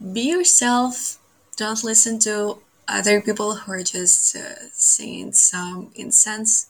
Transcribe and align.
be 0.00 0.22
yourself. 0.30 1.18
Don't 1.56 1.84
listen 1.84 2.18
to 2.20 2.58
other 2.88 3.20
people 3.20 3.54
who 3.56 3.72
are 3.72 3.82
just 3.82 4.36
uh, 4.36 4.54
saying 4.72 5.32
some 5.32 5.90
insense 5.94 6.68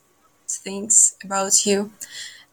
things 0.49 1.17
about 1.25 1.65
you. 1.67 1.93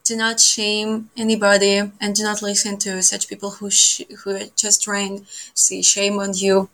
Do 0.05 0.15
not 0.17 0.39
shame 0.39 1.09
anybody 1.17 1.91
and 2.01 2.15
do 2.15 2.23
not 2.23 2.41
listen 2.41 2.77
to 2.79 3.03
such 3.03 3.27
people 3.29 3.51
who, 3.51 3.69
sh- 3.71 4.03
who 4.23 4.35
are 4.35 4.45
just 4.55 4.83
trying 4.83 5.19
to 5.21 5.25
say 5.53 5.81
shame 5.81 6.19
on 6.19 6.33
you. 6.35 6.69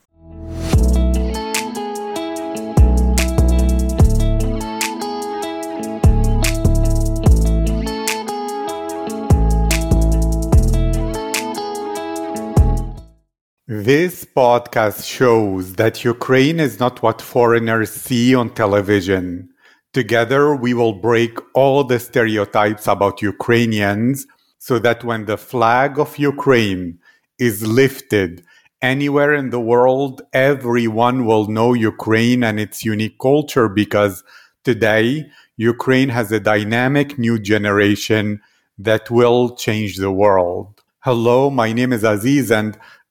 This 13.84 14.24
podcast 14.24 15.06
shows 15.06 15.74
that 15.74 16.06
Ukraine 16.06 16.62
is 16.62 16.80
not 16.80 17.04
what 17.04 17.22
foreigners 17.22 17.92
see 17.92 18.34
on 18.34 18.54
television. 18.54 19.50
Together, 19.92 20.56
we 20.56 20.74
will 20.74 20.94
break 20.94 21.38
all 21.54 21.84
the 21.84 22.00
stereotypes 22.00 22.88
about 22.88 23.22
Ukrainians 23.22 24.26
so 24.58 24.80
that 24.80 25.04
when 25.04 25.26
the 25.26 25.36
flag 25.36 26.00
of 26.00 26.18
Ukraine 26.18 27.00
is 27.38 27.68
lifted 27.68 28.46
anywhere 28.82 29.34
in 29.34 29.50
the 29.50 29.60
world, 29.60 30.22
everyone 30.32 31.26
will 31.26 31.50
know 31.50 31.74
Ukraine 31.74 32.42
and 32.42 32.62
its 32.62 32.86
unique 32.86 33.20
culture 33.20 33.68
because 33.68 34.24
today, 34.64 35.26
Ukraine 35.58 36.08
has 36.08 36.32
a 36.32 36.40
dynamic 36.40 37.20
new 37.20 37.38
generation 37.38 38.40
that 38.78 39.12
will 39.12 39.58
change 39.58 39.98
the 39.98 40.14
world. 40.24 40.82
Hello, 41.00 41.50
my 41.50 41.74
name 41.74 41.92
is 41.92 42.06
Aziz 42.06 42.50
and 42.50 42.80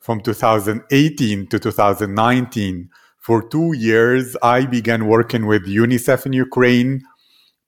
from 0.00 0.20
2018 0.20 1.46
to 1.48 1.58
2019, 1.58 2.90
for 3.18 3.46
two 3.46 3.74
years, 3.74 4.36
I 4.42 4.64
began 4.64 5.06
working 5.06 5.46
with 5.46 5.66
UNICEF 5.66 6.24
in 6.24 6.32
Ukraine 6.32 7.02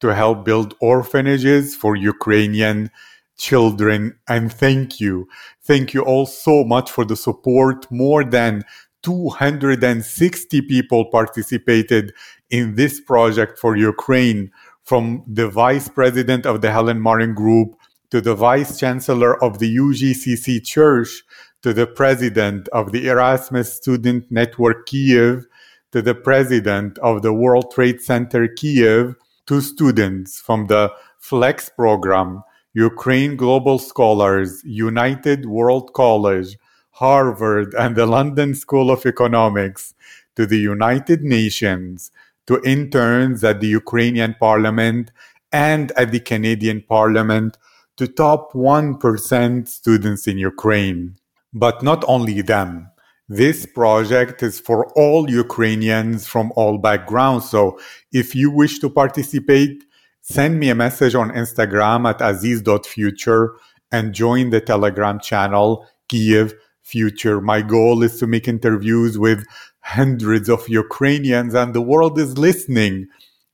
to 0.00 0.14
help 0.14 0.44
build 0.44 0.74
orphanages 0.80 1.76
for 1.76 1.94
Ukrainian 1.96 2.90
children. 3.36 4.18
And 4.26 4.50
thank 4.50 5.00
you. 5.00 5.28
Thank 5.62 5.92
you 5.92 6.02
all 6.02 6.26
so 6.26 6.64
much 6.64 6.90
for 6.90 7.04
the 7.04 7.16
support. 7.16 7.90
More 7.90 8.24
than 8.24 8.64
260 9.02 10.62
people 10.62 11.04
participated 11.10 12.12
in 12.48 12.74
this 12.76 13.00
project 13.00 13.58
for 13.58 13.76
Ukraine, 13.76 14.50
from 14.82 15.22
the 15.26 15.48
vice 15.48 15.88
president 15.88 16.46
of 16.46 16.62
the 16.62 16.72
Helen 16.72 17.00
Martin 17.00 17.34
Group 17.34 17.76
to 18.10 18.20
the 18.20 18.34
vice 18.34 18.78
chancellor 18.78 19.42
of 19.44 19.58
the 19.58 19.76
UGCC 19.76 20.64
Church 20.64 21.22
to 21.62 21.72
the 21.72 21.86
president 21.86 22.68
of 22.68 22.92
the 22.92 23.08
Erasmus 23.08 23.74
Student 23.74 24.30
Network 24.30 24.86
Kiev 24.86 25.46
to 25.92 26.00
the 26.00 26.14
president 26.14 26.98
of 26.98 27.22
the 27.22 27.32
World 27.32 27.72
Trade 27.72 28.00
Center 28.00 28.46
Kiev, 28.46 29.16
to 29.46 29.60
students 29.60 30.40
from 30.40 30.68
the 30.68 30.92
FLEX 31.20 31.74
program, 31.74 32.42
Ukraine 32.74 33.36
Global 33.36 33.78
Scholars, 33.80 34.62
United 34.64 35.46
World 35.46 35.92
College, 35.92 36.56
Harvard, 36.92 37.74
and 37.74 37.96
the 37.96 38.06
London 38.06 38.54
School 38.54 38.90
of 38.90 39.04
Economics, 39.04 39.94
to 40.36 40.46
the 40.46 40.58
United 40.58 41.22
Nations, 41.22 42.12
to 42.46 42.62
interns 42.62 43.42
at 43.42 43.60
the 43.60 43.66
Ukrainian 43.66 44.36
Parliament 44.38 45.10
and 45.50 45.90
at 45.92 46.12
the 46.12 46.20
Canadian 46.20 46.82
Parliament, 46.82 47.58
to 47.96 48.06
top 48.06 48.52
1% 48.52 49.66
students 49.66 50.28
in 50.28 50.38
Ukraine. 50.38 51.16
But 51.52 51.82
not 51.82 52.04
only 52.06 52.42
them. 52.42 52.90
This 53.28 53.64
project 53.64 54.42
is 54.42 54.58
for 54.58 54.86
all 54.94 55.30
Ukrainians 55.30 56.26
from 56.26 56.52
all 56.56 56.78
backgrounds. 56.78 57.48
So 57.48 57.78
if 58.12 58.34
you 58.34 58.50
wish 58.50 58.80
to 58.80 58.90
participate, 58.90 59.84
send 60.20 60.58
me 60.58 60.68
a 60.68 60.74
message 60.74 61.14
on 61.14 61.30
Instagram 61.30 62.08
at 62.08 62.20
aziz.future 62.20 63.54
and 63.92 64.12
join 64.12 64.50
the 64.50 64.60
Telegram 64.60 65.20
channel 65.20 65.86
Kiev 66.08 66.54
Future. 66.82 67.40
My 67.40 67.62
goal 67.62 68.02
is 68.02 68.18
to 68.18 68.26
make 68.26 68.48
interviews 68.48 69.16
with 69.18 69.44
hundreds 69.80 70.48
of 70.48 70.68
Ukrainians 70.68 71.54
and 71.54 71.72
the 71.72 71.80
world 71.80 72.18
is 72.18 72.36
listening. 72.36 73.06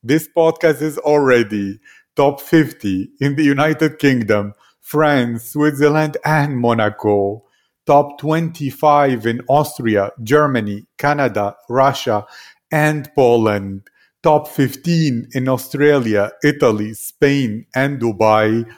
This 0.03 0.29
podcast 0.29 0.81
is 0.83 0.97
already 0.99 1.81
top 2.15 2.41
50 2.41 3.11
in 3.21 3.37
the 3.37 3.45
United 3.45 3.99
Kingdom, 3.99 4.55
France, 4.81 5.51
Switzerland, 5.51 6.17
and 6.25 6.57
Monaco 6.59 7.46
top 7.87 8.19
25 8.19 9.27
in 9.27 9.41
Austria, 9.49 10.11
Germany, 10.23 10.87
Canada, 10.99 11.57
Russia, 11.69 12.27
and 12.71 13.09
Poland, 13.15 13.83
top 14.23 14.49
15 14.49 15.29
in 15.33 15.49
Australia, 15.49 16.33
Italy, 16.43 16.95
Spain, 16.95 17.67
and 17.75 18.01
Dubai, 18.01 18.69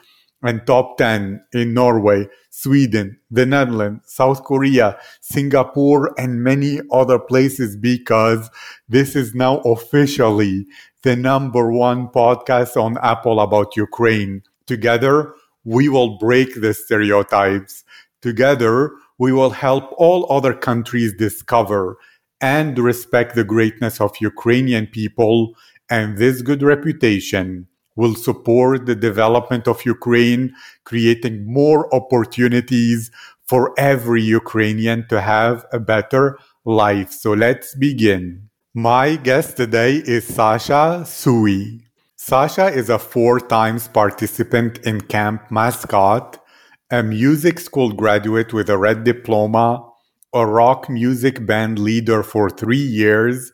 and 0.41 0.65
top 0.65 0.97
10 0.97 1.43
in 1.53 1.73
Norway, 1.73 2.27
Sweden, 2.49 3.19
the 3.29 3.45
Netherlands, 3.45 4.03
South 4.05 4.43
Korea, 4.43 4.97
Singapore, 5.21 6.13
and 6.17 6.43
many 6.43 6.79
other 6.91 7.19
places 7.19 7.75
because 7.75 8.49
this 8.87 9.15
is 9.15 9.35
now 9.35 9.57
officially 9.59 10.65
the 11.03 11.15
number 11.15 11.71
one 11.71 12.07
podcast 12.07 12.77
on 12.77 12.97
Apple 13.01 13.39
about 13.39 13.75
Ukraine. 13.75 14.43
Together, 14.65 15.33
we 15.65 15.89
will 15.89 16.17
break 16.17 16.61
the 16.61 16.73
stereotypes 16.73 17.83
Together, 18.21 18.91
we 19.17 19.31
will 19.31 19.51
help 19.51 19.93
all 19.97 20.31
other 20.31 20.53
countries 20.53 21.13
discover 21.13 21.97
and 22.41 22.77
respect 22.77 23.35
the 23.35 23.43
greatness 23.43 23.99
of 23.99 24.15
Ukrainian 24.19 24.87
people, 24.87 25.55
and 25.89 26.17
this 26.17 26.41
good 26.41 26.61
reputation 26.61 27.67
will 27.95 28.15
support 28.15 28.85
the 28.85 28.95
development 28.95 29.67
of 29.67 29.85
Ukraine, 29.85 30.53
creating 30.85 31.51
more 31.51 31.93
opportunities 31.93 33.11
for 33.45 33.73
every 33.77 34.21
Ukrainian 34.21 35.05
to 35.09 35.19
have 35.19 35.65
a 35.73 35.79
better 35.79 36.37
life. 36.63 37.11
So 37.11 37.33
let's 37.33 37.75
begin. 37.75 38.49
My 38.73 39.15
guest 39.15 39.57
today 39.57 39.95
is 39.95 40.23
Sasha 40.25 41.03
Sui. 41.05 41.81
Sasha 42.15 42.67
is 42.67 42.89
a 42.89 42.99
four 42.99 43.39
times 43.39 43.87
participant 43.87 44.77
in 44.85 45.01
Camp 45.01 45.49
Mascot 45.49 46.39
a 46.91 47.03
music 47.03 47.59
school 47.59 47.91
graduate 47.91 48.51
with 48.51 48.69
a 48.69 48.77
red 48.77 49.03
diploma, 49.03 49.85
a 50.33 50.45
rock 50.45 50.89
music 50.89 51.45
band 51.45 51.77
leader 51.77 52.23
for 52.23 52.49
three 52.49 52.77
years, 52.77 53.51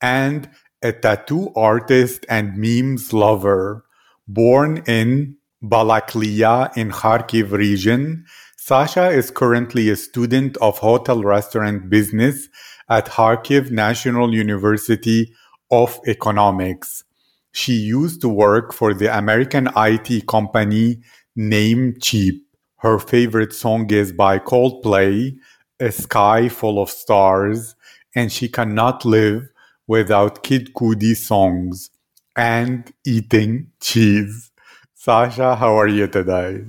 and 0.00 0.48
a 0.82 0.92
tattoo 0.92 1.52
artist 1.56 2.24
and 2.28 2.56
memes 2.56 3.12
lover. 3.12 3.84
Born 4.28 4.82
in 4.86 5.36
Balaklia 5.62 6.76
in 6.76 6.90
Kharkiv 6.90 7.50
region, 7.50 8.24
Sasha 8.56 9.08
is 9.10 9.30
currently 9.30 9.88
a 9.88 9.96
student 9.96 10.56
of 10.58 10.78
hotel 10.78 11.22
restaurant 11.22 11.90
business 11.90 12.48
at 12.88 13.06
Kharkiv 13.06 13.70
National 13.70 14.32
University 14.32 15.32
of 15.72 15.98
Economics. 16.06 17.02
She 17.50 17.72
used 17.72 18.20
to 18.20 18.28
work 18.28 18.72
for 18.72 18.94
the 18.94 19.16
American 19.16 19.68
IT 19.76 20.26
company 20.28 21.02
Namecheap. 21.36 22.45
Her 22.80 22.98
favorite 22.98 23.54
song 23.54 23.90
is 23.90 24.12
by 24.12 24.38
Coldplay, 24.38 25.38
A 25.80 25.90
Sky 25.90 26.50
Full 26.50 26.78
of 26.78 26.90
Stars, 26.90 27.74
and 28.14 28.30
she 28.30 28.48
cannot 28.50 29.06
live 29.06 29.48
without 29.86 30.42
Kid 30.42 30.74
Cudi 30.74 31.16
songs 31.16 31.90
and 32.36 32.92
eating 33.06 33.72
cheese. 33.80 34.50
Sasha, 34.94 35.56
how 35.56 35.78
are 35.78 35.88
you 35.88 36.06
today? 36.06 36.64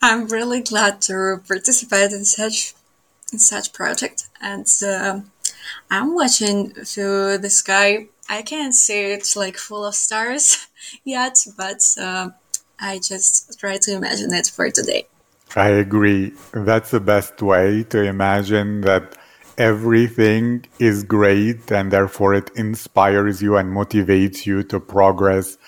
I'm 0.00 0.28
really 0.28 0.60
glad 0.60 1.00
to 1.02 1.42
participate 1.48 2.12
in 2.12 2.24
such 2.24 2.74
in 3.32 3.40
such 3.40 3.72
project, 3.72 4.28
and 4.40 4.66
uh, 4.82 5.20
I'm 5.90 6.14
watching 6.14 6.70
through 6.72 7.38
the 7.38 7.50
sky. 7.50 8.06
I 8.28 8.42
can't 8.42 8.74
see 8.74 9.00
it's 9.12 9.34
like 9.34 9.56
full 9.56 9.84
of 9.84 9.96
stars 9.96 10.68
yet, 11.04 11.44
but 11.56 11.82
uh, 12.00 12.30
I 12.78 13.00
just 13.00 13.58
try 13.58 13.76
to 13.78 13.92
imagine 13.92 14.32
it 14.32 14.46
for 14.54 14.70
today. 14.70 15.08
I 15.56 15.68
agree. 15.68 16.32
That's 16.52 16.90
the 16.90 17.00
best 17.00 17.40
way 17.42 17.84
to 17.84 18.02
imagine 18.02 18.82
that 18.82 19.16
everything 19.56 20.64
is 20.78 21.02
great 21.04 21.70
and 21.72 21.90
therefore 21.90 22.34
it 22.34 22.50
inspires 22.54 23.42
you 23.42 23.56
and 23.56 23.72
motivates 23.74 24.46
you 24.46 24.62
to 24.64 24.78
progress 24.80 25.58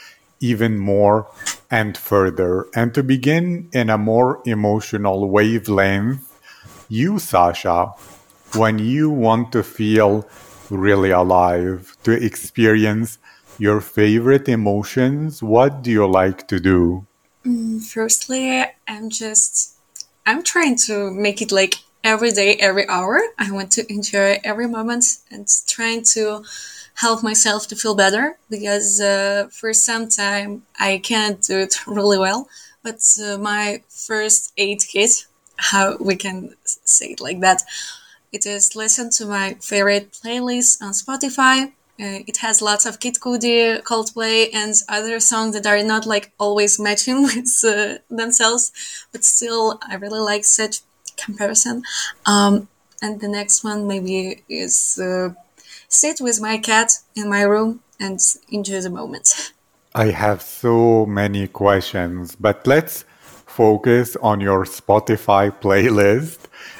even 0.40 0.78
more 0.78 1.26
and 1.70 1.96
further. 1.96 2.66
And 2.74 2.94
to 2.94 3.02
begin 3.02 3.68
in 3.72 3.90
a 3.90 3.98
more 3.98 4.40
emotional 4.46 5.28
wavelength, 5.28 6.24
you, 6.88 7.18
Sasha, 7.18 7.92
when 8.56 8.78
you 8.78 9.10
want 9.10 9.52
to 9.52 9.62
feel 9.62 10.28
really 10.70 11.10
alive, 11.10 11.96
to 12.04 12.12
experience 12.12 13.18
your 13.58 13.80
favorite 13.80 14.48
emotions, 14.48 15.42
what 15.42 15.82
do 15.82 15.90
you 15.90 16.06
like 16.06 16.48
to 16.48 16.60
do? 16.60 17.06
Mm, 17.44 17.82
firstly, 17.82 18.64
I'm 18.86 19.08
just 19.10 19.74
I'm 20.26 20.42
trying 20.42 20.76
to 20.88 21.10
make 21.10 21.40
it 21.42 21.52
like 21.52 21.76
every 22.04 22.30
day, 22.30 22.56
every 22.56 22.88
hour. 22.88 23.20
I 23.38 23.50
want 23.50 23.72
to 23.72 23.90
enjoy 23.92 24.38
every 24.44 24.68
moment 24.68 25.18
and 25.30 25.46
trying 25.66 26.02
to 26.14 26.44
help 26.94 27.22
myself 27.22 27.66
to 27.68 27.76
feel 27.76 27.94
better 27.94 28.38
because 28.50 29.00
uh, 29.00 29.48
for 29.50 29.72
some 29.72 30.08
time 30.08 30.62
I 30.78 30.98
can't 30.98 31.40
do 31.42 31.58
it 31.60 31.76
really 31.86 32.18
well. 32.18 32.48
But 32.82 33.00
uh, 33.22 33.38
my 33.38 33.82
first 33.88 34.52
aid 34.56 34.82
kit, 34.86 35.26
how 35.56 35.96
we 35.98 36.16
can 36.16 36.54
say 36.64 37.06
it 37.12 37.20
like 37.20 37.40
that, 37.40 37.62
it 38.32 38.46
is 38.46 38.76
listen 38.76 39.10
to 39.10 39.26
my 39.26 39.54
favorite 39.60 40.12
playlist 40.12 40.82
on 40.82 40.92
Spotify. 40.92 41.72
Uh, 42.00 42.24
it 42.26 42.38
has 42.38 42.62
lots 42.62 42.86
of 42.86 42.98
Kid 42.98 43.16
Cudi, 43.20 43.82
Coldplay, 43.82 44.48
and 44.54 44.74
other 44.88 45.20
songs 45.20 45.54
that 45.54 45.66
are 45.66 45.82
not 45.82 46.06
like 46.06 46.32
always 46.38 46.80
matching 46.80 47.22
with 47.28 47.62
uh, 47.64 47.98
themselves, 48.08 48.72
but 49.12 49.22
still 49.24 49.78
I 49.86 49.96
really 49.96 50.20
like 50.20 50.44
such 50.44 50.80
comparison. 51.16 51.82
Um, 52.24 52.68
and 53.02 53.20
the 53.20 53.28
next 53.28 53.64
one 53.64 53.86
maybe 53.86 54.42
is 54.48 54.98
uh, 54.98 55.30
sit 55.88 56.20
with 56.20 56.40
my 56.40 56.56
cat 56.58 56.92
in 57.14 57.28
my 57.28 57.42
room 57.42 57.80
and 57.98 58.18
enjoy 58.48 58.80
the 58.80 58.90
moment. 58.90 59.52
I 59.94 60.06
have 60.06 60.40
so 60.40 61.04
many 61.04 61.48
questions, 61.48 62.36
but 62.36 62.66
let's 62.66 63.04
focus 63.20 64.16
on 64.22 64.40
your 64.40 64.64
Spotify 64.64 65.50
playlist, 65.50 66.38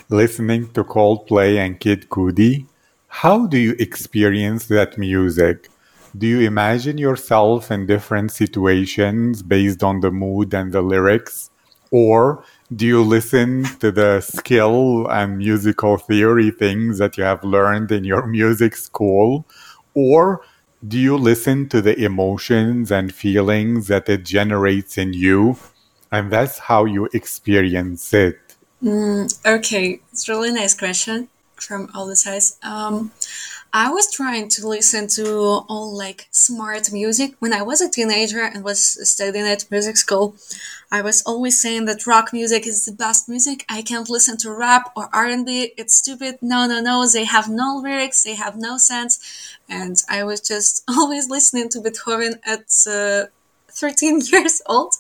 listening 0.09 0.71
to 0.73 0.85
Coldplay 0.85 1.59
and 1.59 1.79
Kid 1.79 2.09
Cudi. 2.09 2.67
How 3.11 3.47
do 3.47 3.59
you 3.59 3.75
experience 3.79 4.67
that 4.67 4.97
music? 4.97 5.69
Do 6.17 6.27
you 6.27 6.41
imagine 6.41 6.97
yourself 6.97 7.71
in 7.71 7.87
different 7.87 8.31
situations 8.31 9.43
based 9.43 9.83
on 9.83 10.01
the 10.01 10.13
mood 10.13 10.55
and 10.55 10.73
the 10.73 10.81
lyrics? 10.81 11.51
Or 11.91 12.45
do 12.75 12.87
you 12.87 13.03
listen 13.03 13.65
to 13.81 13.91
the 13.91 14.21
skill 14.21 15.09
and 15.11 15.39
musical 15.39 15.99
theory 15.99 16.51
things 16.53 16.99
that 16.99 17.19
you 17.19 17.25
have 17.25 17.43
learned 17.43 17.91
in 17.91 18.05
your 18.05 18.27
music 18.27 18.77
school? 18.77 19.45
Or 19.93 20.43
do 20.87 20.97
you 20.97 21.17
listen 21.17 21.69
to 21.71 21.83
the 21.83 21.99
emotions 21.99 22.93
and 22.93 23.13
feelings 23.13 23.89
that 23.89 24.09
it 24.09 24.25
generates 24.25 24.97
in 24.97 25.13
you? 25.15 25.57
And 26.13 26.33
that's 26.33 26.59
how 26.61 26.85
you 26.85 27.09
experience 27.13 28.15
it. 28.15 28.39
Mm, 28.83 29.29
okay, 29.45 30.01
it's 30.13 30.29
really 30.29 30.53
nice 30.53 30.75
question 30.75 31.29
from 31.63 31.91
all 31.95 32.07
the 32.07 32.17
sides. 32.17 32.59
Um, 32.63 33.13
I 33.73 33.91
was 33.91 34.13
trying 34.13 34.49
to 34.49 34.67
listen 34.67 35.07
to 35.09 35.29
all 35.69 35.97
like 35.97 36.27
smart 36.33 36.93
music 36.93 37.35
when 37.39 37.53
I 37.53 37.63
was 37.63 37.81
a 37.81 37.89
teenager 37.89 38.41
and 38.41 38.65
was 38.65 38.81
studying 39.09 39.47
at 39.47 39.71
music 39.71 39.97
school. 39.97 40.35
I 40.91 41.03
was 41.03 41.23
always 41.23 41.61
saying 41.61 41.85
that 41.85 42.07
rock 42.07 42.33
music 42.33 42.67
is 42.67 42.85
the 42.85 42.93
best 42.93 43.29
music. 43.29 43.65
I 43.69 43.83
can't 43.83 44.11
listen 44.11 44.37
to 44.39 44.53
rap 44.53 44.91
or 44.97 45.09
R&B. 45.13 45.73
It's 45.77 45.95
stupid. 45.95 46.39
No, 46.43 46.67
no, 46.67 46.81
no. 46.81 47.07
They 47.07 47.25
have 47.25 47.49
no 47.49 47.81
lyrics. 47.81 48.25
They 48.25 48.35
have 48.35 48.57
no 48.57 48.77
sense. 48.77 49.21
And 49.69 50.03
I 50.09 50.25
was 50.25 50.41
just 50.41 50.83
always 50.89 51.31
listening 51.31 51.69
to 51.71 51.81
Beethoven 51.81 52.41
at 52.45 52.67
uh, 52.89 53.27
13 53.69 54.21
years 54.33 54.63
old. 54.67 54.95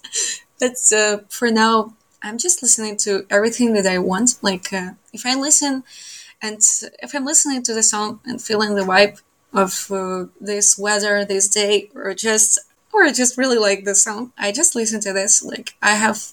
But 0.61 0.77
uh, 0.95 1.19
for 1.29 1.51
now, 1.51 1.95
I'm 2.23 2.39
just 2.39 2.63
listening 2.63 2.97
to 2.99 3.27
everything 3.31 3.73
that 3.73 3.87
I 3.87 3.99
want. 3.99 4.37
Like 4.43 4.73
uh, 4.73 4.93
if 5.13 5.27
I 5.27 5.35
listen 5.35 5.83
and 6.43 6.61
if 7.03 7.15
I'm 7.15 7.25
listening 7.25 7.63
to 7.65 7.75
the 7.75 7.83
song 7.83 8.21
and 8.25 8.41
feeling 8.41 8.75
the 8.75 8.83
vibe 8.83 9.21
of 9.53 9.91
uh, 9.91 10.27
this 10.41 10.79
weather, 10.79 11.25
this 11.25 11.49
day, 11.49 11.91
or 11.95 12.15
just 12.15 12.59
or 12.93 13.07
just 13.11 13.39
really 13.39 13.59
like 13.59 13.85
the 13.85 13.95
song, 13.95 14.33
I 14.39 14.53
just 14.53 14.75
listen 14.75 15.01
to 15.03 15.13
this. 15.13 15.43
Like 15.43 15.75
I 15.83 15.93
have 15.95 16.33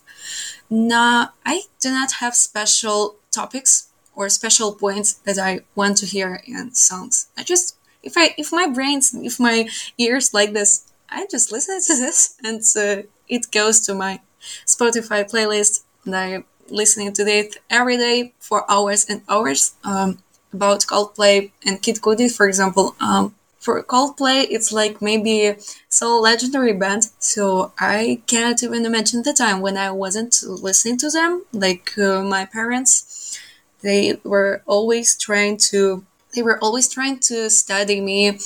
not, 0.69 1.33
I 1.45 1.63
do 1.79 1.89
not 1.91 2.13
have 2.13 2.35
special 2.35 3.15
topics 3.31 3.89
or 4.15 4.29
special 4.29 4.73
points 4.73 5.13
that 5.13 5.37
I 5.37 5.61
want 5.75 5.97
to 5.97 6.05
hear 6.05 6.41
in 6.45 6.73
songs. 6.73 7.27
I 7.37 7.43
just 7.43 7.75
if 8.03 8.13
I 8.17 8.33
if 8.37 8.51
my 8.51 8.67
brains 8.67 9.13
if 9.13 9.39
my 9.39 9.67
ears 9.97 10.33
like 10.33 10.53
this, 10.53 10.91
I 11.09 11.27
just 11.29 11.51
listen 11.51 11.79
to 11.81 12.01
this 12.01 12.37
and 12.43 12.61
uh, 12.75 13.03
it 13.27 13.51
goes 13.51 13.79
to 13.81 13.93
my 13.93 14.21
Spotify 14.65 15.29
playlist 15.29 15.83
and 16.05 16.15
I 16.15 16.43
listening 16.69 17.13
to 17.13 17.23
it 17.27 17.57
every 17.69 17.97
day 17.97 18.33
for 18.39 18.69
hours 18.69 19.05
and 19.09 19.21
hours. 19.29 19.75
Um, 19.83 20.19
about 20.53 20.81
Coldplay 20.81 21.51
and 21.65 21.81
Kid 21.81 21.97
Cudi, 21.97 22.33
for 22.33 22.47
example. 22.47 22.95
Um, 22.99 23.35
for 23.59 23.83
Coldplay, 23.83 24.47
it's 24.49 24.71
like 24.71 25.01
maybe 25.01 25.55
so 25.89 26.19
legendary 26.19 26.73
band, 26.73 27.09
so 27.19 27.73
I 27.79 28.21
can't 28.27 28.61
even 28.63 28.85
imagine 28.85 29.23
the 29.23 29.33
time 29.33 29.61
when 29.61 29.77
I 29.77 29.91
wasn't 29.91 30.41
listening 30.43 30.97
to 30.99 31.09
them. 31.09 31.43
Like 31.51 31.97
uh, 31.97 32.21
my 32.23 32.45
parents, 32.45 33.39
they 33.81 34.19
were 34.23 34.61
always 34.65 35.17
trying 35.17 35.57
to 35.71 36.05
they 36.35 36.43
were 36.43 36.59
always 36.59 36.87
trying 36.87 37.19
to 37.19 37.49
study 37.49 37.99
me 37.99 38.39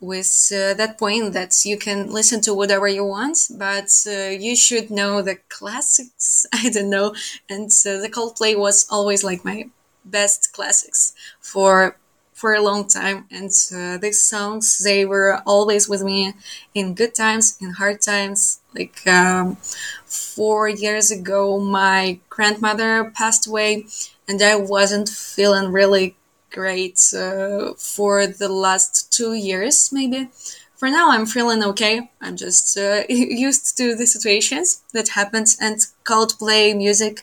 with 0.00 0.52
uh, 0.54 0.74
that 0.74 0.98
point 0.98 1.32
that 1.32 1.64
you 1.64 1.78
can 1.78 2.12
listen 2.12 2.40
to 2.42 2.54
whatever 2.54 2.86
you 2.88 3.04
want, 3.04 3.38
but 3.50 3.90
uh, 4.06 4.28
you 4.28 4.54
should 4.56 4.90
know 4.90 5.22
the 5.22 5.36
classics. 5.48 6.46
I 6.52 6.70
don't 6.70 6.90
know, 6.90 7.14
and 7.48 7.70
uh, 7.86 7.98
the 7.98 8.10
Coldplay 8.12 8.56
was 8.58 8.86
always 8.90 9.24
like 9.24 9.44
my 9.44 9.68
best 10.04 10.52
classics 10.52 11.14
for 11.40 11.96
for 12.32 12.54
a 12.54 12.60
long 12.60 12.86
time. 12.86 13.26
And 13.30 13.50
uh, 13.74 13.96
these 13.98 14.22
songs 14.24 14.82
they 14.84 15.04
were 15.04 15.40
always 15.46 15.88
with 15.88 16.02
me 16.02 16.34
in 16.74 16.94
good 16.94 17.14
times, 17.14 17.56
in 17.60 17.70
hard 17.72 18.00
times. 18.02 18.60
Like 18.74 19.06
um, 19.06 19.56
four 20.04 20.68
years 20.68 21.10
ago, 21.10 21.58
my 21.58 22.18
grandmother 22.28 23.10
passed 23.14 23.46
away, 23.46 23.86
and 24.28 24.40
I 24.42 24.56
wasn't 24.56 25.08
feeling 25.08 25.72
really 25.72 26.16
great 26.60 26.98
uh, 27.14 27.74
for 27.94 28.26
the 28.26 28.48
last 28.66 29.12
two 29.16 29.34
years, 29.34 29.90
maybe. 29.92 30.30
For 30.76 30.88
now, 30.90 31.10
I'm 31.10 31.26
feeling 31.26 31.62
okay. 31.72 32.10
I'm 32.20 32.36
just 32.36 32.76
uh, 32.78 33.02
used 33.08 33.76
to 33.78 33.94
the 33.94 34.06
situations 34.06 34.82
that 34.92 35.08
happened, 35.20 35.48
and 35.60 35.76
Coldplay 36.04 36.76
music 36.76 37.22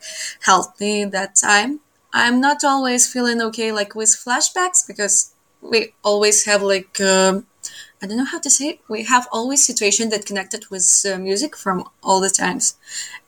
helped 0.50 0.80
me 0.80 1.06
that 1.06 1.36
time. 1.36 1.72
I'm 2.14 2.40
not 2.48 2.64
always 2.64 3.12
feeling 3.14 3.42
okay, 3.42 3.72
like 3.72 3.96
with 3.96 4.10
flashbacks, 4.26 4.88
because 4.88 5.34
we 5.62 5.94
always 6.04 6.46
have 6.46 6.62
like 6.64 7.00
uh, 7.02 7.42
I 8.02 8.08
don't 8.08 8.18
know 8.18 8.26
how 8.26 8.40
to 8.40 8.50
say 8.50 8.66
it. 8.72 8.80
We 8.90 9.04
have 9.06 9.28
always 9.32 9.66
situation 9.66 10.10
that 10.10 10.26
connected 10.26 10.68
with 10.70 10.88
uh, 11.12 11.18
music 11.18 11.56
from 11.56 11.86
all 12.04 12.20
the 12.22 12.30
times, 12.30 12.76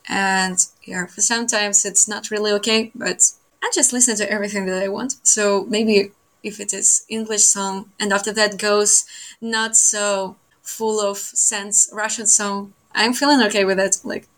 and 0.07 0.57
yeah, 0.83 1.05
for 1.07 1.21
sometimes 1.21 1.85
it's 1.85 2.07
not 2.07 2.31
really 2.31 2.51
okay, 2.53 2.91
but 2.95 3.31
I 3.65 3.71
just 3.73 3.93
listen 3.93 4.15
to 4.17 4.31
everything 4.31 4.67
that 4.67 4.83
I 4.83 4.89
want. 4.89 5.15
So 5.23 5.65
maybe 5.67 6.11
if 6.43 6.59
it 6.59 6.71
is 6.71 7.03
English 7.09 7.45
song 7.45 7.89
and 7.99 8.13
after 8.13 8.31
that 8.33 8.59
goes 8.59 9.05
not 9.41 9.75
so 9.75 10.35
full 10.61 11.01
of 11.01 11.17
sense 11.17 11.89
Russian 11.91 12.27
song, 12.27 12.73
I'm 12.93 13.13
feeling 13.13 13.41
okay 13.47 13.65
with 13.65 13.79
it. 13.79 13.97
Like 14.03 14.27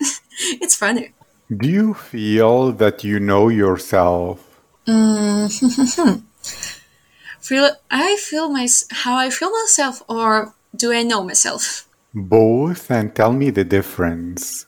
it's 0.64 0.76
funny. 0.76 1.12
Do 1.56 1.68
you 1.70 1.94
feel 1.94 2.72
that 2.72 3.04
you 3.04 3.20
know 3.20 3.50
yourself? 3.50 4.40
Mm, 4.88 6.24
feel 7.42 7.72
I 7.92 8.16
feel 8.16 8.48
my 8.48 8.66
how 8.92 9.18
I 9.18 9.30
feel 9.30 9.52
myself, 9.52 10.02
or 10.08 10.54
do 10.74 10.94
I 10.94 11.04
know 11.04 11.22
myself? 11.24 11.86
Both, 12.14 12.90
and 12.90 13.14
tell 13.14 13.34
me 13.34 13.50
the 13.50 13.66
difference. 13.66 14.66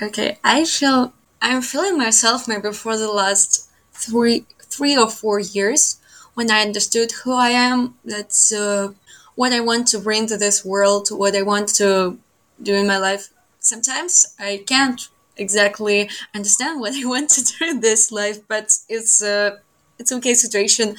okay, 0.00 0.38
I 0.44 0.64
feel 0.64 1.12
I'm 1.42 1.60
feeling 1.60 1.98
myself 1.98 2.46
maybe 2.46 2.72
for 2.72 2.96
the 2.96 3.10
last 3.10 3.68
three 3.92 4.46
three 4.60 4.96
or 4.96 5.10
four 5.10 5.40
years 5.40 5.98
when 6.34 6.50
I 6.50 6.62
understood 6.62 7.12
who 7.12 7.34
I 7.34 7.50
am. 7.50 7.96
That's 8.04 8.52
uh, 8.52 8.92
what 9.34 9.52
I 9.52 9.60
want 9.60 9.88
to 9.88 9.98
bring 9.98 10.26
to 10.28 10.38
this 10.38 10.64
world, 10.64 11.08
what 11.10 11.36
I 11.36 11.42
want 11.42 11.68
to 11.80 12.16
do 12.62 12.74
in 12.74 12.86
my 12.86 12.96
life. 12.96 13.30
Sometimes 13.58 14.34
I 14.38 14.62
can't 14.66 15.08
exactly 15.36 16.08
understand 16.34 16.80
what 16.80 16.94
I 16.94 17.04
want 17.14 17.28
to 17.30 17.44
do 17.44 17.64
in 17.70 17.80
this 17.80 18.12
life, 18.12 18.38
but 18.46 18.78
it's 18.88 19.20
a 19.20 19.58
it's 19.98 20.12
okay 20.12 20.34
situation, 20.34 20.96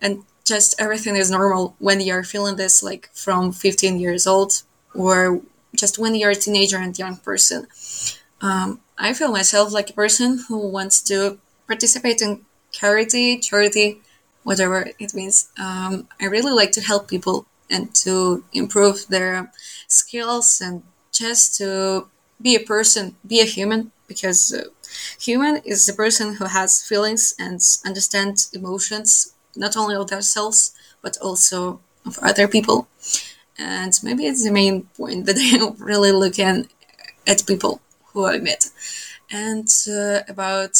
and 0.00 0.22
just 0.44 0.80
everything 0.80 1.16
is 1.16 1.30
normal 1.32 1.74
when 1.80 2.00
you're 2.00 2.22
feeling 2.22 2.56
this 2.56 2.82
like 2.82 3.10
from 3.12 3.50
15 3.50 3.98
years 3.98 4.26
old 4.26 4.62
or 4.94 5.40
just 5.74 5.98
when 5.98 6.14
you're 6.14 6.30
a 6.30 6.36
teenager 6.36 6.78
and 6.78 6.96
young 6.98 7.16
person. 7.16 7.66
Um, 8.40 8.80
I 8.98 9.12
feel 9.14 9.30
myself 9.30 9.72
like 9.72 9.90
a 9.90 9.94
person 9.94 10.44
who 10.48 10.58
wants 10.68 11.00
to 11.02 11.38
participate 11.66 12.22
in 12.22 12.44
charity, 12.70 13.38
charity, 13.38 14.00
whatever 14.42 14.90
it 14.98 15.14
means. 15.14 15.48
Um, 15.58 16.08
I 16.20 16.26
really 16.26 16.52
like 16.52 16.72
to 16.72 16.80
help 16.80 17.08
people 17.08 17.46
and 17.70 17.94
to 17.96 18.44
improve 18.52 19.06
their 19.08 19.50
skills 19.88 20.60
and 20.60 20.82
just 21.12 21.56
to 21.58 22.08
be 22.40 22.54
a 22.54 22.60
person, 22.60 23.16
be 23.26 23.40
a 23.40 23.44
human, 23.44 23.90
because 24.06 24.52
uh, 24.52 24.64
human 25.18 25.56
is 25.64 25.86
the 25.86 25.92
person 25.92 26.34
who 26.34 26.44
has 26.44 26.82
feelings 26.82 27.34
and 27.38 27.60
understands 27.86 28.50
emotions, 28.52 29.34
not 29.56 29.76
only 29.76 29.94
of 29.96 30.08
themselves, 30.08 30.72
but 31.02 31.16
also 31.18 31.80
of 32.06 32.18
other 32.18 32.46
people. 32.46 32.86
And 33.58 33.98
maybe 34.02 34.26
it's 34.26 34.44
the 34.44 34.50
main 34.52 34.82
point 34.96 35.26
that 35.26 35.36
I'm 35.40 35.82
really 35.82 36.12
looking 36.12 36.68
at 37.26 37.46
people 37.46 37.80
who 38.14 38.26
I 38.26 38.38
met. 38.38 38.70
And 39.30 39.68
uh, 39.88 40.20
about 40.26 40.78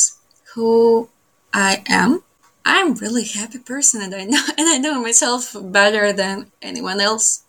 who 0.55 1.11
I 1.53 1.83
am, 1.89 2.23
I'm 2.65 2.95
really 2.95 3.25
happy 3.25 3.59
person 3.59 4.01
and 4.01 4.15
I 4.15 4.25
know 4.25 4.43
and 4.59 4.69
I 4.69 4.79
know 4.79 5.03
myself 5.03 5.55
better 5.61 6.13
than 6.13 6.51
anyone 6.63 7.01
else. 7.01 7.43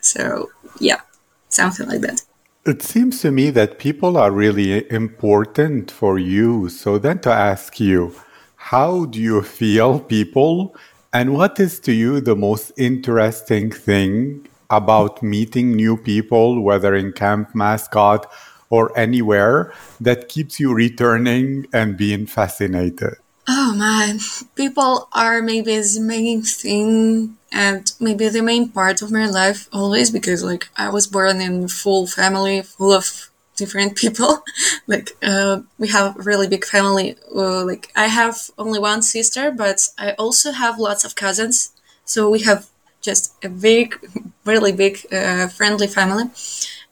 So 0.00 0.50
yeah, 0.78 1.00
something 1.48 1.88
like 1.88 2.02
that. 2.02 2.22
It 2.66 2.82
seems 2.82 3.20
to 3.22 3.30
me 3.30 3.50
that 3.50 3.78
people 3.78 4.16
are 4.16 4.32
really 4.32 4.90
important 4.90 5.90
for 5.90 6.18
you. 6.18 6.68
So 6.68 6.98
then 6.98 7.20
to 7.20 7.32
ask 7.32 7.78
you, 7.78 8.14
how 8.56 9.04
do 9.06 9.20
you 9.20 9.40
feel 9.42 10.00
people 10.00 10.76
and 11.12 11.32
what 11.32 11.58
is 11.60 11.78
to 11.80 11.92
you 11.92 12.20
the 12.20 12.36
most 12.36 12.72
interesting 12.76 13.70
thing 13.70 14.46
about 14.68 15.22
meeting 15.22 15.72
new 15.72 15.96
people, 15.96 16.60
whether 16.60 16.94
in 16.94 17.12
Camp 17.12 17.54
Mascot 17.54 18.30
or 18.70 18.96
anywhere, 18.98 19.72
that 20.00 20.28
keeps 20.28 20.58
you 20.60 20.74
returning 20.74 21.66
and 21.72 21.96
being 21.96 22.26
fascinated? 22.26 23.16
Oh 23.48 23.74
man, 23.76 24.18
people 24.56 25.08
are 25.12 25.40
maybe 25.40 25.76
the 25.76 26.00
main 26.00 26.42
thing 26.42 27.36
and 27.52 27.92
maybe 28.00 28.28
the 28.28 28.42
main 28.42 28.68
part 28.70 29.02
of 29.02 29.12
my 29.12 29.26
life 29.26 29.68
always 29.72 30.10
because 30.10 30.42
like 30.42 30.68
I 30.76 30.88
was 30.88 31.06
born 31.06 31.40
in 31.40 31.64
a 31.64 31.68
full 31.68 32.08
family 32.08 32.62
full 32.62 32.92
of 32.92 33.30
different 33.56 33.96
people. 33.96 34.42
like 34.86 35.16
uh, 35.22 35.60
we 35.78 35.88
have 35.88 36.16
a 36.16 36.22
really 36.22 36.48
big 36.48 36.64
family. 36.64 37.16
Uh, 37.34 37.64
like 37.64 37.90
I 37.96 38.06
have 38.06 38.50
only 38.58 38.78
one 38.78 39.02
sister, 39.02 39.50
but 39.50 39.88
I 39.98 40.12
also 40.12 40.52
have 40.52 40.78
lots 40.78 41.04
of 41.04 41.14
cousins. 41.14 41.72
So 42.04 42.28
we 42.30 42.40
have 42.42 42.66
just 43.00 43.32
a 43.44 43.48
big, 43.48 43.96
really 44.44 44.72
big, 44.72 45.06
uh, 45.12 45.48
friendly 45.48 45.86
family. 45.86 46.30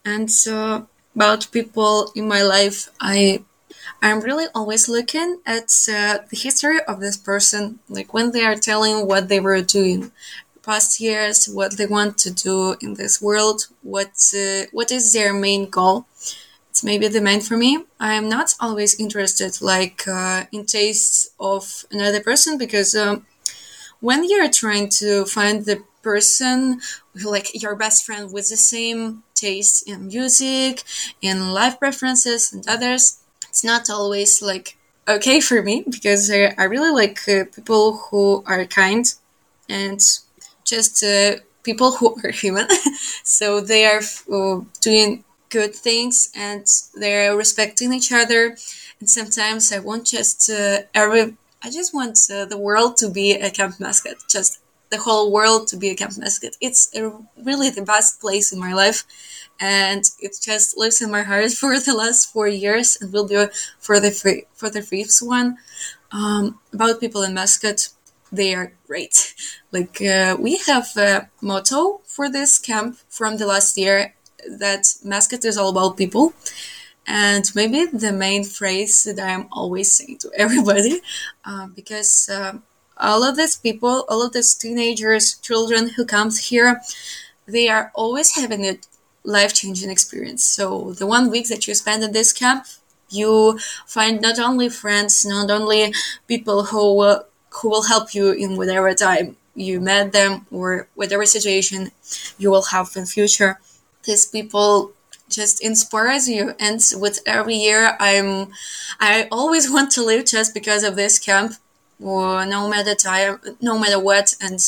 And 0.05 0.31
so 0.31 0.89
about 1.15 1.51
people 1.53 2.11
in 2.15 2.29
my 2.29 2.43
life, 2.43 2.91
I 3.01 3.45
I'm 4.03 4.21
really 4.21 4.47
always 4.55 4.89
looking 4.89 5.41
at 5.47 5.71
uh, 5.91 6.19
the 6.31 6.37
history 6.47 6.81
of 6.85 7.01
this 7.01 7.17
person, 7.17 7.81
like 7.89 8.15
when 8.15 8.33
they 8.33 8.45
are 8.45 8.57
telling 8.57 9.07
what 9.07 9.29
they 9.29 9.41
were 9.41 9.63
doing 9.63 10.13
past 10.63 11.01
years, 11.01 11.47
what 11.49 11.77
they 11.79 11.87
want 11.87 12.19
to 12.19 12.31
do 12.33 12.77
in 12.81 12.95
this 12.95 13.23
world, 13.23 13.69
what 13.83 14.15
uh, 14.37 14.65
what 14.73 14.93
is 14.93 15.13
their 15.13 15.33
main 15.35 15.71
goal. 15.71 16.07
It's 16.71 16.85
maybe 16.85 17.09
the 17.09 17.21
main 17.21 17.41
for 17.41 17.57
me. 17.57 17.85
I 18.01 18.15
am 18.15 18.29
not 18.29 18.55
always 18.61 18.99
interested 19.01 19.63
like 19.63 20.09
uh, 20.09 20.45
in 20.53 20.67
tastes 20.67 21.31
of 21.41 21.85
another 21.91 22.21
person 22.21 22.59
because 22.59 22.97
um, 22.97 23.27
when 24.01 24.29
you're 24.29 24.51
trying 24.51 24.89
to 24.91 25.27
find 25.27 25.65
the 25.67 25.83
person 26.03 26.81
who 27.21 27.31
like 27.31 27.63
your 27.63 27.77
best 27.77 28.07
friend 28.07 28.33
with 28.33 28.51
the 28.51 28.59
same 28.59 29.24
taste 29.35 29.89
in 29.89 30.09
music, 30.09 30.83
in 31.21 31.51
life 31.51 31.79
preferences, 31.79 32.53
and 32.53 32.67
others 32.69 33.19
it's 33.55 33.63
not 33.63 33.89
always 33.89 34.43
like 34.43 34.77
okay 35.07 35.39
for 35.41 35.63
me 35.63 35.85
because 35.89 36.29
I, 36.29 36.65
really 36.65 36.91
like 36.91 37.21
uh, 37.29 37.45
people 37.55 37.99
who 38.11 38.43
are 38.49 38.65
kind 38.65 39.07
and 39.69 40.01
just 40.65 41.05
uh, 41.05 41.37
people 41.63 41.93
who 41.93 42.17
are 42.25 42.31
human. 42.43 42.67
so 43.23 43.61
they 43.61 43.85
are 43.87 44.01
uh, 44.33 44.63
doing 44.81 45.23
good 45.51 45.73
things 45.73 46.31
and 46.35 46.67
they're 46.97 47.37
respecting 47.37 47.93
each 47.93 48.11
other. 48.11 48.57
And 48.99 49.09
sometimes 49.09 49.73
I 49.73 49.79
want 49.79 50.07
just 50.07 50.51
uh, 50.51 50.79
every, 50.93 51.37
I 51.63 51.71
just 51.71 51.95
want 51.95 52.19
uh, 52.29 52.47
the 52.47 52.59
world 52.59 52.97
to 52.97 53.09
be 53.09 53.35
a 53.35 53.51
camp 53.51 53.79
mascot, 53.79 54.17
just 54.29 54.59
the 54.91 54.99
whole 54.99 55.33
world 55.33 55.69
to 55.69 55.77
be 55.77 55.91
a 55.91 55.95
camp 55.95 56.17
mascot. 56.19 56.57
It's 56.61 56.91
really 57.43 57.71
the 57.71 57.83
best 57.83 58.21
place 58.21 58.53
in 58.53 58.59
my 58.59 58.73
life 58.73 59.05
and 59.61 60.05
it 60.21 60.37
just 60.43 60.77
lives 60.77 61.01
in 61.01 61.11
my 61.11 61.23
heart 61.23 61.53
for 61.61 61.79
the 61.79 61.95
last 61.95 62.33
four 62.33 62.49
years 62.49 62.99
and 63.01 63.13
will 63.13 63.27
be 63.27 63.47
for 63.79 64.01
the 64.01 64.11
free, 64.11 64.45
for 64.55 64.71
the 64.71 64.83
fifth 64.83 65.19
one. 65.21 65.57
Um, 66.13 66.61
about 66.73 67.01
people 67.01 67.23
in 67.23 67.35
Mascot, 67.35 67.89
they 68.31 68.55
are 68.55 68.73
great. 68.87 69.35
Like 69.73 70.01
uh, 70.01 70.37
we 70.39 70.59
have 70.67 70.89
a 70.97 71.29
motto 71.41 72.01
for 72.05 72.31
this 72.31 72.59
camp 72.59 72.99
from 73.09 73.37
the 73.37 73.47
last 73.47 73.77
year 73.77 74.15
that 74.49 74.87
Mascot 75.05 75.45
is 75.45 75.57
all 75.57 75.71
about 75.71 75.97
people. 75.97 76.33
And 77.07 77.45
maybe 77.55 77.85
the 77.87 78.13
main 78.13 78.45
phrase 78.45 79.05
that 79.05 79.21
I'm 79.21 79.49
always 79.53 79.93
saying 79.93 80.19
to 80.19 80.31
everybody, 80.37 81.01
uh, 81.45 81.67
because 81.75 82.29
uh, 82.31 82.59
all 82.99 83.23
of 83.23 83.37
these 83.37 83.57
people, 83.57 84.05
all 84.09 84.23
of 84.25 84.33
these 84.33 84.55
teenagers, 84.55 85.35
children 85.39 85.91
who 85.91 86.05
comes 86.05 86.49
here, 86.49 86.81
they 87.47 87.69
are 87.69 87.91
always 87.95 88.35
having 88.37 88.65
a 88.65 88.79
life 89.25 89.55
changing 89.55 89.91
experience. 89.91 90.45
So 90.45 90.93
the 90.93 91.07
one 91.07 91.31
week 91.31 91.49
that 91.49 91.67
you 91.67 91.75
spend 91.75 92.05
in 92.05 92.13
this 92.13 92.33
camp, 92.33 92.67
you 93.11 93.59
find 93.87 94.21
not 94.21 94.39
only 94.39 94.69
friends, 94.69 95.25
not 95.25 95.51
only 95.51 95.95
people 96.27 96.65
who 96.65 96.95
will, 96.95 97.27
who 97.51 97.69
will 97.69 97.85
help 97.85 98.15
you 98.15 98.33
in 98.33 98.57
whatever 98.57 98.93
time 98.95 99.37
you 99.55 99.81
met 99.81 100.13
them 100.13 100.47
or 100.51 100.89
whatever 100.95 101.25
situation 101.25 101.91
you 102.39 102.51
will 102.51 102.65
have 102.65 102.91
in 102.97 103.07
future. 103.07 103.59
These 104.05 104.27
people 104.27 104.93
just 105.29 105.63
inspires 105.63 106.29
you 106.29 106.55
and 106.61 106.81
with 106.97 107.19
every 107.27 107.55
year 107.55 107.97
i'm 107.99 108.53
i 109.01 109.27
always 109.33 109.71
want 109.75 109.91
to 109.91 110.05
live 110.05 110.27
just 110.27 110.53
because 110.53 110.85
of 110.85 110.97
this 110.97 111.19
camp 111.19 111.55
or 112.03 112.45
no 112.47 112.69
matter 112.69 112.95
time 112.95 113.39
no 113.61 113.79
matter 113.79 113.99
what 114.01 114.35
and 114.41 114.61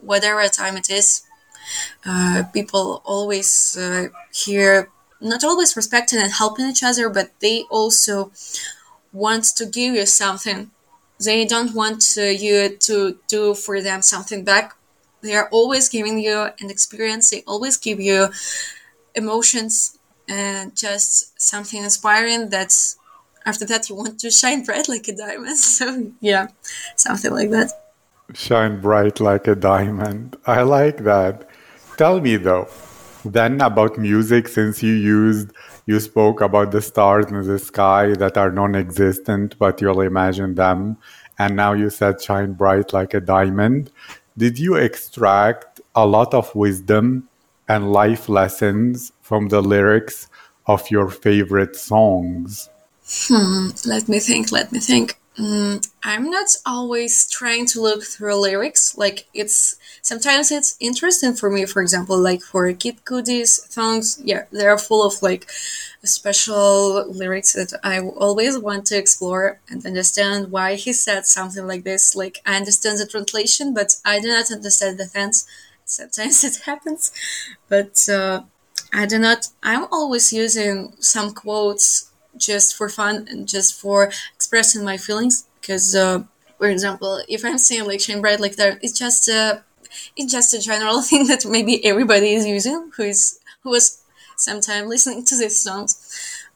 whatever 0.00 0.46
time 0.48 0.76
it 0.76 0.90
is 0.90 1.22
uh, 2.06 2.44
people 2.52 3.02
always 3.04 3.76
uh, 3.78 4.08
here 4.32 4.88
not 5.20 5.44
always 5.44 5.76
respecting 5.76 6.18
and 6.20 6.32
helping 6.32 6.66
each 6.68 6.82
other, 6.82 7.08
but 7.08 7.30
they 7.40 7.62
also 7.70 8.30
want 9.12 9.44
to 9.56 9.66
give 9.66 9.94
you 9.94 10.06
something. 10.06 10.70
They 11.22 11.44
don't 11.46 11.74
want 11.74 12.04
uh, 12.18 12.22
you 12.22 12.76
to 12.76 13.18
do 13.28 13.54
for 13.54 13.80
them 13.80 14.02
something 14.02 14.44
back. 14.44 14.74
They 15.22 15.34
are 15.36 15.48
always 15.50 15.88
giving 15.88 16.18
you 16.18 16.48
an 16.60 16.70
experience. 16.70 17.30
They 17.30 17.42
always 17.46 17.76
give 17.78 18.00
you 18.00 18.28
emotions 19.14 19.98
and 20.28 20.74
just 20.76 21.40
something 21.40 21.82
inspiring 21.82 22.48
that's 22.50 22.96
after 23.44 23.64
that 23.66 23.88
you 23.88 23.94
want 23.94 24.18
to 24.20 24.30
shine 24.30 24.64
bright 24.64 24.88
like 24.88 25.08
a 25.08 25.16
diamond. 25.16 25.58
So 25.78 26.12
yeah, 26.20 26.48
something 26.96 27.32
like 27.32 27.50
that. 27.50 27.72
Shine 28.32 28.80
bright 28.80 29.20
like 29.20 29.46
a 29.46 29.54
diamond. 29.54 30.36
I 30.46 30.62
like 30.62 31.04
that. 31.04 31.48
Tell 31.96 32.20
me 32.20 32.36
though, 32.36 32.68
then 33.24 33.60
about 33.60 33.98
music, 33.98 34.48
since 34.48 34.82
you 34.82 34.94
used, 34.94 35.50
you 35.86 36.00
spoke 36.00 36.40
about 36.40 36.70
the 36.70 36.82
stars 36.82 37.26
in 37.26 37.42
the 37.46 37.58
sky 37.58 38.14
that 38.14 38.36
are 38.36 38.50
non 38.50 38.74
existent, 38.74 39.56
but 39.58 39.80
you'll 39.80 40.00
imagine 40.00 40.54
them. 40.54 40.96
And 41.38 41.56
now 41.56 41.72
you 41.72 41.90
said 41.90 42.22
shine 42.22 42.52
bright 42.52 42.92
like 42.92 43.14
a 43.14 43.20
diamond. 43.20 43.90
Did 44.36 44.58
you 44.58 44.74
extract 44.76 45.80
a 45.94 46.06
lot 46.06 46.34
of 46.34 46.54
wisdom 46.54 47.28
and 47.68 47.92
life 47.92 48.28
lessons 48.28 49.12
from 49.22 49.48
the 49.48 49.62
lyrics 49.62 50.28
of 50.66 50.90
your 50.90 51.08
favorite 51.08 51.76
songs? 51.76 52.68
Hmm, 53.06 53.68
let 53.84 54.08
me 54.08 54.18
think, 54.18 54.50
let 54.50 54.72
me 54.72 54.80
think. 54.80 55.18
Mm, 55.38 55.86
I'm 56.04 56.30
not 56.30 56.46
always 56.64 57.28
trying 57.28 57.66
to 57.66 57.80
look 57.82 58.04
through 58.04 58.36
lyrics. 58.40 58.96
Like 58.96 59.26
it's 59.34 59.76
sometimes 60.00 60.50
it's 60.52 60.76
interesting 60.80 61.34
for 61.34 61.50
me. 61.50 61.66
For 61.66 61.82
example, 61.82 62.16
like 62.18 62.40
for 62.40 62.72
Kid 62.72 63.04
Cudi's 63.04 63.60
songs, 63.68 64.20
yeah, 64.24 64.44
they 64.52 64.66
are 64.66 64.78
full 64.78 65.04
of 65.04 65.20
like 65.22 65.50
special 66.04 67.04
lyrics 67.10 67.52
that 67.54 67.72
I 67.82 68.00
always 68.00 68.58
want 68.58 68.86
to 68.86 68.96
explore 68.96 69.60
and 69.68 69.84
understand 69.84 70.50
why 70.52 70.76
he 70.76 70.92
said 70.92 71.26
something 71.26 71.66
like 71.66 71.82
this. 71.84 72.14
Like 72.14 72.40
I 72.46 72.56
understand 72.56 72.98
the 73.00 73.06
translation, 73.06 73.74
but 73.74 73.96
I 74.04 74.20
do 74.20 74.28
not 74.28 74.50
understand 74.52 74.98
the 74.98 75.06
sense. 75.06 75.46
Sometimes 75.84 76.44
it 76.48 76.56
happens, 76.64 77.12
but 77.68 78.08
uh, 78.08 78.42
I 78.92 79.06
do 79.06 79.18
not. 79.18 79.48
I'm 79.62 79.86
always 79.90 80.32
using 80.32 80.94
some 81.00 81.34
quotes 81.34 82.10
just 82.36 82.76
for 82.76 82.88
fun 82.88 83.26
and 83.30 83.48
just 83.48 83.78
for 83.80 84.10
expressing 84.34 84.84
my 84.84 84.96
feelings. 84.96 85.46
Because 85.60 85.94
uh, 85.94 86.24
for 86.58 86.68
example 86.68 87.20
if 87.28 87.44
i'm 87.44 87.58
saying 87.58 87.84
like 87.84 88.00
shine 88.00 88.20
bright 88.20 88.38
like 88.38 88.54
that 88.56 88.78
it's 88.80 88.96
just 88.96 89.28
uh, 89.28 89.58
it's 90.16 90.32
just 90.32 90.54
a 90.54 90.60
general 90.60 91.02
thing 91.08 91.26
that 91.26 91.44
maybe 91.46 91.84
everybody 91.84 92.32
is 92.34 92.46
using 92.46 92.90
who 92.96 93.02
is 93.04 93.38
who 93.62 93.70
was 93.70 94.02
sometime 94.36 94.88
listening 94.88 95.24
to 95.24 95.36
these 95.36 95.60
songs. 95.60 95.96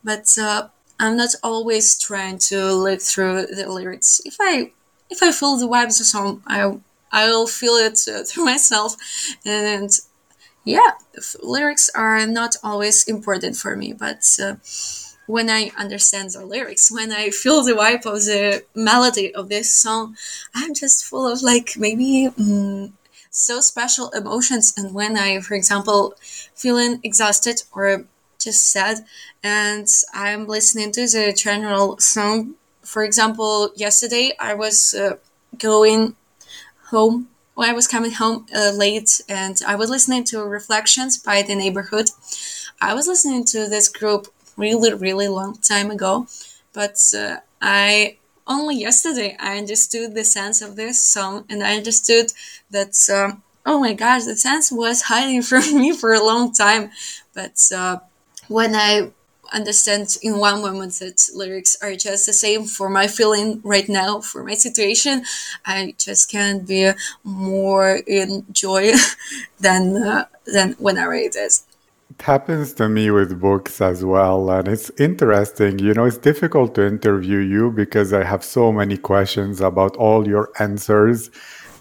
But 0.03 0.27
uh, 0.39 0.67
i'm 0.99 1.17
not 1.17 1.35
always 1.43 1.97
trying 1.99 2.37
to 2.49 2.73
look 2.73 3.01
through 3.01 3.47
the 3.47 3.69
lyrics. 3.71 4.21
If 4.25 4.37
i 4.39 4.71
if 5.09 5.23
I 5.23 5.31
feel 5.31 5.57
the 5.57 5.67
vibes 5.67 5.99
of 5.99 6.05
song, 6.05 6.43
I 6.45 6.77
I'll 7.11 7.47
feel 7.47 7.73
it 7.73 7.99
uh, 8.07 8.23
through 8.23 8.45
myself, 8.53 8.95
and 9.45 9.89
yeah, 10.65 10.91
lyrics 11.41 11.89
are 11.95 12.25
not 12.27 12.55
always 12.63 13.05
important 13.05 13.55
for 13.57 13.75
me, 13.75 13.93
but 13.93 14.23
uh, 14.41 14.55
when 15.29 15.47
I 15.47 15.69
understand 15.77 16.31
the 16.31 16.43
lyrics, 16.43 16.91
when 16.91 17.11
I 17.11 17.29
feel 17.29 17.63
the 17.63 17.73
vibe 17.73 18.07
of 18.07 18.25
the 18.25 18.63
melody 18.73 19.33
of 19.35 19.47
this 19.47 19.71
song, 19.71 20.17
I'm 20.55 20.73
just 20.73 21.05
full 21.05 21.31
of 21.31 21.43
like 21.43 21.73
maybe 21.77 22.29
mm, 22.35 22.91
so 23.29 23.59
special 23.59 24.09
emotions. 24.09 24.73
And 24.75 24.91
when 24.91 25.19
I, 25.19 25.39
for 25.41 25.53
example, 25.53 26.15
feeling 26.55 26.99
exhausted 27.03 27.61
or 27.71 28.05
just 28.39 28.71
sad, 28.71 29.05
and 29.43 29.87
I'm 30.15 30.47
listening 30.47 30.91
to 30.93 31.01
the 31.01 31.31
general 31.31 31.99
song, 31.99 32.55
for 32.81 33.03
example, 33.03 33.69
yesterday 33.75 34.33
I 34.39 34.55
was 34.55 34.95
uh, 34.95 35.17
going 35.59 36.15
home 36.85 37.29
I 37.61 37.73
was 37.73 37.89
coming 37.89 38.11
home 38.11 38.45
uh, 38.55 38.71
late 38.71 39.19
and 39.27 39.59
I 39.67 39.75
was 39.75 39.89
listening 39.89 40.23
to 40.25 40.41
Reflections 40.45 41.17
by 41.17 41.41
the 41.41 41.55
Neighbourhood. 41.55 42.09
I 42.81 42.93
was 42.93 43.05
listening 43.05 43.43
to 43.47 43.67
this 43.67 43.89
group 43.89 44.27
really, 44.59 44.93
really 44.93 45.27
long 45.27 45.55
time 45.55 45.91
ago, 45.91 46.27
but 46.73 46.97
uh, 47.17 47.37
I 47.61 48.17
only 48.47 48.75
yesterday 48.77 49.37
I 49.39 49.57
understood 49.57 50.15
the 50.15 50.23
sense 50.23 50.61
of 50.61 50.75
this 50.75 51.03
song 51.03 51.45
and 51.49 51.63
I 51.63 51.77
understood 51.77 52.33
that. 52.71 52.95
Um, 53.13 53.43
oh 53.65 53.79
my 53.79 53.93
gosh, 53.93 54.25
the 54.25 54.35
sense 54.35 54.71
was 54.71 55.01
hiding 55.13 55.41
from 55.43 55.63
me 55.79 55.95
for 55.95 56.13
a 56.13 56.23
long 56.23 56.53
time, 56.53 56.91
but 57.33 57.57
uh, 57.73 57.97
when 58.47 58.75
I 58.75 59.11
understand 59.53 60.17
in 60.21 60.37
one 60.37 60.61
moment 60.61 60.93
that 60.99 61.29
lyrics 61.33 61.75
are 61.81 61.95
just 61.95 62.25
the 62.25 62.33
same 62.33 62.65
for 62.65 62.89
my 62.89 63.07
feeling 63.07 63.59
right 63.63 63.89
now 63.89 64.19
for 64.21 64.43
my 64.43 64.53
situation 64.53 65.23
i 65.65 65.93
just 65.97 66.29
can't 66.29 66.67
be 66.67 66.91
more 67.23 67.99
in 68.05 68.45
joy 68.51 68.91
than 69.59 69.97
uh, 69.97 70.25
than 70.45 70.73
when 70.73 70.97
i 70.97 71.03
read 71.03 71.33
this 71.33 71.65
it 72.19 72.25
happens 72.25 72.73
to 72.73 72.89
me 72.89 73.09
with 73.11 73.39
books 73.39 73.79
as 73.79 74.03
well 74.03 74.49
and 74.51 74.67
it's 74.67 74.91
interesting. 74.99 75.79
You 75.79 75.93
know 75.93 76.03
it's 76.03 76.17
difficult 76.17 76.75
to 76.75 76.85
interview 76.85 77.37
you 77.37 77.71
because 77.71 78.11
i 78.11 78.23
have 78.25 78.43
so 78.43 78.73
many 78.73 78.97
questions 78.97 79.61
about 79.61 79.95
all 79.95 80.27
your 80.27 80.49
answers. 80.59 81.31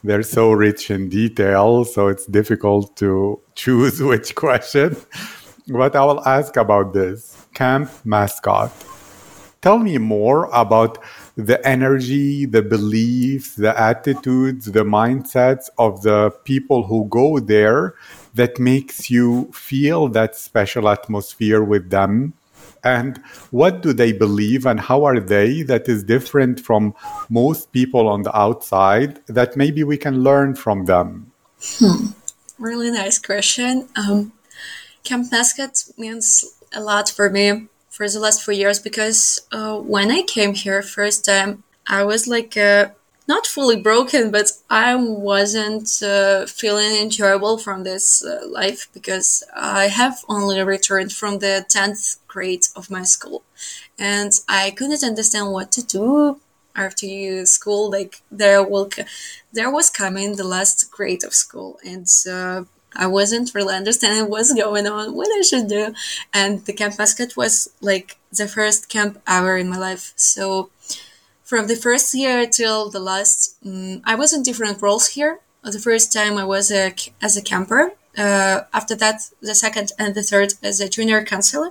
They're 0.05 0.23
so 0.23 0.53
rich 0.53 0.93
in 0.93 1.09
detail 1.09 1.85
so 1.85 2.07
it's 2.07 2.27
difficult 2.27 2.97
to 2.99 3.41
choose 3.57 4.01
which 4.11 4.37
question. 4.37 4.97
But 5.67 5.97
i 5.97 6.05
will 6.05 6.25
ask 6.25 6.57
about 6.57 6.93
this 6.93 7.37
camp 7.55 7.91
mascot. 8.05 8.71
Tell 9.61 9.79
me 9.81 9.99
more 9.99 10.49
about 10.53 11.03
the 11.37 11.59
energy, 11.67 12.47
the 12.47 12.63
beliefs, 12.63 13.57
the 13.57 13.77
attitudes, 13.77 14.67
the 14.67 14.85
mindsets 14.85 15.69
of 15.79 16.03
the 16.03 16.31
people 16.45 16.87
who 16.87 17.09
go 17.09 17.41
there 17.41 17.97
that 18.39 18.59
makes 18.59 19.11
you 19.11 19.51
feel 19.53 20.09
that 20.09 20.37
special 20.37 20.89
atmosphere 20.89 21.63
with 21.63 21.91
them? 21.91 22.35
And 22.85 23.19
what 23.51 23.83
do 23.83 23.93
they 23.93 24.13
believe 24.13 24.65
and 24.65 24.79
how 24.79 25.05
are 25.05 25.19
they 25.19 25.63
that 25.65 25.89
is 25.89 26.05
different 26.05 26.61
from 26.61 26.95
most 27.29 27.73
people 27.73 28.07
on 28.07 28.23
the 28.23 28.35
outside 28.37 29.21
that 29.27 29.57
maybe 29.57 29.83
we 29.83 29.97
can 29.97 30.23
learn 30.23 30.55
from 30.55 30.85
them? 30.85 31.33
Hmm. 31.79 32.15
really 32.59 32.91
nice 32.93 33.19
question. 33.19 33.89
Um, 33.97 34.33
camp 35.03 35.33
mascot 35.33 35.75
means 35.97 36.45
a 36.73 36.81
lot 36.81 37.11
for 37.11 37.29
me 37.31 37.67
for 37.91 38.09
the 38.09 38.21
last 38.21 38.45
four 38.45 38.55
years 38.55 38.79
because 38.79 39.41
uh, 39.51 39.77
when 39.79 40.13
I 40.13 40.23
came 40.23 40.55
here 40.55 40.83
first 40.83 41.25
time, 41.25 41.65
I 41.89 42.05
was 42.05 42.29
like 42.29 42.57
uh, 42.57 42.91
not 43.29 43.47
fully 43.47 43.77
broken, 43.77 44.31
but 44.31 44.51
I 44.71 44.97
wasn't 44.97 46.03
uh, 46.03 46.47
feeling 46.47 46.97
enjoyable 46.97 47.59
from 47.59 47.85
this 47.85 48.25
uh, 48.25 48.41
life 48.49 48.89
because 48.95 49.45
I 49.55 49.89
have 49.89 50.25
only 50.29 50.61
returned 50.63 51.13
from 51.13 51.39
the 51.39 51.65
tenth 51.69 52.17
grade 52.27 52.67
of 52.75 52.91
my 52.91 53.03
school, 53.05 53.43
and 53.99 54.33
I 54.49 54.71
couldn't 54.71 55.05
understand 55.05 55.53
what 55.53 55.71
to 55.73 55.83
do 55.87 56.41
after 56.75 57.45
school. 57.47 57.91
Like 57.91 58.23
there 58.31 58.63
will, 58.63 58.89
there 59.53 59.71
was 59.71 59.91
coming 59.91 60.37
the 60.37 60.45
last 60.45 60.91
grade 60.91 61.23
of 61.23 61.35
school, 61.35 61.79
and 61.85 62.07
uh, 62.29 62.65
I 62.97 63.07
wasn't 63.07 63.55
really 63.55 63.75
understanding 63.75 64.31
what's 64.31 64.55
going 64.55 64.87
on, 64.87 65.15
what 65.15 65.29
I 65.39 65.43
should 65.43 65.69
do. 65.69 65.95
And 66.33 66.65
the 66.65 66.73
camp 66.73 66.99
mascot 66.99 67.37
was 67.37 67.69
like 67.81 68.17
the 68.33 68.49
first 68.49 68.89
camp 68.89 69.21
ever 69.27 69.57
in 69.59 69.69
my 69.69 69.77
life. 69.79 70.13
So 70.17 70.71
from 71.49 71.67
the 71.67 71.77
first 71.77 72.13
year 72.13 72.47
till 72.47 72.91
the 72.91 73.01
last, 73.01 73.57
um, 73.65 74.03
I 74.05 74.15
was 74.15 74.35
in 74.35 74.43
different 74.43 74.83
roles 74.83 75.09
here. 75.09 75.41
The 75.63 75.79
first 75.79 76.13
time 76.13 76.37
I 76.37 76.45
was 76.45 76.71
a, 76.71 76.95
as 77.23 77.39
a 77.39 77.43
camper. 77.43 77.93
Uh, 78.17 78.61
after 78.75 78.95
that, 78.97 79.31
the 79.41 79.55
second 79.55 79.93
and 79.99 80.15
the 80.15 80.23
third 80.23 80.53
as 80.63 80.79
a 80.81 80.91
junior 80.91 81.25
counselor. 81.25 81.71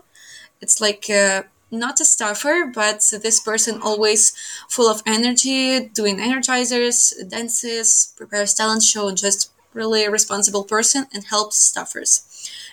It's 0.62 0.82
like 0.82 1.06
uh, 1.12 1.44
not 1.70 2.00
a 2.00 2.06
staffer, 2.06 2.72
but 2.74 3.00
this 3.22 3.40
person 3.40 3.80
always 3.82 4.34
full 4.68 4.90
of 4.90 5.04
energy, 5.06 5.90
doing 5.90 6.18
energizers, 6.18 7.14
dances, 7.30 8.14
prepares 8.18 8.56
talent 8.56 8.82
show, 8.82 9.08
and 9.08 9.18
just 9.18 9.52
really 9.74 10.06
a 10.06 10.12
responsible 10.12 10.64
person 10.64 11.06
and 11.14 11.26
helps 11.26 11.72
staffers. 11.72 12.12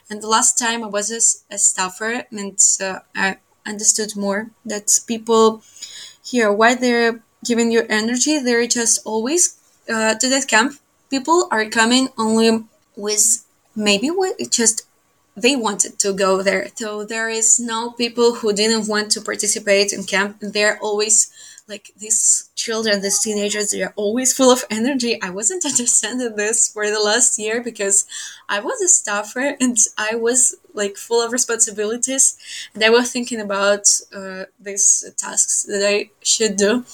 And 0.09 0.23
the 0.23 0.29
last 0.29 0.59
time 0.59 0.83
I 0.83 0.87
was 0.87 1.11
a, 1.11 1.55
a 1.55 1.59
staffer, 1.59 2.25
and 2.31 2.59
uh, 2.81 3.01
I 3.15 3.37
understood 3.67 4.17
more 4.17 4.51
that 4.65 5.01
people 5.07 5.63
here, 6.25 6.51
why 6.53 6.75
they're 6.75 7.21
giving 7.45 7.71
you 7.71 7.85
energy, 7.89 8.39
they're 8.39 8.67
just 8.67 9.01
always 9.05 9.57
uh, 9.89 10.15
to 10.15 10.29
that 10.31 10.49
camp. 10.49 10.81
People 11.11 11.49
are 11.51 11.67
coming 11.67 12.09
only 12.19 12.65
with 12.97 13.45
maybe 13.77 14.11
just 14.51 14.87
they 15.37 15.57
wanted 15.57 15.99
to 15.99 16.13
go 16.13 16.43
there. 16.43 16.69
So 16.77 17.05
there 17.05 17.29
is 17.29 17.59
no 17.61 17.91
people 17.91 18.37
who 18.37 18.53
didn't 18.53 18.89
want 18.89 19.11
to 19.13 19.21
participate 19.21 19.93
in 19.93 20.05
camp. 20.05 20.39
They're 20.41 20.79
always 20.81 21.31
like 21.69 21.93
these 21.97 22.51
children, 22.55 23.01
these 23.01 23.21
teenagers, 23.21 23.71
they 23.71 23.83
are 23.83 23.95
always 23.97 24.35
full 24.35 24.51
of 24.51 24.65
energy. 24.71 25.21
I 25.23 25.31
wasn't 25.31 25.65
understanding 25.73 26.37
this 26.37 26.69
for 26.69 26.91
the 26.91 27.01
last 27.01 27.39
year 27.39 27.63
because 27.63 28.07
I 28.49 28.61
was 28.61 28.81
a 28.83 28.89
staffer 28.89 29.57
and 29.61 29.77
I 29.97 30.15
was 30.17 30.57
like 30.75 30.97
full 30.97 31.23
of 31.25 31.33
responsibilities 31.33 32.37
and 32.75 32.85
I 32.85 32.91
was 32.91 33.11
thinking 33.13 33.41
about 33.41 33.89
uh, 34.15 34.45
these 34.61 35.11
tasks 35.17 35.63
that 35.65 35.87
I 35.87 36.11
should 36.23 36.57
do. 36.57 36.85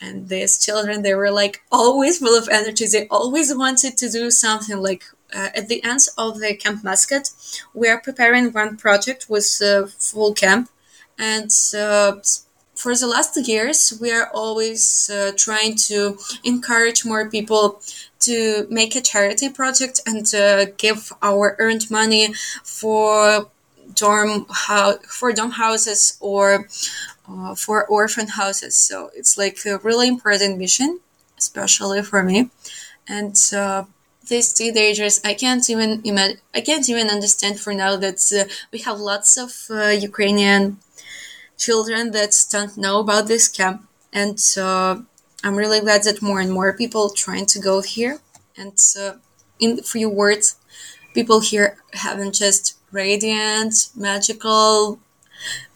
And 0.00 0.28
these 0.28 0.58
children, 0.64 1.02
they 1.02 1.14
were 1.14 1.30
like 1.30 1.62
always 1.70 2.18
full 2.18 2.36
of 2.36 2.48
energy. 2.48 2.86
They 2.86 3.06
always 3.08 3.54
wanted 3.54 3.96
to 3.98 4.10
do 4.10 4.30
something 4.30 4.76
like 4.78 5.04
uh, 5.34 5.48
at 5.54 5.68
the 5.68 5.82
end 5.82 6.00
of 6.18 6.38
the 6.40 6.54
camp 6.54 6.84
mascot, 6.84 7.30
we 7.72 7.88
are 7.88 8.00
preparing 8.00 8.52
one 8.52 8.76
project 8.76 9.26
with 9.28 9.60
uh, 9.64 9.86
full 9.86 10.32
camp, 10.32 10.70
and 11.18 11.50
uh, 11.76 12.12
for 12.74 12.94
the 12.94 13.06
last 13.06 13.36
years, 13.48 13.96
we 14.00 14.10
are 14.12 14.28
always 14.32 15.10
uh, 15.12 15.32
trying 15.36 15.76
to 15.88 16.18
encourage 16.42 17.04
more 17.04 17.28
people 17.28 17.80
to 18.20 18.66
make 18.70 18.96
a 18.96 19.00
charity 19.00 19.48
project 19.48 20.00
and 20.06 20.34
uh, 20.34 20.66
give 20.76 21.12
our 21.22 21.56
earned 21.58 21.90
money 21.90 22.34
for 22.64 23.48
dorm 23.94 24.46
ho- 24.48 24.98
for 25.06 25.32
dorm 25.32 25.52
houses 25.52 26.16
or 26.20 26.66
uh, 27.28 27.54
for 27.54 27.86
orphan 27.86 28.28
houses. 28.28 28.76
So 28.76 29.10
it's 29.14 29.38
like 29.38 29.58
a 29.66 29.78
really 29.78 30.08
important 30.08 30.58
mission, 30.58 31.00
especially 31.38 32.02
for 32.02 32.22
me. 32.22 32.50
And 33.08 33.36
uh, 33.54 33.84
these 34.28 34.52
teenagers, 34.52 35.20
I 35.24 35.34
can't 35.34 35.68
even 35.70 36.00
imagine. 36.04 36.38
I 36.54 36.60
can't 36.62 36.88
even 36.88 37.08
understand 37.08 37.60
for 37.60 37.74
now 37.74 37.96
that 37.96 38.20
uh, 38.32 38.50
we 38.72 38.80
have 38.80 38.98
lots 39.00 39.36
of 39.36 39.52
uh, 39.70 39.88
Ukrainian 39.90 40.78
children 41.56 42.10
that 42.12 42.34
don't 42.50 42.76
know 42.76 43.00
about 43.00 43.26
this 43.26 43.48
camp. 43.48 43.88
And 44.12 44.38
uh, 44.56 45.00
I'm 45.42 45.56
really 45.56 45.80
glad 45.80 46.04
that 46.04 46.22
more 46.22 46.40
and 46.40 46.52
more 46.52 46.72
people 46.72 47.10
trying 47.10 47.46
to 47.46 47.58
go 47.58 47.80
here. 47.80 48.20
And 48.56 48.78
uh, 48.98 49.14
in 49.58 49.82
few 49.82 50.08
words, 50.08 50.56
people 51.14 51.40
here 51.40 51.76
haven't 51.92 52.34
just 52.34 52.76
radiant, 52.92 53.90
magical. 53.96 55.00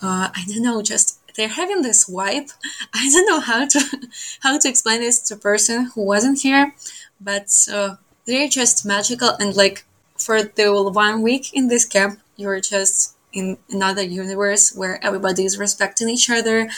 Uh, 0.01 0.29
I 0.35 0.45
don't 0.47 0.63
know, 0.63 0.83
just 0.83 1.19
they're 1.37 1.49
having 1.49 1.83
this 1.83 2.09
vibe. 2.09 2.53
I 2.95 3.09
don't 3.11 3.27
know 3.27 3.41
how 3.41 3.67
to 3.67 3.81
how 4.41 4.59
to 4.59 4.69
explain 4.69 5.01
this 5.01 5.21
to 5.29 5.35
a 5.35 5.39
person 5.39 5.91
who 5.95 6.03
wasn't 6.03 6.41
here, 6.41 6.75
but 7.21 7.49
uh, 7.73 7.97
they're 8.27 8.49
just 8.49 8.87
magical 8.87 9.31
and 9.41 9.57
like 9.57 9.85
for 10.17 10.43
the 10.43 10.73
one 10.93 11.23
week 11.23 11.55
in 11.55 11.69
this 11.69 11.85
camp, 11.85 12.21
you're 12.37 12.61
just 12.61 13.15
in 13.39 13.59
another 13.71 14.03
universe 14.03 14.75
where 14.75 15.03
everybody 15.05 15.45
is 15.45 15.59
respecting 15.59 16.09
each 16.09 16.29
other 16.29 16.69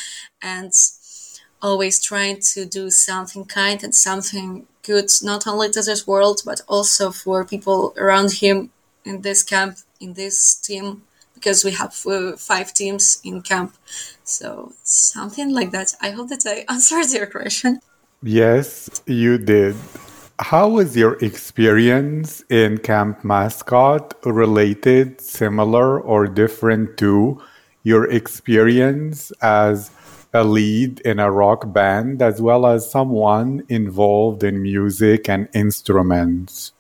and 0.43 0.73
always 1.63 2.03
trying 2.03 2.39
to 2.41 2.65
do 2.65 2.91
something 2.91 3.45
kind 3.45 3.83
and 3.85 3.95
something 3.95 4.67
good, 4.83 5.09
not 5.23 5.47
only 5.47 5.71
to 5.71 5.83
this 5.83 6.07
world, 6.07 6.41
but 6.45 6.61
also 6.69 7.11
for 7.11 7.45
people 7.45 7.95
around 7.97 8.33
him 8.33 8.71
in 9.05 9.23
this 9.23 9.43
camp, 9.43 9.79
in 10.01 10.15
this 10.15 10.55
team, 10.55 11.03
because 11.35 11.65
we 11.65 11.73
have 11.73 11.95
uh, 12.07 12.37
five 12.37 12.73
teams 12.75 13.21
in 13.25 13.43
camp. 13.43 13.75
So 14.25 14.73
something 14.83 15.51
like 15.51 15.71
that. 15.73 15.95
I 16.01 16.11
hope 16.11 16.29
that 16.29 16.45
I 16.47 16.65
answered 16.73 17.11
your 17.13 17.27
question. 17.27 17.81
Yes, 18.23 19.03
you 19.07 19.39
did. 19.39 19.77
How 20.41 20.69
was 20.69 20.97
your 20.97 21.23
experience 21.23 22.43
in 22.49 22.79
Camp 22.79 23.23
Mascot 23.23 24.15
related, 24.25 25.21
similar, 25.21 26.01
or 26.01 26.27
different 26.27 26.97
to 26.97 27.43
your 27.83 28.11
experience 28.11 29.33
as 29.43 29.91
a 30.33 30.43
lead 30.43 31.01
in 31.01 31.21
a 31.21 31.31
rock 31.31 31.71
band, 31.75 32.23
as 32.23 32.41
well 32.41 32.65
as 32.65 32.91
someone 32.91 33.65
involved 33.69 34.43
in 34.43 34.63
music 34.63 35.29
and 35.29 35.47
instruments? 35.53 36.73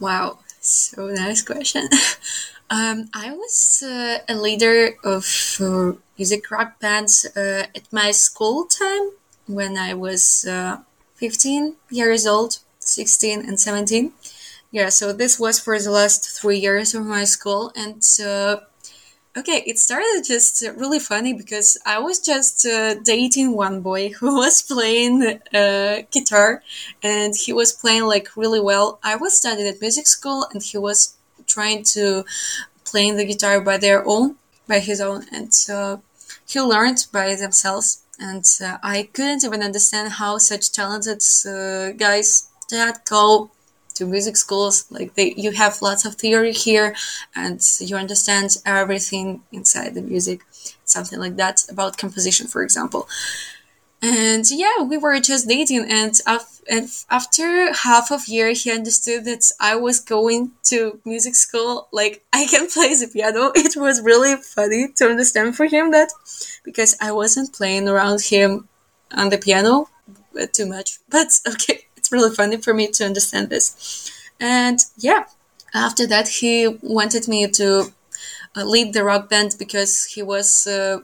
Wow, 0.00 0.38
so 0.60 1.08
nice 1.08 1.42
question. 1.42 1.86
um, 2.70 3.10
I 3.12 3.32
was 3.32 3.84
uh, 3.84 4.20
a 4.26 4.34
leader 4.34 4.94
of 5.04 5.26
uh, 5.60 5.92
music 6.16 6.50
rock 6.50 6.80
bands 6.80 7.26
uh, 7.36 7.66
at 7.76 7.92
my 7.92 8.12
school 8.12 8.64
time 8.64 9.10
when 9.46 9.76
I 9.76 9.92
was 9.92 10.46
uh, 10.48 10.78
15 11.16 11.76
years 11.90 12.26
old, 12.26 12.60
16 12.86 13.40
and 13.40 13.58
17. 13.58 14.12
Yeah, 14.70 14.88
so 14.88 15.12
this 15.12 15.38
was 15.38 15.60
for 15.60 15.78
the 15.78 15.90
last 15.90 16.40
three 16.40 16.58
years 16.58 16.94
of 16.94 17.06
my 17.06 17.24
school, 17.24 17.72
and 17.76 18.02
uh, 18.20 18.56
okay, 19.36 19.62
it 19.66 19.78
started 19.78 20.24
just 20.26 20.62
really 20.76 20.98
funny 20.98 21.32
because 21.32 21.78
I 21.86 22.00
was 22.00 22.18
just 22.18 22.66
uh, 22.66 22.94
dating 22.94 23.54
one 23.54 23.82
boy 23.82 24.08
who 24.18 24.36
was 24.36 24.62
playing 24.62 25.22
uh, 25.54 26.02
guitar, 26.10 26.62
and 27.02 27.34
he 27.36 27.52
was 27.52 27.72
playing 27.72 28.04
like 28.04 28.36
really 28.36 28.60
well. 28.60 28.98
I 29.02 29.14
was 29.16 29.36
studying 29.36 29.68
at 29.68 29.80
music 29.80 30.08
school, 30.08 30.48
and 30.52 30.62
he 30.62 30.76
was 30.78 31.16
trying 31.46 31.84
to 31.94 32.24
playing 32.84 33.16
the 33.16 33.24
guitar 33.24 33.60
by 33.60 33.76
their 33.76 34.06
own, 34.06 34.36
by 34.66 34.80
his 34.80 35.00
own, 35.00 35.26
and 35.32 35.54
so 35.54 36.02
he 36.46 36.60
learned 36.60 37.06
by 37.12 37.36
themselves 37.36 38.04
and 38.18 38.44
uh, 38.62 38.78
I 38.82 39.08
couldn't 39.12 39.44
even 39.44 39.62
understand 39.62 40.12
how 40.12 40.38
such 40.38 40.72
talented 40.72 41.22
uh, 41.46 41.92
guys 41.92 42.48
that 42.70 43.04
go 43.04 43.50
to 43.94 44.06
music 44.06 44.36
schools. 44.36 44.86
Like 44.90 45.14
they 45.14 45.34
you 45.36 45.52
have 45.52 45.80
lots 45.82 46.04
of 46.04 46.14
theory 46.16 46.52
here 46.52 46.94
and 47.34 47.60
you 47.80 47.96
understand 47.96 48.56
everything 48.66 49.42
inside 49.52 49.94
the 49.94 50.02
music 50.02 50.40
something 50.84 51.18
like 51.18 51.36
that 51.36 51.64
about 51.70 51.98
composition 51.98 52.46
for 52.46 52.62
example. 52.62 53.08
And 54.02 54.44
yeah 54.50 54.82
we 54.82 54.98
were 54.98 55.18
just 55.20 55.48
dating 55.48 55.86
and, 55.90 56.14
af- 56.26 56.60
and 56.68 56.88
after 57.10 57.72
half 57.72 58.10
of 58.10 58.28
year 58.28 58.52
he 58.52 58.70
understood 58.70 59.24
that 59.24 59.44
i 59.60 59.76
was 59.76 59.98
going 60.00 60.52
to 60.64 61.00
music 61.04 61.34
school. 61.34 61.88
Like 61.92 62.24
i 62.32 62.46
can 62.46 62.68
play 62.68 62.94
the 62.94 63.08
piano. 63.12 63.52
It 63.54 63.76
was 63.76 64.02
really 64.02 64.36
funny 64.36 64.88
to 64.96 65.06
understand 65.06 65.56
for 65.56 65.66
him 65.66 65.90
that 65.92 66.10
because 66.64 66.96
i 67.00 67.12
wasn't 67.12 67.54
playing 67.54 67.88
around 67.88 68.20
him 68.22 68.68
on 69.12 69.28
the 69.30 69.38
piano 69.38 69.88
uh, 70.40 70.46
too 70.52 70.66
much. 70.66 70.98
But 71.08 71.28
okay 71.48 71.86
it's 72.04 72.12
really 72.12 72.34
funny 72.34 72.56
for 72.56 72.74
me 72.74 72.88
to 72.88 73.04
understand 73.04 73.48
this 73.50 74.12
and 74.40 74.78
yeah 74.98 75.24
after 75.74 76.06
that 76.06 76.28
he 76.28 76.78
wanted 76.82 77.26
me 77.28 77.48
to 77.48 77.92
uh, 78.56 78.64
lead 78.64 78.92
the 78.92 79.04
rock 79.04 79.28
band 79.28 79.56
because 79.58 80.04
he 80.04 80.22
was 80.22 80.66
uh, 80.66 80.98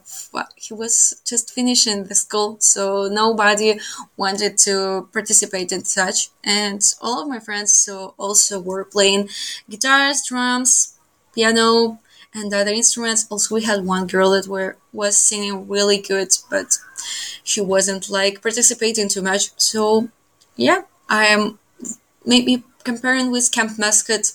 he 0.56 0.74
was 0.74 1.20
just 1.24 1.50
finishing 1.52 2.04
the 2.04 2.14
school, 2.14 2.56
so 2.60 3.08
nobody 3.10 3.80
wanted 4.16 4.58
to 4.58 5.08
participate 5.12 5.72
in 5.72 5.84
such. 5.84 6.30
And 6.44 6.82
all 7.00 7.22
of 7.22 7.28
my 7.28 7.40
friends 7.40 7.72
so 7.72 8.14
also 8.18 8.60
were 8.60 8.84
playing 8.84 9.28
guitars, 9.68 10.22
drums, 10.28 10.94
piano, 11.34 12.00
and 12.34 12.52
other 12.54 12.70
instruments. 12.72 13.26
Also, 13.30 13.54
we 13.54 13.62
had 13.62 13.84
one 13.84 14.06
girl 14.06 14.30
that 14.30 14.46
were 14.46 14.76
was 14.92 15.16
singing 15.18 15.68
really 15.68 15.98
good, 15.98 16.30
but 16.50 16.78
she 17.42 17.60
wasn't 17.60 18.10
like 18.10 18.42
participating 18.42 19.08
too 19.08 19.22
much. 19.22 19.50
So 19.56 20.08
yeah, 20.60 20.82
I 21.08 21.26
am 21.26 21.58
maybe 22.26 22.64
comparing 22.84 23.30
with 23.30 23.52
Camp 23.52 23.78
Mascot 23.78 24.32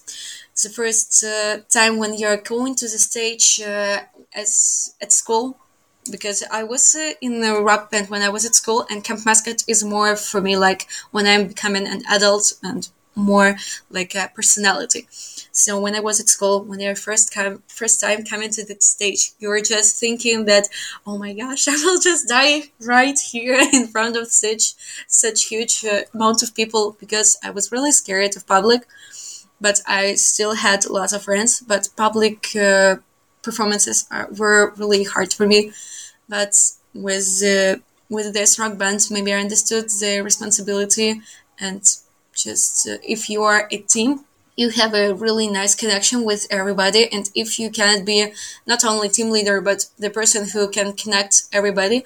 the 0.64 0.70
first 0.70 1.24
uh, 1.24 1.60
time 1.70 1.98
when 1.98 2.18
you're 2.18 2.38
going 2.38 2.76
to 2.76 2.86
the 2.86 2.98
stage 2.98 3.62
uh, 3.62 4.02
as 4.34 4.96
at 5.02 5.12
school 5.12 5.58
because 6.12 6.44
I 6.52 6.64
was 6.64 6.96
uh, 6.96 7.14
in 7.22 7.44
a 7.44 7.62
rock 7.62 7.92
band 7.92 8.10
when 8.10 8.22
I 8.22 8.30
was 8.30 8.46
at 8.46 8.56
school, 8.56 8.86
and 8.90 9.04
Camp 9.04 9.26
Mascot 9.26 9.64
is 9.68 9.84
more 9.84 10.16
for 10.16 10.42
me 10.42 10.58
like 10.58 10.88
when 11.12 11.26
I'm 11.28 11.48
becoming 11.48 11.88
an 11.88 12.04
adult 12.10 12.54
and 12.64 12.90
more 13.16 13.56
like 13.90 14.14
a 14.16 14.30
personality. 14.34 15.08
So 15.52 15.80
when 15.80 15.96
I 15.96 16.02
was 16.02 16.20
at 16.20 16.28
school, 16.30 16.64
when 16.64 16.82
I 16.82 16.94
first 16.96 17.34
come, 17.34 17.64
first 17.68 18.02
time 18.02 18.24
coming 18.26 18.50
to 18.52 18.66
the 18.66 18.76
stage, 18.80 19.32
you 19.40 19.50
were 19.50 19.62
just 19.62 20.00
thinking 20.00 20.46
that, 20.46 20.68
oh 21.08 21.18
my 21.18 21.34
gosh, 21.34 21.68
I 21.70 21.74
will 21.84 22.00
just 22.00 22.28
die 22.28 22.64
right 22.82 23.18
here 23.18 23.60
in 23.74 23.88
front 23.88 24.18
of 24.18 24.28
such 24.28 24.74
such 25.08 25.46
huge 25.46 25.86
uh, 25.86 26.02
amount 26.14 26.44
of 26.44 26.54
people 26.56 26.98
because 27.00 27.38
I 27.44 27.52
was 27.52 27.72
really 27.72 27.92
scared 27.92 28.36
of 28.36 28.48
public 28.48 28.88
but 29.62 29.82
I 29.88 30.16
still 30.16 30.56
had 30.56 30.86
lots 30.90 31.14
of 31.14 31.24
friends. 31.24 31.62
But 31.62 31.90
public 31.96 32.56
uh, 32.56 32.98
performances 33.42 34.08
are, 34.12 34.28
were 34.38 34.74
really 34.78 35.04
hard 35.04 35.34
for 35.34 35.48
me. 35.48 35.72
But 36.30 36.54
with 36.94 37.44
uh, 37.44 37.80
with 38.10 38.34
this 38.34 38.60
rock 38.60 38.78
band, 38.78 39.08
maybe 39.12 39.34
I 39.34 39.40
understood 39.40 39.86
the 39.90 40.22
responsibility 40.24 41.22
and 41.60 41.84
just 42.36 42.88
uh, 42.88 42.98
if 43.04 43.30
you 43.30 43.44
are 43.44 43.68
a 43.72 43.78
team, 43.78 44.26
you 44.56 44.70
have 44.70 44.94
a 44.94 45.14
really 45.14 45.48
nice 45.48 45.76
connection 45.76 46.24
with 46.24 46.48
everybody. 46.50 47.12
And 47.12 47.30
if 47.36 47.60
you 47.60 47.70
can 47.70 48.06
be 48.06 48.34
not 48.66 48.86
only 48.86 49.10
team 49.10 49.32
leader 49.32 49.62
but 49.62 49.88
the 49.98 50.10
person 50.10 50.50
who 50.50 50.70
can 50.70 50.94
connect 50.94 51.44
everybody, 51.52 52.04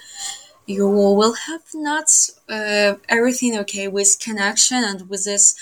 you 0.65 0.87
will 0.87 1.33
have 1.33 1.63
not 1.73 2.07
uh, 2.47 2.95
everything 3.09 3.57
okay 3.59 3.87
with 3.87 4.17
connection 4.19 4.83
and 4.83 5.09
with 5.09 5.25
this 5.25 5.55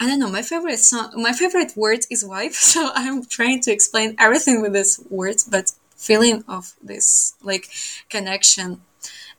I 0.00 0.08
don't 0.08 0.18
know. 0.18 0.28
My 0.28 0.42
favorite 0.42 0.80
song, 0.80 1.12
my 1.16 1.32
favorite 1.32 1.76
word 1.76 2.00
is 2.10 2.24
wife. 2.24 2.54
So 2.74 2.90
I'm 2.94 3.24
trying 3.24 3.60
to 3.62 3.72
explain 3.72 4.16
everything 4.18 4.60
with 4.60 4.72
this 4.72 5.00
word, 5.08 5.36
but 5.48 5.72
feeling 5.96 6.44
of 6.48 6.74
this 6.82 7.34
like 7.42 7.68
connection. 8.10 8.82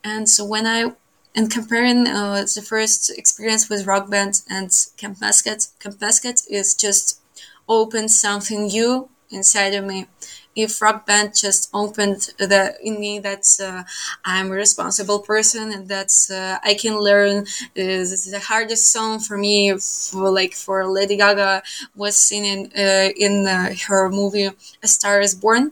And 0.03 0.29
so 0.29 0.45
when 0.45 0.65
I 0.65 0.93
and 1.35 1.51
comparing 1.51 2.07
uh, 2.07 2.41
the 2.55 2.61
first 2.65 3.09
experience 3.17 3.69
with 3.69 3.85
rock 3.87 4.09
band 4.09 4.41
and 4.49 4.71
Camp 4.97 5.19
Mascot, 5.21 5.67
Camp 5.79 5.99
Mascot 6.01 6.41
is 6.49 6.73
just 6.75 7.21
open 7.67 8.07
something 8.07 8.67
new 8.67 9.09
inside 9.31 9.73
of 9.73 9.83
me. 9.85 10.07
If 10.55 10.81
rock 10.81 11.05
band 11.05 11.35
just 11.35 11.69
opened 11.73 12.29
the 12.37 12.75
in 12.81 12.97
me 12.99 13.19
that's 13.19 13.59
uh, 13.59 13.83
i'm 14.23 14.47
a 14.51 14.55
responsible 14.55 15.19
person 15.19 15.73
and 15.73 15.89
that's 15.89 16.31
uh, 16.31 16.59
i 16.63 16.73
can 16.75 16.97
learn 16.97 17.39
uh, 17.39 17.43
the 17.75 18.41
hardest 18.41 18.89
song 18.89 19.19
for 19.19 19.37
me 19.37 19.75
for 19.77 20.29
like 20.31 20.53
for 20.53 20.87
lady 20.87 21.17
gaga 21.17 21.61
was 21.95 22.15
singing 22.15 22.71
uh, 22.77 23.09
in 23.17 23.45
uh, 23.47 23.73
her 23.87 24.09
movie 24.09 24.49
a 24.83 24.87
star 24.87 25.19
is 25.19 25.35
born. 25.35 25.71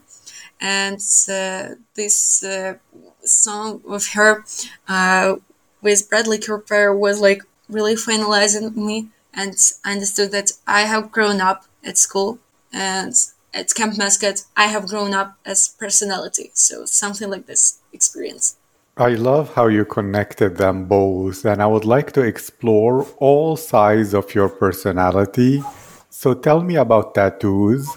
And 0.60 1.00
uh, 1.28 1.74
this 1.94 2.44
song 3.24 3.82
of 3.88 4.06
her 4.08 4.44
with 5.84 6.10
bradley 6.10 6.38
cooper 6.38 6.92
was 6.92 7.20
like 7.20 7.42
really 7.68 7.94
finalizing 7.94 8.74
me 8.74 9.08
and 9.32 9.54
i 9.84 9.92
understood 9.92 10.32
that 10.32 10.50
i 10.66 10.80
have 10.80 11.12
grown 11.12 11.40
up 11.40 11.66
at 11.84 11.96
school 11.96 12.38
and 12.72 13.14
at 13.54 13.72
Camp 13.72 13.96
Mascot, 13.96 14.42
I 14.56 14.66
have 14.66 14.88
grown 14.88 15.14
up 15.14 15.36
as 15.46 15.68
personality. 15.68 16.50
So 16.54 16.84
something 16.84 17.30
like 17.30 17.46
this 17.46 17.78
experience. 17.92 18.56
I 18.96 19.10
love 19.10 19.54
how 19.54 19.68
you 19.68 19.84
connected 19.84 20.56
them 20.56 20.86
both, 20.86 21.44
and 21.44 21.62
I 21.62 21.66
would 21.66 21.84
like 21.84 22.12
to 22.12 22.20
explore 22.20 23.06
all 23.18 23.56
sides 23.56 24.14
of 24.14 24.34
your 24.34 24.48
personality. 24.48 25.62
So 26.10 26.34
tell 26.34 26.62
me 26.62 26.76
about 26.76 27.14
tattoos. 27.14 27.88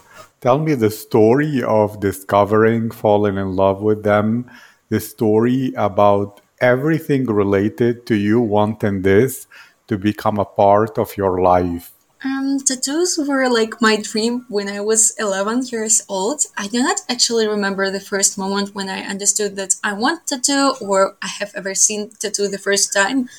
Tell 0.41 0.57
me 0.59 0.73
the 0.73 0.89
story 0.89 1.61
of 1.63 1.99
discovering, 1.99 2.89
falling 2.89 3.37
in 3.37 3.55
love 3.55 3.81
with 3.81 4.03
them, 4.03 4.49
the 4.89 4.99
story 4.99 5.73
about 5.75 6.41
everything 6.61 7.25
related 7.25 8.05
to 8.07 8.15
you 8.15 8.39
wanting 8.39 9.01
this 9.01 9.47
to 9.87 9.97
become 9.97 10.39
a 10.39 10.45
part 10.45 10.97
of 10.97 11.15
your 11.17 11.41
life. 11.41 11.93
Um, 12.23 12.59
tattoos 12.59 13.19
were 13.19 13.47
like 13.47 13.79
my 13.79 14.01
dream 14.01 14.45
when 14.49 14.67
I 14.67 14.81
was 14.81 15.13
11 15.19 15.67
years 15.67 16.01
old. 16.09 16.41
I 16.57 16.67
do 16.67 16.81
not 16.81 17.01
actually 17.07 17.47
remember 17.47 17.91
the 17.91 17.99
first 17.99 18.37
moment 18.37 18.73
when 18.73 18.89
I 18.89 19.01
understood 19.01 19.55
that 19.57 19.75
I 19.83 19.93
want 19.93 20.25
tattoo 20.25 20.73
or 20.81 21.15
I 21.21 21.27
have 21.27 21.51
ever 21.55 21.75
seen 21.75 22.09
tattoo 22.09 22.47
the 22.47 22.57
first 22.57 22.91
time. 22.91 23.29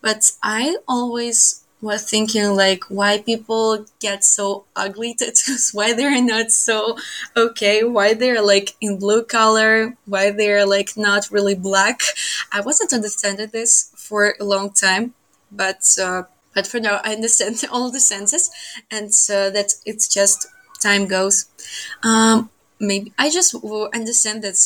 But 0.00 0.32
I 0.42 0.78
always 0.88 1.61
was 1.82 2.08
thinking 2.08 2.56
like 2.56 2.84
why 2.84 3.20
people 3.20 3.84
get 4.00 4.24
so 4.24 4.64
ugly 4.76 5.14
tattoos, 5.18 5.70
why 5.72 5.92
they're 5.92 6.22
not 6.22 6.50
so 6.52 6.96
okay, 7.36 7.84
why 7.84 8.14
they're 8.14 8.40
like 8.40 8.76
in 8.80 8.98
blue 8.98 9.24
color, 9.24 9.96
why 10.06 10.30
they're 10.30 10.64
like 10.64 10.96
not 10.96 11.30
really 11.30 11.56
black. 11.56 12.00
I 12.52 12.60
wasn't 12.60 12.92
understanding 12.94 13.50
this 13.52 13.92
for 13.96 14.34
a 14.40 14.44
long 14.44 14.70
time, 14.70 15.14
but 15.50 15.82
uh, 16.00 16.22
but 16.54 16.66
for 16.66 16.80
now, 16.80 17.00
I 17.04 17.12
understand 17.14 17.62
all 17.72 17.90
the 17.90 18.00
senses, 18.00 18.50
and 18.90 19.12
so 19.12 19.50
that 19.50 19.72
it's 19.84 20.08
just 20.08 20.46
time 20.80 21.06
goes. 21.06 21.46
Um, 22.02 22.50
maybe 22.78 23.12
I 23.18 23.28
just 23.30 23.54
understand 23.92 24.42
that. 24.44 24.56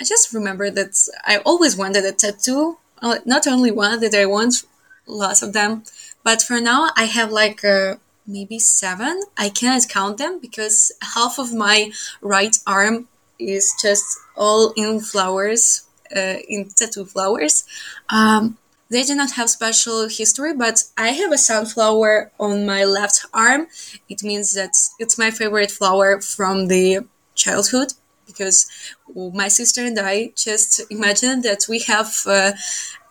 I 0.00 0.04
just 0.04 0.34
remember 0.34 0.70
that 0.70 1.08
I 1.24 1.38
always 1.38 1.76
wanted 1.76 2.04
a 2.04 2.12
tattoo. 2.12 2.78
Uh, 3.00 3.18
not 3.24 3.46
only 3.46 3.70
one 3.70 4.00
that 4.00 4.14
I 4.14 4.26
want 4.26 4.64
lots 5.06 5.42
of 5.42 5.52
them. 5.52 5.84
But 6.24 6.42
for 6.42 6.60
now, 6.60 6.90
I 6.96 7.04
have 7.04 7.30
like 7.30 7.64
uh, 7.64 7.96
maybe 8.26 8.58
seven. 8.58 9.22
I 9.38 9.48
cannot 9.50 9.88
count 9.88 10.18
them 10.18 10.40
because 10.40 10.92
half 11.14 11.38
of 11.38 11.52
my 11.52 11.92
right 12.22 12.56
arm 12.66 13.08
is 13.38 13.74
just 13.80 14.04
all 14.36 14.72
in 14.76 15.00
flowers, 15.00 15.86
uh, 16.14 16.36
in 16.48 16.68
tattoo 16.68 17.04
flowers. 17.04 17.64
Um, 18.08 18.58
they 18.90 19.02
do 19.02 19.14
not 19.14 19.32
have 19.32 19.50
special 19.50 20.08
history, 20.08 20.54
but 20.54 20.84
I 20.96 21.08
have 21.08 21.32
a 21.32 21.38
sunflower 21.38 22.30
on 22.38 22.66
my 22.66 22.84
left 22.84 23.26
arm. 23.32 23.66
It 24.08 24.22
means 24.22 24.54
that 24.54 24.74
it's 24.98 25.18
my 25.18 25.30
favorite 25.30 25.70
flower 25.70 26.20
from 26.20 26.68
the 26.68 27.00
childhood 27.34 27.94
because 28.26 28.66
my 29.14 29.48
sister 29.48 29.84
and 29.84 29.98
I 29.98 30.32
just 30.36 30.80
imagined 30.90 31.42
that 31.44 31.66
we 31.68 31.80
have 31.80 32.22
uh, 32.26 32.52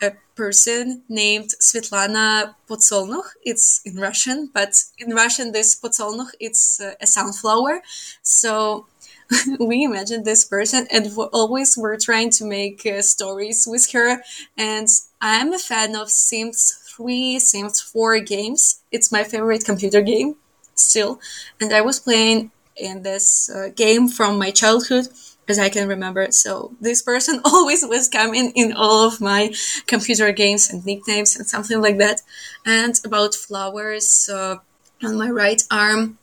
a 0.01 0.13
person 0.35 1.03
named 1.09 1.51
Svetlana 1.61 2.55
Podsolnukh. 2.67 3.29
It's 3.43 3.81
in 3.85 3.97
Russian, 3.97 4.49
but 4.53 4.83
in 4.97 5.13
Russian, 5.15 5.51
this 5.51 5.79
Podsolnukh, 5.79 6.31
it's 6.39 6.79
uh, 6.81 6.93
a 7.01 7.07
sunflower. 7.07 7.81
So 8.21 8.87
we 9.59 9.83
imagined 9.83 10.25
this 10.25 10.45
person 10.45 10.87
and 10.91 11.11
always 11.31 11.77
were 11.77 11.97
trying 11.97 12.29
to 12.31 12.45
make 12.45 12.85
uh, 12.85 13.01
stories 13.01 13.67
with 13.69 13.91
her. 13.91 14.21
And 14.57 14.87
I'm 15.21 15.53
a 15.53 15.59
fan 15.59 15.95
of 15.95 16.09
Sims 16.09 16.79
3, 16.95 17.39
Sims 17.39 17.81
4 17.81 18.19
games. 18.19 18.81
It's 18.91 19.11
my 19.11 19.23
favorite 19.23 19.65
computer 19.65 20.01
game 20.01 20.35
still. 20.75 21.19
And 21.61 21.73
I 21.73 21.81
was 21.81 21.99
playing 21.99 22.51
in 22.75 23.03
this 23.03 23.49
uh, 23.49 23.69
game 23.75 24.07
from 24.07 24.37
my 24.37 24.51
childhood 24.51 25.07
as 25.47 25.59
I 25.59 25.69
can 25.69 25.87
remember. 25.87 26.31
So 26.31 26.73
this 26.79 27.01
person 27.01 27.41
always 27.45 27.85
was 27.85 28.07
coming 28.07 28.51
in 28.55 28.73
all 28.73 29.05
of 29.07 29.21
my 29.21 29.53
computer 29.87 30.31
games 30.31 30.69
and 30.69 30.85
nicknames 30.85 31.35
and 31.35 31.47
something 31.47 31.81
like 31.81 31.97
that. 31.97 32.21
And 32.65 32.99
about 33.05 33.35
flowers 33.35 34.29
uh, 34.31 34.57
on 35.03 35.17
my 35.17 35.29
right 35.29 35.61
arm, 35.71 36.17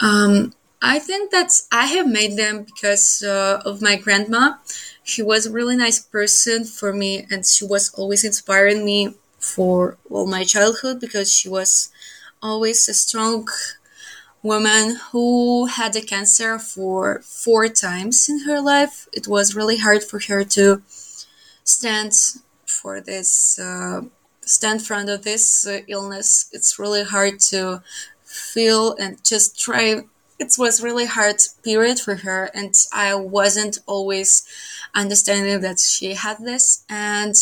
um, 0.00 0.54
I 0.82 0.98
think 0.98 1.30
that 1.30 1.52
I 1.72 1.86
have 1.86 2.06
made 2.06 2.36
them 2.36 2.64
because 2.64 3.22
uh, 3.22 3.62
of 3.64 3.80
my 3.80 3.96
grandma. 3.96 4.54
She 5.02 5.22
was 5.22 5.46
a 5.46 5.52
really 5.52 5.76
nice 5.76 5.98
person 5.98 6.64
for 6.64 6.92
me, 6.92 7.26
and 7.30 7.44
she 7.44 7.64
was 7.64 7.92
always 7.94 8.24
inspiring 8.24 8.84
me 8.84 9.14
for 9.38 9.98
all 10.10 10.26
my 10.26 10.44
childhood 10.44 11.00
because 11.00 11.32
she 11.32 11.48
was 11.48 11.90
always 12.42 12.88
a 12.88 12.94
strong 12.94 13.48
woman 14.44 14.96
who 15.10 15.66
had 15.66 15.94
the 15.94 16.02
cancer 16.02 16.58
for 16.58 17.20
four 17.22 17.66
times 17.66 18.28
in 18.28 18.40
her 18.40 18.60
life. 18.60 19.08
It 19.12 19.26
was 19.26 19.56
really 19.56 19.78
hard 19.78 20.04
for 20.04 20.20
her 20.28 20.44
to 20.44 20.82
stand 21.64 22.12
for 22.66 23.00
this, 23.00 23.58
uh, 23.58 24.02
stand 24.42 24.86
front 24.86 25.08
of 25.08 25.24
this 25.24 25.66
uh, 25.66 25.80
illness. 25.88 26.50
It's 26.52 26.78
really 26.78 27.04
hard 27.04 27.40
to 27.52 27.82
feel 28.24 28.94
and 28.96 29.24
just 29.24 29.58
try. 29.58 30.02
It 30.38 30.54
was 30.58 30.82
really 30.82 31.06
hard 31.06 31.36
period 31.62 31.98
for 31.98 32.16
her, 32.16 32.50
and 32.54 32.74
I 32.92 33.14
wasn't 33.14 33.78
always 33.86 34.46
understanding 34.94 35.60
that 35.60 35.78
she 35.80 36.14
had 36.14 36.38
this. 36.44 36.84
And 36.90 37.34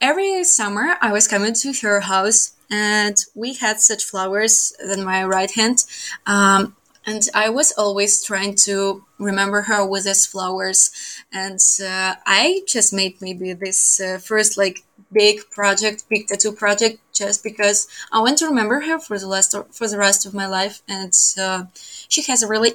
every 0.00 0.44
summer, 0.44 0.96
I 1.00 1.12
was 1.12 1.28
coming 1.28 1.54
to 1.54 1.72
her 1.82 2.00
house 2.00 2.55
and 2.70 3.16
we 3.34 3.54
had 3.54 3.80
such 3.80 4.04
flowers 4.04 4.72
in 4.92 5.04
my 5.04 5.24
right 5.24 5.50
hand. 5.50 5.84
Um, 6.26 6.76
and 7.06 7.28
I 7.34 7.50
was 7.50 7.72
always 7.78 8.22
trying 8.22 8.56
to 8.66 9.04
remember 9.18 9.62
her 9.62 9.86
with 9.86 10.04
these 10.04 10.26
flowers. 10.26 10.90
And 11.32 11.60
uh, 11.80 12.16
I 12.26 12.62
just 12.66 12.92
made 12.92 13.22
maybe 13.22 13.52
this 13.52 14.00
uh, 14.00 14.18
first 14.18 14.58
like 14.58 14.82
big 15.12 15.48
project, 15.50 16.04
big 16.08 16.26
tattoo 16.26 16.50
project, 16.50 16.98
just 17.12 17.44
because 17.44 17.86
I 18.12 18.20
want 18.20 18.38
to 18.38 18.46
remember 18.46 18.80
her 18.80 18.98
for 18.98 19.18
the 19.18 19.28
last 19.28 19.54
for 19.70 19.86
the 19.86 19.98
rest 19.98 20.26
of 20.26 20.34
my 20.34 20.46
life. 20.48 20.82
And 20.88 21.12
uh, 21.38 21.66
she 22.08 22.22
has 22.22 22.42
a 22.42 22.48
really 22.48 22.72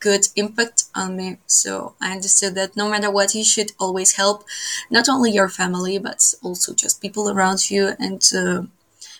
good 0.00 0.26
impact 0.34 0.84
on 0.94 1.16
me. 1.16 1.36
So 1.46 1.94
I 2.00 2.12
understood 2.12 2.56
that 2.56 2.76
no 2.76 2.90
matter 2.90 3.12
what, 3.12 3.34
you 3.34 3.44
should 3.44 3.72
always 3.78 4.16
help 4.16 4.44
not 4.90 5.08
only 5.08 5.30
your 5.30 5.48
family 5.48 5.98
but 5.98 6.34
also 6.42 6.74
just 6.74 7.00
people 7.00 7.30
around 7.30 7.70
you 7.70 7.92
and 7.98 8.22
uh, 8.36 8.62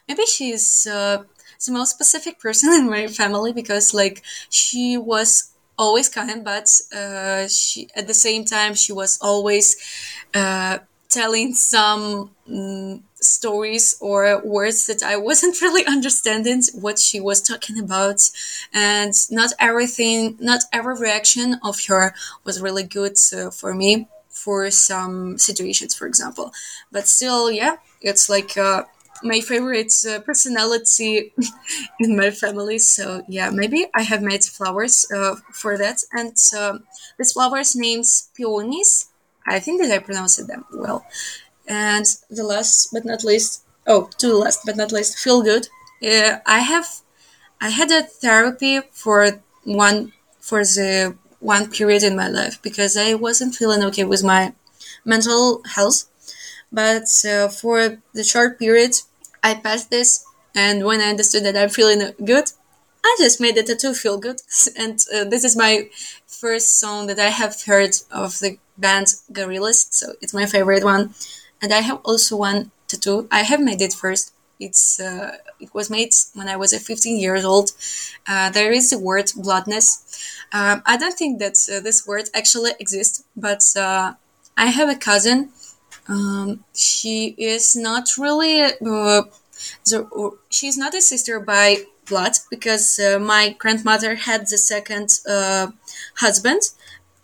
maybe 0.08 0.24
she's 0.26 0.86
uh, 0.86 1.22
the 1.64 1.72
most 1.72 1.90
specific 1.90 2.38
person 2.40 2.72
in 2.72 2.88
my 2.90 3.06
family 3.06 3.52
because 3.52 3.94
like 3.94 4.22
she 4.50 4.96
was 4.96 5.50
always 5.78 6.08
kind 6.08 6.44
but 6.44 6.68
uh, 6.94 7.48
she 7.48 7.88
at 7.96 8.06
the 8.06 8.14
same 8.14 8.44
time 8.44 8.74
she 8.74 8.92
was 8.92 9.18
always 9.20 9.76
uh, 10.34 10.78
telling 11.08 11.54
some 11.54 12.30
um, 12.48 13.02
stories 13.20 13.96
or 14.00 14.40
words 14.44 14.86
that 14.86 15.02
I 15.02 15.16
wasn't 15.16 15.60
really 15.62 15.84
understanding 15.86 16.62
what 16.74 16.98
she 16.98 17.20
was 17.20 17.40
talking 17.42 17.78
about. 17.78 18.20
And 18.72 19.12
not 19.30 19.52
everything 19.58 20.36
not 20.40 20.62
every 20.72 20.98
reaction 20.98 21.58
of 21.62 21.84
her 21.86 22.14
was 22.44 22.60
really 22.60 22.82
good 22.82 23.14
uh, 23.36 23.50
for 23.50 23.74
me 23.74 24.08
for 24.30 24.70
some 24.70 25.38
situations 25.38 25.94
for 25.94 26.06
example. 26.06 26.52
But 26.90 27.06
still 27.06 27.50
yeah 27.50 27.76
it's 28.00 28.28
like 28.28 28.56
uh, 28.56 28.84
my 29.24 29.40
favorite 29.40 29.92
uh, 30.08 30.20
personality 30.20 31.32
in 32.00 32.16
my 32.16 32.30
family. 32.30 32.78
So 32.78 33.24
yeah, 33.28 33.50
maybe 33.50 33.86
I 33.94 34.02
have 34.02 34.22
made 34.22 34.44
flowers 34.44 35.06
uh, 35.14 35.36
for 35.52 35.78
that. 35.78 36.02
And 36.12 36.36
uh, 36.56 36.78
this 37.18 37.32
flowers 37.32 37.76
names 37.76 38.30
peonies. 38.34 39.08
I 39.46 39.60
think 39.60 39.82
that 39.82 39.90
I 39.92 39.98
pronounced 39.98 40.46
them 40.46 40.64
well. 40.72 41.04
And 41.66 42.06
the 42.30 42.44
last 42.44 42.88
but 42.92 43.04
not 43.04 43.24
least, 43.24 43.62
oh, 43.86 44.10
the 44.20 44.34
last 44.34 44.60
but 44.66 44.76
not 44.76 44.92
least, 44.92 45.18
feel 45.18 45.42
good. 45.42 45.68
Uh, 46.02 46.38
I 46.46 46.60
have, 46.60 46.86
I 47.60 47.70
had 47.70 47.90
a 47.90 48.02
therapy 48.02 48.80
for 48.92 49.42
one 49.64 50.12
for 50.40 50.64
the 50.64 51.16
one 51.40 51.70
period 51.70 52.02
in 52.02 52.16
my 52.16 52.28
life 52.28 52.60
because 52.62 52.96
I 52.96 53.14
wasn't 53.14 53.54
feeling 53.54 53.82
okay 53.84 54.04
with 54.04 54.24
my 54.24 54.54
mental 55.04 55.62
health. 55.74 56.04
But 56.72 57.08
uh, 57.28 57.48
for 57.48 57.98
the 58.14 58.24
short 58.24 58.58
period, 58.58 58.92
I 59.42 59.54
passed 59.54 59.90
this, 59.90 60.24
and 60.54 60.84
when 60.84 61.00
I 61.00 61.10
understood 61.10 61.44
that 61.44 61.56
I'm 61.56 61.68
feeling 61.68 62.12
good, 62.24 62.52
I 63.04 63.16
just 63.18 63.40
made 63.40 63.56
the 63.56 63.62
tattoo 63.62 63.94
feel 63.94 64.18
good. 64.18 64.40
And 64.78 64.98
uh, 65.14 65.24
this 65.24 65.44
is 65.44 65.56
my 65.56 65.88
first 66.26 66.78
song 66.78 67.06
that 67.08 67.18
I 67.18 67.30
have 67.30 67.62
heard 67.66 67.94
of 68.10 68.38
the 68.40 68.58
band 68.78 69.08
Gorillaz, 69.32 69.86
so 69.90 70.14
it's 70.20 70.34
my 70.34 70.46
favorite 70.46 70.84
one. 70.84 71.14
And 71.60 71.72
I 71.72 71.80
have 71.80 72.00
also 72.04 72.36
one 72.36 72.70
tattoo. 72.88 73.28
I 73.30 73.42
have 73.42 73.60
made 73.60 73.80
it 73.80 73.92
first. 73.94 74.32
It's 74.60 75.00
uh, 75.00 75.36
it 75.58 75.74
was 75.74 75.90
made 75.90 76.12
when 76.34 76.48
I 76.48 76.56
was 76.56 76.72
15 76.76 77.18
years 77.18 77.44
old. 77.44 77.72
Uh, 78.26 78.50
there 78.50 78.72
is 78.72 78.90
the 78.90 78.98
word 78.98 79.32
bloodness. 79.36 80.04
Um, 80.52 80.82
I 80.86 80.96
don't 80.96 81.16
think 81.18 81.38
that 81.40 81.56
uh, 81.72 81.80
this 81.80 82.06
word 82.06 82.28
actually 82.34 82.72
exists, 82.78 83.24
but 83.36 83.62
uh, 83.76 84.14
I 84.56 84.66
have 84.66 84.88
a 84.88 84.96
cousin 84.96 85.50
um, 86.08 86.64
she 86.74 87.34
is 87.38 87.76
not 87.76 88.08
really 88.18 88.62
uh, 88.62 89.22
so 89.82 90.38
she's 90.50 90.76
not 90.76 90.94
a 90.94 91.00
sister 91.00 91.40
by 91.40 91.78
blood 92.06 92.32
because 92.50 92.98
uh, 92.98 93.18
my 93.18 93.54
grandmother 93.58 94.16
had 94.16 94.42
the 94.42 94.58
second 94.58 95.08
uh, 95.28 95.68
husband 96.16 96.62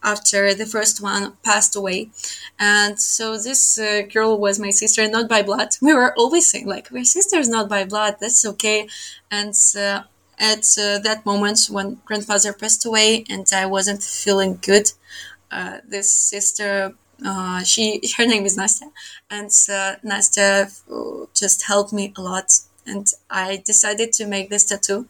after 0.02 0.54
the 0.54 0.66
first 0.66 1.02
one 1.02 1.32
passed 1.42 1.74
away. 1.74 2.10
And 2.58 3.00
so 3.00 3.36
this 3.36 3.78
uh, 3.78 4.02
girl 4.12 4.38
was 4.38 4.58
my 4.58 4.70
sister 4.70 5.08
not 5.08 5.28
by 5.28 5.42
blood. 5.42 5.70
We 5.82 5.92
were 5.92 6.14
always 6.16 6.50
saying 6.50 6.66
like 6.66 6.88
we're 6.90 7.04
sisters 7.04 7.48
not 7.48 7.68
by 7.68 7.84
blood. 7.84 8.16
That's 8.20 8.44
okay. 8.46 8.88
And 9.30 9.54
uh, 9.76 10.02
at 10.38 10.64
uh, 10.78 10.98
that 11.00 11.22
moment 11.26 11.66
when 11.70 12.00
grandfather 12.04 12.52
passed 12.52 12.86
away 12.86 13.24
and 13.28 13.44
i 13.52 13.66
wasn't 13.66 14.00
feeling 14.00 14.56
good 14.62 14.92
uh, 15.50 15.78
this 15.86 16.12
sister 16.14 16.94
uh, 17.24 17.62
she 17.64 18.00
her 18.16 18.26
name 18.26 18.44
is 18.46 18.57
Nastya, 18.57 18.90
and 19.31 19.50
uh, 19.70 19.96
Nastya 20.04 20.70
just 21.35 21.62
helped 21.66 21.92
me 21.92 22.12
a 22.16 22.22
lot. 22.22 22.52
And 22.87 23.07
I 23.28 23.62
decided 23.66 24.14
to 24.14 24.26
make 24.26 24.48
this 24.48 24.64
tattoo, 24.64 25.09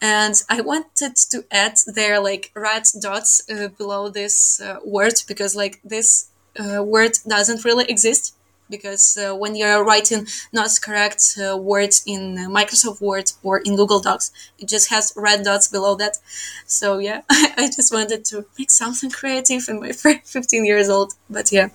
and 0.00 0.34
I 0.48 0.60
wanted 0.60 1.16
to 1.32 1.44
add 1.50 1.78
there 1.86 2.20
like 2.20 2.52
red 2.54 2.84
dots 3.00 3.42
uh, 3.50 3.68
below 3.68 4.08
this 4.10 4.60
uh, 4.60 4.78
word 4.84 5.14
because 5.26 5.56
like 5.56 5.80
this 5.84 6.28
uh, 6.60 6.84
word 6.84 7.18
doesn't 7.26 7.64
really 7.64 7.86
exist 7.86 8.35
because 8.68 9.16
uh, 9.16 9.34
when 9.34 9.54
you're 9.54 9.84
writing 9.84 10.26
not 10.52 10.70
correct 10.82 11.38
uh, 11.38 11.56
words 11.56 12.02
in 12.06 12.36
Microsoft 12.50 13.00
Word 13.00 13.32
or 13.42 13.58
in 13.58 13.76
Google 13.76 14.00
Docs, 14.00 14.30
it 14.58 14.68
just 14.68 14.90
has 14.90 15.12
red 15.16 15.44
dots 15.44 15.68
below 15.68 15.94
that. 15.96 16.18
So 16.66 16.98
yeah, 16.98 17.22
I 17.30 17.70
just 17.74 17.92
wanted 17.92 18.24
to 18.26 18.46
make 18.58 18.70
something 18.70 19.10
creative 19.10 19.68
in 19.68 19.80
my 19.80 19.92
15 20.24 20.64
years 20.64 20.88
old. 20.88 21.14
But 21.28 21.52
yeah, 21.52 21.68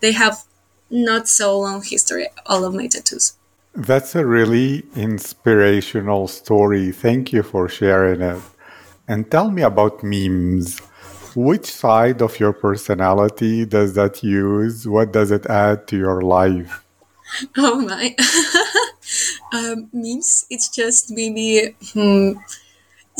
they 0.00 0.12
have 0.12 0.44
not 0.90 1.28
so 1.28 1.58
long 1.58 1.82
history, 1.82 2.28
all 2.46 2.64
of 2.64 2.74
my 2.74 2.86
tattoos. 2.86 3.34
That's 3.74 4.14
a 4.14 4.26
really 4.26 4.84
inspirational 4.96 6.26
story. 6.26 6.90
Thank 6.90 7.32
you 7.32 7.42
for 7.42 7.68
sharing 7.68 8.22
it. 8.22 8.42
And 9.06 9.30
tell 9.30 9.50
me 9.50 9.62
about 9.62 10.02
memes. 10.02 10.80
Which 11.38 11.66
side 11.66 12.20
of 12.20 12.40
your 12.40 12.52
personality 12.52 13.64
does 13.64 13.94
that 13.94 14.24
use? 14.24 14.88
What 14.88 15.12
does 15.12 15.30
it 15.30 15.46
add 15.46 15.86
to 15.86 15.96
your 15.96 16.20
life? 16.20 16.84
Oh 17.56 17.80
my. 17.80 18.16
um, 19.52 19.88
memes. 19.92 20.46
It's 20.50 20.68
just 20.68 21.12
maybe 21.12 21.76
hmm, 21.92 22.32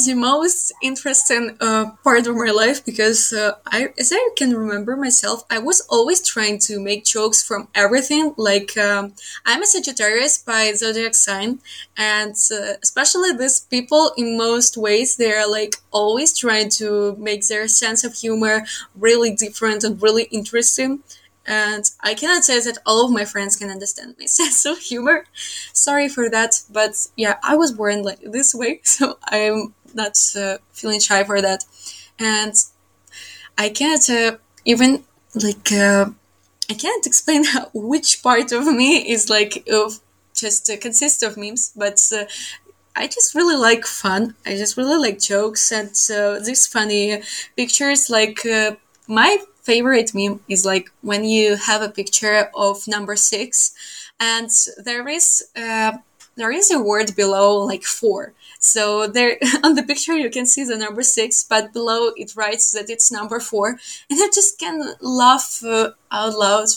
the 0.07 0.15
most 0.15 0.73
interesting 0.83 1.57
uh, 1.61 1.91
part 2.05 2.27
of 2.27 2.37
my 2.37 2.51
life 2.51 2.85
because 2.85 3.33
uh, 3.33 3.53
I, 3.67 3.89
as 3.99 4.13
I 4.15 4.31
can 4.37 4.55
remember 4.55 4.97
myself, 4.97 5.45
I 5.51 5.59
was 5.59 5.81
always 5.89 6.27
trying 6.27 6.59
to 6.61 6.81
make 6.81 7.05
jokes 7.05 7.43
from 7.43 7.69
everything. 7.75 8.35
Like 8.37 8.77
um, 8.77 9.15
I'm 9.45 9.63
a 9.63 9.67
Sagittarius 9.67 10.39
by 10.39 10.73
zodiac 10.73 11.15
sign, 11.15 11.61
and 11.97 12.35
uh, 12.53 12.75
especially 12.83 13.33
these 13.33 13.61
people, 13.61 14.13
in 14.17 14.39
most 14.39 14.77
ways, 14.77 15.17
they're 15.17 15.49
like 15.49 15.77
always 15.91 16.37
trying 16.37 16.69
to 16.71 17.17
make 17.17 17.47
their 17.49 17.67
sense 17.69 18.05
of 18.05 18.15
humor 18.15 18.65
really 18.95 19.35
different 19.35 19.85
and 19.85 20.01
really 20.03 20.25
interesting 20.25 21.03
and 21.49 21.91
I 22.03 22.13
cannot 22.13 22.45
say 22.45 22.61
that 22.61 22.77
all 22.85 23.07
of 23.07 23.11
my 23.11 23.25
friends 23.25 23.57
can 23.57 23.71
understand 23.71 24.17
my 24.19 24.27
sense 24.41 24.67
of 24.67 24.79
humor. 24.79 25.25
Sorry 25.73 26.09
for 26.09 26.29
that, 26.29 26.63
but 26.71 27.09
yeah, 27.17 27.39
I 27.43 27.57
was 27.57 27.73
born 27.73 28.03
like 28.03 28.21
this 28.21 28.55
way, 28.55 28.81
so 28.85 29.19
I'm 29.25 29.75
not 29.95 30.19
uh, 30.37 30.59
feeling 30.73 31.01
shy 31.01 31.25
for 31.25 31.41
that, 31.43 31.65
and 32.19 32.55
I 33.57 33.69
can't 33.69 34.09
uh, 34.11 34.37
even 34.65 35.05
like 35.35 35.73
uh, 35.73 36.11
I 36.71 36.75
can't 36.75 37.07
explain 37.07 37.45
how, 37.45 37.71
which 37.75 38.23
part 38.23 38.53
of 38.53 38.67
me 38.67 39.11
is 39.11 39.31
like 39.31 39.69
of 39.73 40.01
just 40.35 40.71
uh, 40.71 40.77
consists 40.79 41.23
of 41.23 41.37
memes, 41.37 41.73
but. 41.77 42.01
Uh, 42.13 42.27
I 42.97 43.07
just 43.09 43.35
really 43.35 43.57
like 43.57 43.87
fun. 43.87 44.37
I 44.47 44.57
just 44.57 44.77
really 44.77 44.99
like 44.99 45.21
jokes 45.21 45.73
and 45.73 45.91
uh, 46.15 46.41
these 46.41 46.67
funny 46.67 47.23
pictures. 47.57 48.11
Like 48.11 48.41
my 49.09 49.39
favorite 49.63 50.13
meme 50.15 50.41
is 50.49 50.67
like 50.67 50.91
when 51.03 51.25
you 51.25 51.57
have 51.57 51.83
a 51.83 51.91
picture 51.91 52.51
of 52.55 52.89
number 52.89 53.17
six 53.17 53.73
and 54.21 54.51
there 54.85 55.09
is 55.09 55.45
there 56.37 56.51
is 56.53 56.71
a 56.71 56.79
word 56.81 57.15
below 57.17 57.59
like 57.59 57.85
four 57.85 58.33
so 58.59 59.07
there 59.07 59.39
on 59.65 59.75
the 59.75 59.83
picture 59.83 60.17
you 60.17 60.31
can 60.31 60.47
see 60.47 60.65
the 60.65 60.77
number 60.77 61.03
six 61.03 61.45
but 61.45 61.73
below 61.73 62.13
it 62.17 62.35
writes 62.37 62.73
that 62.73 62.91
it's 62.91 63.11
number 63.13 63.41
four. 63.41 63.79
And 64.11 64.21
i 64.23 64.29
just 64.35 64.59
can 64.59 64.95
laugh 65.01 65.63
uh, 65.65 65.91
out 66.11 66.39
loud 66.39 66.69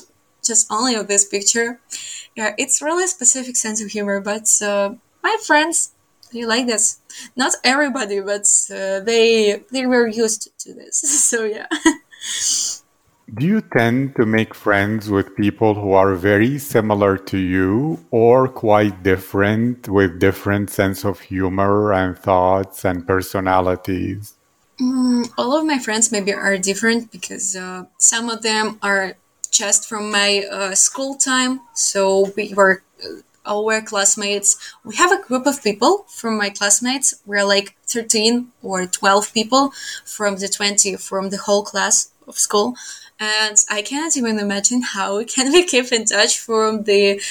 just 0.44 0.72
only 0.72 0.96
of 0.96 1.08
this 1.08 1.26
picture. 1.26 1.80
Yeah 2.36 2.54
it's 2.58 2.82
really 2.82 3.04
a 3.06 3.08
specific 3.08 3.56
sense 3.56 3.82
of 3.82 3.92
humor 3.92 4.20
but 4.22 4.48
uh, 4.62 4.96
my 5.24 5.36
friends 5.46 5.92
they 6.34 6.46
like 6.46 6.66
this. 6.66 7.00
Not 7.36 7.56
everybody 7.64 8.22
but 8.22 8.48
uh, 8.72 9.02
they 9.02 9.64
they 9.72 9.86
were 9.86 10.08
used 10.08 10.50
to 10.60 10.74
this. 10.74 11.02
So 11.32 11.46
yeah 11.46 11.68
Do 13.34 13.46
you 13.46 13.62
tend 13.62 14.18
to 14.18 14.26
make 14.26 14.54
friends 14.54 15.10
with 15.10 15.38
people 15.38 15.76
who 15.76 15.94
are 15.94 16.16
very 16.16 16.60
similar 16.60 17.18
to 17.32 17.38
you 17.38 18.04
or 18.12 18.50
quite 18.50 19.04
different 19.04 19.88
with 19.88 20.20
different 20.20 20.70
sense 20.70 21.06
of 21.06 21.22
humor 21.22 21.94
and 21.94 22.20
thoughts 22.20 22.84
and 22.84 23.08
personalities? 23.08 24.34
Mm, 24.82 25.32
all 25.38 25.56
of 25.56 25.66
my 25.66 25.80
friends 25.80 26.12
maybe 26.12 26.34
are 26.34 26.58
different 26.58 27.10
because 27.10 27.56
uh, 27.56 27.86
some 27.98 28.30
of 28.30 28.42
them 28.42 28.78
are 28.84 29.16
just 29.50 29.88
from 29.88 30.12
my 30.12 30.44
uh, 30.52 30.76
school 30.76 31.16
time. 31.16 31.62
So 31.74 32.34
we 32.36 32.54
were 32.54 32.84
uh, 33.02 33.22
all 33.46 33.64
were 33.64 33.82
classmates. 33.82 34.58
We 34.84 34.98
have 34.98 35.12
a 35.14 35.24
group 35.26 35.46
of 35.46 35.64
people 35.64 36.06
from 36.10 36.38
my 36.38 36.50
classmates. 36.50 37.22
We're 37.26 37.46
like 37.46 37.78
13 37.86 38.52
or 38.62 38.88
12 38.88 39.34
people 39.34 39.72
from 40.04 40.36
the 40.36 40.50
20 40.50 40.98
from 40.98 41.30
the 41.30 41.38
whole 41.38 41.64
class 41.64 42.12
of 42.28 42.38
school 42.38 42.76
and 43.22 43.56
I 43.70 43.84
cannot 43.84 44.18
even 44.18 44.40
imagine 44.40 44.82
how 44.82 45.24
can 45.36 45.54
we 45.54 45.64
keep 45.64 45.92
in 45.94 46.06
touch 46.06 46.40
from 46.40 46.84
the 46.84 47.22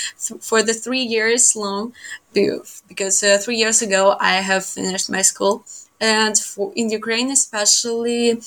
for 0.40 0.62
the 0.62 0.72
three 0.72 1.02
years 1.02 1.54
long 1.56 1.92
because 2.32 3.22
uh, 3.24 3.38
three 3.38 3.56
years 3.56 3.82
ago 3.82 4.16
I 4.20 4.36
have 4.36 4.64
finished 4.64 5.10
my 5.10 5.22
school. 5.22 5.64
And 6.00 6.38
for 6.38 6.72
in 6.76 6.88
Ukraine 6.90 7.30
especially 7.30 8.40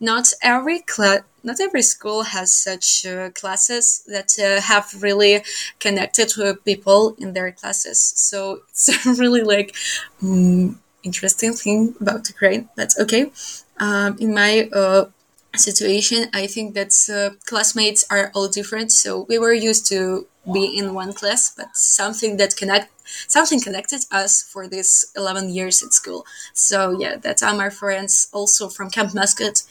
not 0.00 0.26
every 0.42 0.80
class 0.80 1.20
not 1.42 1.58
every 1.58 1.80
school 1.80 2.22
has 2.22 2.52
such 2.52 3.06
uh, 3.06 3.30
classes 3.30 4.02
that 4.06 4.30
uh, 4.38 4.60
have 4.60 4.86
really 5.02 5.42
connected 5.78 6.30
with 6.36 6.62
people 6.66 7.14
in 7.18 7.32
their 7.32 7.50
classes. 7.52 7.98
So 8.16 8.60
it's 8.68 9.06
really 9.22 9.42
like 9.42 9.74
um, 10.22 10.78
interesting 11.02 11.54
thing 11.54 11.94
about 12.00 12.28
Ukraine 12.28 12.68
that's 12.76 12.98
okay. 12.98 13.30
Um, 13.78 14.18
in 14.18 14.34
my 14.34 14.68
uh, 14.80 15.06
situation 15.56 16.28
i 16.32 16.46
think 16.46 16.74
that 16.74 16.92
uh, 17.12 17.30
classmates 17.46 18.04
are 18.10 18.30
all 18.34 18.48
different. 18.48 18.92
So 18.92 19.26
we 19.28 19.38
were 19.38 19.52
used 19.52 19.86
to 19.88 20.26
be 20.52 20.64
in 20.78 20.94
one 20.94 21.12
class 21.12 21.52
but 21.56 21.76
something 21.76 22.36
that 22.38 22.56
connect 22.56 22.90
something 23.28 23.60
connected 23.60 24.00
us 24.12 24.42
for 24.42 24.68
these 24.68 25.06
11 25.16 25.50
years 25.50 25.82
at 25.82 25.92
school. 25.92 26.24
So 26.54 26.98
yeah 26.98 27.16
that's 27.16 27.42
are 27.42 27.54
my 27.56 27.70
friends 27.70 28.28
also 28.32 28.68
from 28.68 28.90
Camp 28.90 29.14
Mascot 29.14 29.62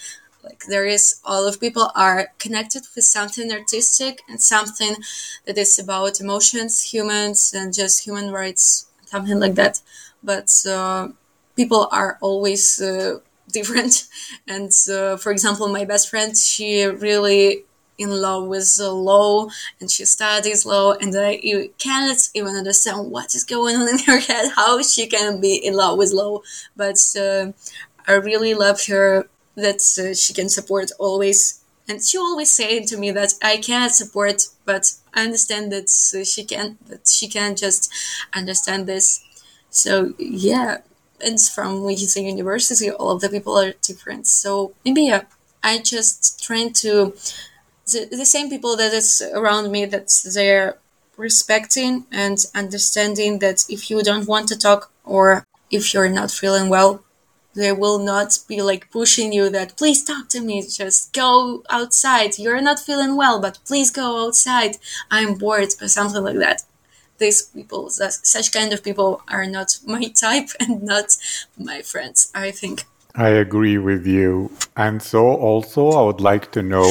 like 0.44 0.64
there 0.70 0.86
is 0.86 1.20
all 1.26 1.46
of 1.48 1.60
people 1.60 1.92
are 1.96 2.32
connected 2.40 2.84
with 2.96 3.06
something 3.06 3.52
artistic 3.52 4.22
and 4.30 4.42
something 4.42 4.96
that 5.46 5.58
is 5.58 5.78
about 5.80 6.22
emotions 6.22 6.94
humans 6.94 7.54
and 7.56 7.74
just 7.74 8.06
human 8.06 8.32
rights 8.32 8.88
something 9.06 9.40
like 9.40 9.56
that. 9.56 9.82
But 10.24 10.50
uh, 10.68 11.10
people 11.56 11.88
are 11.92 12.18
always 12.22 12.82
uh, 12.82 13.20
different. 13.52 14.08
And 14.48 14.72
uh, 14.92 15.18
for 15.18 15.32
example, 15.32 15.68
my 15.68 15.86
best 15.86 16.10
friend, 16.10 16.36
she 16.36 16.84
really 16.86 17.66
in 17.98 18.10
love 18.10 18.48
with 18.48 18.78
the 18.78 18.92
law 18.92 19.50
and 19.82 19.92
she 19.92 20.06
studies 20.06 20.66
law 20.66 20.94
and 20.94 21.14
I 21.18 21.40
you 21.44 21.74
cannot 21.78 22.30
even 22.34 22.56
understand 22.56 23.12
what 23.12 23.36
is 23.36 23.44
going 23.44 23.76
on 23.76 23.90
in 23.94 24.00
her 24.00 24.20
head, 24.20 24.52
how 24.56 24.82
she 24.82 25.06
can 25.08 25.42
be 25.42 25.56
in 25.56 25.76
love 25.76 25.98
with 25.98 26.14
law. 26.14 26.40
But 26.76 26.98
uh, 27.20 27.52
I 28.08 28.14
really 28.14 28.54
love 28.54 28.86
her 28.88 29.28
that 29.56 29.82
uh, 30.00 30.14
she 30.16 30.34
can 30.34 30.50
support 30.50 30.92
always. 31.00 31.62
And 31.88 32.04
she 32.04 32.18
always 32.18 32.52
saying 32.52 32.86
to 32.88 32.98
me 32.98 33.12
that 33.12 33.34
I 33.42 33.58
cannot 33.58 33.92
support, 33.92 34.44
but 34.64 34.94
I 35.14 35.24
understand 35.26 35.72
that 35.72 35.90
uh, 36.16 36.24
she 36.24 36.44
can, 36.44 36.78
that 36.88 37.08
she 37.08 37.28
can 37.28 37.56
just 37.56 37.92
understand 38.34 38.88
this. 38.88 39.24
So 39.70 40.14
yeah, 40.18 40.78
from 41.50 41.84
Wichita 41.84 42.22
University, 42.22 42.90
all 42.92 43.12
of 43.12 43.22
the 43.22 43.30
people 43.30 43.58
are 43.58 43.74
different. 43.82 44.28
So 44.28 44.74
maybe 44.86 45.04
yeah, 45.04 45.24
I 45.64 45.80
just 45.80 46.44
trying 46.44 46.74
to 46.74 47.14
the, 47.92 48.08
the 48.12 48.26
same 48.26 48.50
people 48.50 48.76
that 48.78 48.94
is 48.94 49.22
around 49.34 49.72
me 49.72 49.86
that 49.86 50.10
they're 50.34 50.78
respecting 51.18 52.06
and 52.12 52.38
understanding 52.56 53.40
that 53.40 53.66
if 53.70 53.90
you 53.90 54.02
don't 54.04 54.28
want 54.28 54.48
to 54.50 54.58
talk 54.58 54.92
or 55.04 55.46
if 55.72 55.94
you're 55.94 56.10
not 56.10 56.32
feeling 56.32 56.70
well, 56.70 57.04
they 57.56 57.72
will 57.72 58.00
not 58.00 58.40
be 58.48 58.62
like 58.62 58.90
pushing 58.92 59.34
you 59.34 59.50
that 59.50 59.76
please 59.76 60.04
talk 60.04 60.30
to 60.30 60.40
me 60.40 60.62
just 60.62 61.14
go 61.14 61.64
outside. 61.70 62.38
You're 62.38 62.62
not 62.62 62.80
feeling 62.80 63.16
well 63.16 63.42
but 63.42 63.60
please 63.66 63.92
go 63.92 64.26
outside. 64.28 64.78
I'm 65.12 65.34
bored 65.36 65.70
or 65.82 65.88
something 65.88 66.24
like 66.24 66.38
that 66.38 66.64
these 67.20 67.44
people, 67.44 67.90
such 67.90 68.52
kind 68.52 68.74
of 68.74 68.84
people 68.84 69.22
are 69.28 69.46
not 69.46 69.80
my 69.86 70.06
type 70.20 70.50
and 70.60 70.84
not 70.84 71.18
my 71.58 71.82
friends, 71.82 72.32
I 72.34 72.52
think. 72.52 72.86
I 73.16 73.30
agree 73.30 73.78
with 73.78 74.06
you. 74.06 74.52
And 74.78 75.02
so 75.02 75.28
also 75.28 75.90
I 75.90 76.04
would 76.04 76.22
like 76.22 76.52
to 76.54 76.64
know 76.64 76.90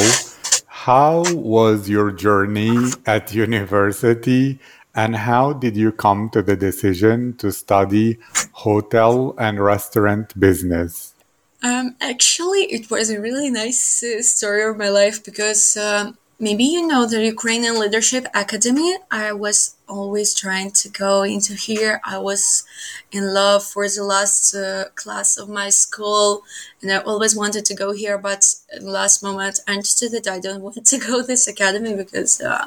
how 0.67 1.25
was 1.35 1.89
your 1.89 2.11
journey 2.11 2.91
at 3.07 3.35
university 3.47 4.59
and 4.95 5.15
how 5.15 5.53
did 5.53 5.77
you 5.77 5.93
come 5.93 6.29
to 6.31 6.43
the 6.43 6.57
decision 6.57 7.37
to 7.37 7.53
study 7.53 8.19
hotel 8.53 9.35
and 9.39 9.61
restaurant 9.61 10.39
business? 10.39 11.15
Um, 11.63 11.97
actually, 12.01 12.63
it 12.73 12.91
was 12.91 13.11
a 13.11 13.21
really 13.21 13.51
nice 13.51 14.03
uh, 14.03 14.23
story 14.23 14.65
of 14.65 14.77
my 14.77 14.89
life 14.89 15.25
because 15.25 15.77
um, 15.77 16.17
maybe 16.41 16.65
you 16.65 16.87
know 16.87 17.07
the 17.07 17.25
Ukrainian 17.25 17.79
Leadership 17.79 18.27
Academy. 18.35 18.97
I 19.11 19.33
was 19.33 19.77
always 19.89 20.35
trying 20.35 20.71
to 20.73 20.89
go 20.89 21.23
into 21.23 21.55
here. 21.55 22.01
I 22.05 22.19
was 22.19 22.65
in 23.11 23.35
love 23.35 23.65
for 23.65 23.89
the 23.89 24.05
last 24.05 24.55
uh, 24.55 24.85
class 24.95 25.37
of 25.37 25.49
my 25.49 25.69
school, 25.71 26.43
and 26.81 26.93
I 26.93 26.99
always 26.99 27.35
wanted 27.35 27.65
to 27.67 27.75
go 27.75 27.93
here. 27.93 28.19
But 28.19 28.45
last 28.81 29.23
moment, 29.23 29.61
I 29.67 29.73
understood 29.73 30.13
that 30.13 30.29
I 30.29 30.39
don't 30.39 30.63
want 30.67 30.87
to 30.87 30.99
go 30.99 31.23
this 31.23 31.49
academy 31.49 31.95
because 31.95 32.41
uh, 32.41 32.67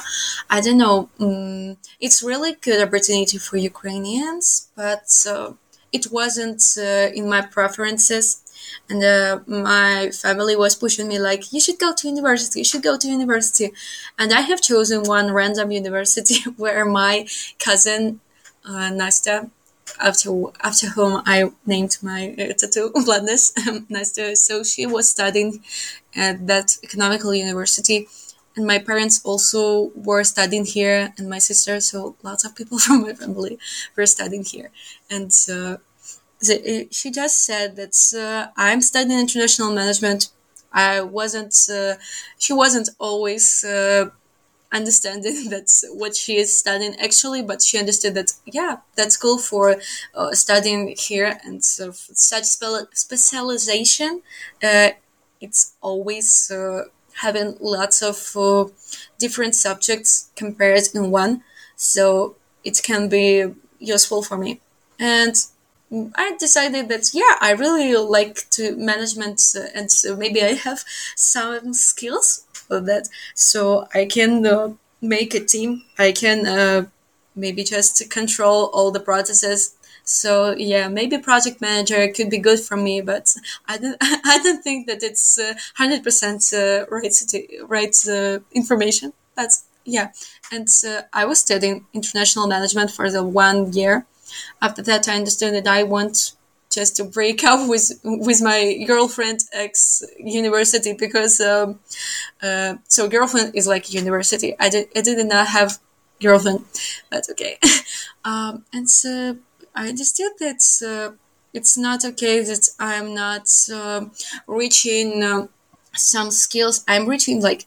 I 0.49 0.61
don't 0.61 0.77
know. 0.77 1.09
Um, 1.19 1.77
it's 1.99 2.21
really 2.23 2.53
good 2.53 2.85
opportunity 2.85 3.37
for 3.37 3.57
Ukrainians, 3.57 4.69
but 4.75 5.07
uh, 5.27 5.53
it 5.91 6.11
wasn't 6.11 6.63
uh, 6.77 7.09
in 7.13 7.29
my 7.29 7.41
preferences 7.41 8.41
and 8.89 9.03
uh, 9.03 9.39
my 9.47 10.09
family 10.11 10.55
was 10.55 10.75
pushing 10.75 11.07
me 11.07 11.19
like 11.19 11.51
you 11.53 11.59
should 11.59 11.79
go 11.79 11.93
to 11.93 12.07
university 12.07 12.59
you 12.59 12.65
should 12.65 12.83
go 12.83 12.97
to 12.97 13.07
university. 13.07 13.71
And 14.17 14.33
i 14.33 14.41
have 14.41 14.61
chosen 14.61 15.03
one 15.03 15.31
random 15.33 15.71
university 15.71 16.37
where 16.57 16.85
my 16.85 17.27
cousin 17.59 18.19
uh, 18.67 18.91
after 19.99 20.47
after 20.61 20.87
whom 20.89 21.21
I 21.25 21.51
named 21.65 21.97
my 22.01 22.33
uh, 22.39 22.53
tattoo 22.53 22.91
Vladness 22.95 23.51
um, 23.67 23.85
Nastya. 23.89 24.35
So 24.37 24.63
she 24.63 24.85
was 24.85 25.09
studying 25.09 25.63
at 26.15 26.47
that 26.47 26.77
economical 26.83 27.33
university, 27.33 28.07
and 28.55 28.65
my 28.65 28.79
parents 28.79 29.21
also 29.23 29.91
were 29.95 30.23
studying 30.23 30.65
here 30.65 31.13
and 31.17 31.29
my 31.29 31.39
sister 31.39 31.79
so 31.79 32.15
lots 32.23 32.43
of 32.45 32.55
people 32.55 32.79
from 32.85 33.01
my 33.01 33.13
family 33.13 33.57
were 33.95 34.05
studying 34.05 34.43
here. 34.43 34.71
And 35.09 35.31
uh, 35.51 35.77
the, 36.41 36.87
she 36.91 37.11
just 37.11 37.45
said 37.45 37.75
that 37.75 37.95
uh, 38.17 38.51
i'm 38.57 38.81
studying 38.81 39.19
international 39.19 39.71
management. 39.73 40.29
I 40.73 41.01
wasn't 41.01 41.53
uh, 41.69 41.95
she 42.39 42.53
wasn't 42.53 42.89
always 42.97 43.63
uh, 43.65 44.05
understanding 44.71 45.49
that's 45.49 45.85
what 45.93 46.15
she 46.15 46.37
is 46.37 46.57
studying 46.57 46.95
actually 46.99 47.41
but 47.43 47.61
she 47.61 47.77
understood 47.77 48.13
that 48.15 48.31
yeah 48.45 48.77
that's 48.95 49.17
cool 49.17 49.37
for 49.37 49.77
uh, 50.15 50.31
studying 50.33 50.95
here. 50.97 51.39
And 51.43 51.63
such 51.63 52.45
spe- 52.45 52.93
specialization 52.93 54.21
uh, 54.63 54.89
it's 55.41 55.73
always 55.81 56.51
uh, 56.51 56.83
having 57.21 57.57
lots 57.59 58.01
of 58.01 58.17
different 59.19 59.55
subjects 59.55 60.29
compared 60.35 60.83
in 60.93 61.11
one. 61.11 61.43
So 61.75 62.35
it 62.63 62.81
can 62.83 63.09
be 63.09 63.45
useful 63.79 64.23
for 64.23 64.37
me. 64.37 64.61
And 64.99 65.35
I 66.15 66.35
decided 66.39 66.87
that 66.89 67.13
yeah, 67.13 67.35
I 67.41 67.51
really 67.51 67.95
like 67.95 68.49
to 68.51 68.75
management, 68.77 69.41
uh, 69.55 69.67
and 69.75 69.91
so 69.91 70.15
maybe 70.15 70.41
I 70.41 70.53
have 70.53 70.85
some 71.15 71.73
skills 71.73 72.45
for 72.53 72.79
that, 72.81 73.09
so 73.35 73.87
I 73.93 74.05
can 74.05 74.45
uh, 74.45 74.73
make 75.01 75.33
a 75.35 75.41
team. 75.43 75.83
I 75.99 76.13
can 76.13 76.45
uh, 76.47 76.85
maybe 77.35 77.63
just 77.63 78.09
control 78.09 78.69
all 78.73 78.91
the 78.91 79.01
processes. 79.01 79.75
So 80.05 80.55
yeah, 80.57 80.87
maybe 80.87 81.17
project 81.17 81.59
manager 81.59 82.07
could 82.07 82.29
be 82.29 82.37
good 82.37 82.61
for 82.61 82.77
me, 82.77 83.01
but 83.01 83.35
I 83.67 83.77
don't. 83.77 83.97
I 84.01 84.39
don't 84.41 84.63
think 84.63 84.87
that 84.87 85.03
it's 85.03 85.37
uh, 85.37 85.55
hundred 85.75 85.99
uh, 85.99 86.03
percent 86.03 86.41
right 86.89 87.15
right 87.67 87.95
uh, 88.07 88.39
information. 88.53 89.11
But 89.35 89.51
yeah, 89.83 90.11
and 90.53 90.69
uh, 90.87 91.01
I 91.11 91.25
was 91.25 91.39
studying 91.39 91.85
international 91.93 92.47
management 92.47 92.91
for 92.91 93.11
the 93.11 93.23
one 93.23 93.73
year 93.73 94.05
after 94.61 94.81
that, 94.83 95.07
I 95.07 95.15
understood 95.15 95.53
that 95.53 95.67
I 95.67 95.83
want 95.83 96.33
just 96.69 96.95
to 96.97 97.03
break 97.03 97.43
up 97.51 97.67
with 97.69 97.91
with 98.03 98.41
my 98.41 98.83
girlfriend 98.87 99.43
ex 99.53 100.03
university 100.19 100.93
because 100.93 101.39
um, 101.41 101.79
uh, 102.41 102.75
so 102.87 103.07
girlfriend 103.07 103.55
is 103.55 103.67
like 103.67 103.93
university. 103.93 104.55
I 104.59 104.69
did 104.69 104.87
I 104.95 105.01
did 105.01 105.25
not 105.27 105.47
have 105.47 105.79
girlfriend, 106.21 106.65
but 107.09 107.27
okay. 107.31 107.57
um, 108.25 108.65
and 108.73 108.89
so 108.89 109.37
I 109.75 109.89
understood 109.89 110.31
that 110.39 110.61
uh, 110.85 111.15
it's 111.53 111.77
not 111.77 112.05
okay 112.05 112.41
that 112.43 112.69
I'm 112.79 113.13
not 113.13 113.47
uh, 113.73 114.05
reaching 114.47 115.23
uh, 115.23 115.47
some 115.93 116.31
skills. 116.31 116.83
I'm 116.87 117.07
reaching 117.07 117.41
like 117.41 117.65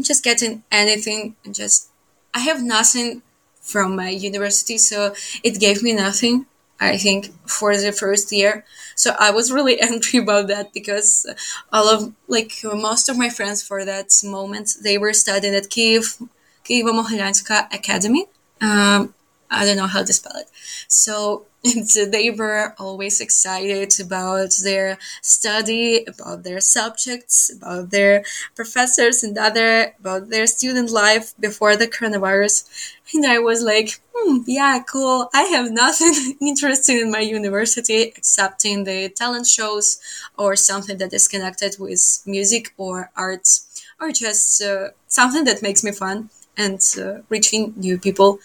just 0.00 0.24
getting 0.24 0.62
anything 0.70 1.36
and 1.44 1.54
just 1.54 1.88
I 2.34 2.40
have 2.40 2.62
nothing 2.62 3.22
from 3.64 3.96
my 3.96 4.10
university, 4.10 4.78
so 4.78 5.14
it 5.42 5.58
gave 5.58 5.82
me 5.82 5.92
nothing. 5.92 6.46
I 6.80 6.98
think 6.98 7.30
for 7.48 7.76
the 7.76 7.92
first 7.92 8.32
year. 8.32 8.64
So 8.96 9.14
I 9.18 9.30
was 9.30 9.52
really 9.52 9.80
angry 9.88 10.18
about 10.20 10.48
that 10.48 10.72
because 10.72 11.26
all 11.72 11.88
of 11.88 12.12
like 12.28 12.52
most 12.64 13.08
of 13.08 13.16
my 13.16 13.30
friends 13.30 13.62
for 13.62 13.84
that 13.84 14.08
moment 14.24 14.76
they 14.82 14.98
were 14.98 15.12
studying 15.12 15.54
at 15.54 15.70
Kiev 15.70 16.18
Kyiva 16.64 16.92
Mogilянska 16.92 17.72
Academy. 17.72 18.26
Um, 18.60 19.14
I 19.50 19.64
don't 19.64 19.76
know 19.76 19.86
how 19.86 20.02
to 20.02 20.12
spell 20.12 20.36
it. 20.36 20.48
So 20.88 21.46
they 22.10 22.30
were 22.30 22.74
always 22.78 23.20
excited 23.20 23.98
about 23.98 24.50
their 24.62 24.98
study, 25.22 26.04
about 26.04 26.44
their 26.44 26.60
subjects, 26.60 27.50
about 27.50 27.90
their 27.90 28.22
professors 28.54 29.22
and 29.22 29.38
other, 29.38 29.94
about 29.98 30.28
their 30.28 30.46
student 30.46 30.90
life 30.90 31.32
before 31.40 31.74
the 31.76 31.86
coronavirus. 31.86 32.68
And 33.14 33.24
I 33.24 33.38
was 33.38 33.62
like, 33.62 34.00
hmm, 34.14 34.42
yeah, 34.46 34.82
cool. 34.86 35.30
I 35.32 35.44
have 35.44 35.70
nothing 35.70 36.36
interesting 36.40 36.98
in 36.98 37.10
my 37.10 37.20
university 37.20 38.02
except 38.02 38.64
in 38.66 38.84
the 38.84 39.08
talent 39.08 39.46
shows 39.46 39.98
or 40.36 40.56
something 40.56 40.98
that 40.98 41.14
is 41.14 41.28
connected 41.28 41.76
with 41.78 42.22
music 42.26 42.74
or 42.76 43.10
arts 43.16 43.84
or 44.00 44.10
just 44.12 44.60
uh, 44.62 44.88
something 45.08 45.44
that 45.44 45.62
makes 45.62 45.82
me 45.82 45.92
fun 45.92 46.28
and 46.56 46.80
uh, 47.00 47.20
reaching 47.28 47.74
new 47.76 47.98
people. 47.98 48.38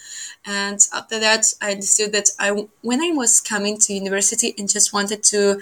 And 0.45 0.80
after 0.93 1.20
that, 1.20 1.45
I 1.62 1.72
understood 1.72 2.12
that 2.14 2.30
I, 2.39 2.49
when 2.82 3.01
I 3.01 3.12
was 3.12 3.41
coming 3.41 3.78
to 3.80 3.93
university 3.93 4.53
and 4.57 4.70
just 4.70 4.93
wanted 4.93 5.24
to 5.26 5.62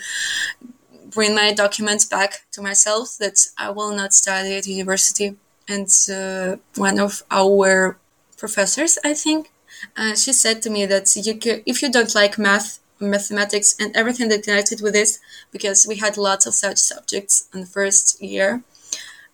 bring 1.09 1.35
my 1.35 1.53
documents 1.53 2.05
back 2.05 2.45
to 2.51 2.61
myself, 2.61 3.17
that 3.19 3.39
I 3.57 3.69
will 3.71 3.93
not 3.95 4.13
study 4.13 4.55
at 4.55 4.67
university. 4.67 5.35
And 5.67 5.89
uh, 6.11 6.57
one 6.75 6.99
of 6.99 7.23
our 7.31 7.97
professors, 8.37 8.97
I 9.03 9.13
think, 9.13 9.51
uh, 9.95 10.15
she 10.15 10.33
said 10.33 10.61
to 10.61 10.69
me 10.69 10.85
that 10.85 11.15
you 11.15 11.37
if 11.65 11.81
you 11.81 11.91
don't 11.91 12.15
like 12.15 12.37
math, 12.37 12.79
mathematics, 12.99 13.75
and 13.79 13.95
everything 13.95 14.29
that 14.29 14.43
connected 14.43 14.81
with 14.81 14.93
this, 14.93 15.19
because 15.51 15.85
we 15.87 15.97
had 15.97 16.17
lots 16.17 16.45
of 16.45 16.53
such 16.53 16.77
subjects 16.77 17.47
in 17.53 17.61
the 17.61 17.65
first 17.67 18.21
year, 18.21 18.63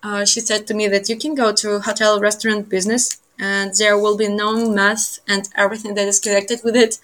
uh, 0.03 0.25
she 0.25 0.41
said 0.41 0.67
to 0.67 0.73
me 0.73 0.87
that 0.87 1.09
you 1.09 1.17
can 1.17 1.33
go 1.35 1.53
to 1.53 1.79
hotel 1.79 2.19
restaurant 2.19 2.69
business 2.69 3.21
and 3.39 3.73
there 3.75 3.97
will 3.97 4.17
be 4.17 4.27
no 4.27 4.69
math 4.69 5.19
and 5.27 5.49
everything 5.55 5.95
that 5.95 6.07
is 6.07 6.19
connected 6.19 6.61
with 6.63 6.75
it. 6.75 6.99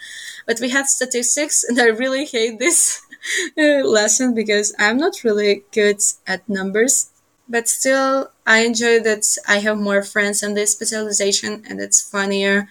But 0.45 0.59
we 0.59 0.69
had 0.69 0.87
statistics, 0.87 1.63
and 1.63 1.79
I 1.79 1.85
really 1.87 2.25
hate 2.25 2.59
this 2.59 3.01
lesson 3.57 4.33
because 4.35 4.75
I'm 4.77 4.97
not 4.97 5.23
really 5.23 5.63
good 5.71 6.01
at 6.27 6.47
numbers. 6.47 7.11
But 7.47 7.67
still, 7.67 8.31
I 8.45 8.59
enjoy 8.59 8.99
that 8.99 9.25
I 9.47 9.57
have 9.59 9.79
more 9.79 10.03
friends 10.03 10.43
in 10.43 10.53
this 10.53 10.73
specialization, 10.73 11.63
and 11.67 11.79
it's 11.79 12.01
funnier 12.01 12.69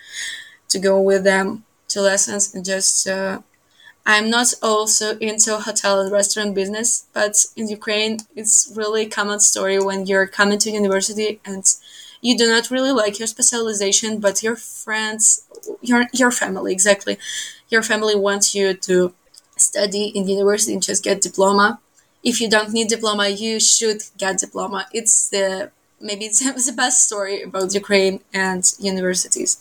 to 0.68 0.78
go 0.78 1.00
with 1.00 1.24
them 1.24 1.64
to 1.88 2.02
lessons 2.02 2.54
and 2.54 2.64
just. 2.64 3.08
Uh, 3.08 3.40
I'm 4.08 4.30
not 4.30 4.54
also 4.62 5.18
into 5.18 5.58
hotel 5.58 6.00
and 6.00 6.10
restaurant 6.10 6.54
business, 6.54 7.06
but 7.12 7.44
in 7.56 7.68
Ukraine, 7.68 8.20
it's 8.34 8.72
really 8.74 9.04
common 9.06 9.38
story 9.38 9.78
when 9.78 10.06
you're 10.06 10.26
coming 10.26 10.58
to 10.60 10.70
university 10.70 11.40
and 11.44 11.62
you 12.22 12.36
do 12.38 12.48
not 12.48 12.70
really 12.70 12.90
like 12.90 13.18
your 13.18 13.28
specialization, 13.28 14.18
but 14.18 14.42
your 14.42 14.56
friends, 14.56 15.46
your 15.82 16.06
your 16.14 16.30
family 16.30 16.72
exactly, 16.72 17.18
your 17.68 17.82
family 17.82 18.16
wants 18.16 18.54
you 18.54 18.72
to 18.88 19.12
study 19.58 20.04
in 20.16 20.26
university 20.26 20.72
and 20.72 20.82
just 20.90 21.04
get 21.04 21.20
diploma. 21.20 21.78
If 22.30 22.40
you 22.40 22.48
don't 22.48 22.72
need 22.72 22.88
diploma, 22.88 23.28
you 23.28 23.60
should 23.60 24.00
get 24.16 24.38
diploma. 24.38 24.86
It's 24.98 25.28
the 25.28 25.70
maybe 26.00 26.24
it's, 26.30 26.40
the 26.70 26.72
best 26.72 27.06
story 27.08 27.42
about 27.42 27.74
Ukraine 27.74 28.20
and 28.32 28.62
universities. 28.78 29.52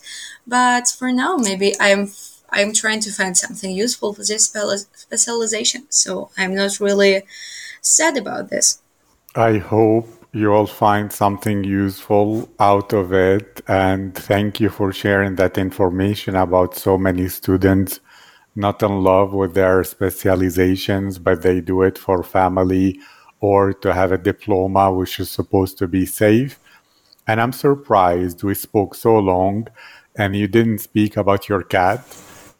But 0.46 0.88
for 0.98 1.12
now, 1.12 1.36
maybe 1.36 1.74
I'm 1.78 2.10
I'm 2.50 2.72
trying 2.72 3.00
to 3.00 3.12
find 3.12 3.36
something 3.36 3.70
useful 3.70 4.14
for 4.14 4.22
this 4.24 4.46
specialization. 4.46 5.86
So 5.90 6.30
I'm 6.36 6.54
not 6.54 6.80
really 6.80 7.22
sad 7.80 8.16
about 8.16 8.50
this. 8.50 8.80
I 9.34 9.58
hope 9.58 10.08
you'll 10.32 10.66
find 10.66 11.12
something 11.12 11.64
useful 11.64 12.48
out 12.58 12.92
of 12.92 13.12
it. 13.12 13.60
And 13.68 14.14
thank 14.14 14.60
you 14.60 14.68
for 14.68 14.92
sharing 14.92 15.36
that 15.36 15.58
information 15.58 16.36
about 16.36 16.74
so 16.74 16.98
many 16.98 17.28
students 17.28 18.00
not 18.54 18.82
in 18.82 19.04
love 19.04 19.32
with 19.32 19.54
their 19.54 19.84
specializations, 19.84 21.18
but 21.18 21.42
they 21.42 21.60
do 21.60 21.82
it 21.82 21.96
for 21.96 22.24
family 22.24 22.98
or 23.40 23.72
to 23.72 23.94
have 23.94 24.10
a 24.10 24.18
diploma, 24.18 24.92
which 24.92 25.20
is 25.20 25.30
supposed 25.30 25.78
to 25.78 25.86
be 25.86 26.04
safe. 26.04 26.58
And 27.26 27.40
I'm 27.40 27.52
surprised 27.52 28.42
we 28.42 28.54
spoke 28.54 28.96
so 28.96 29.16
long 29.16 29.68
and 30.16 30.34
you 30.34 30.48
didn't 30.48 30.78
speak 30.78 31.16
about 31.16 31.48
your 31.48 31.62
cat. 31.62 32.04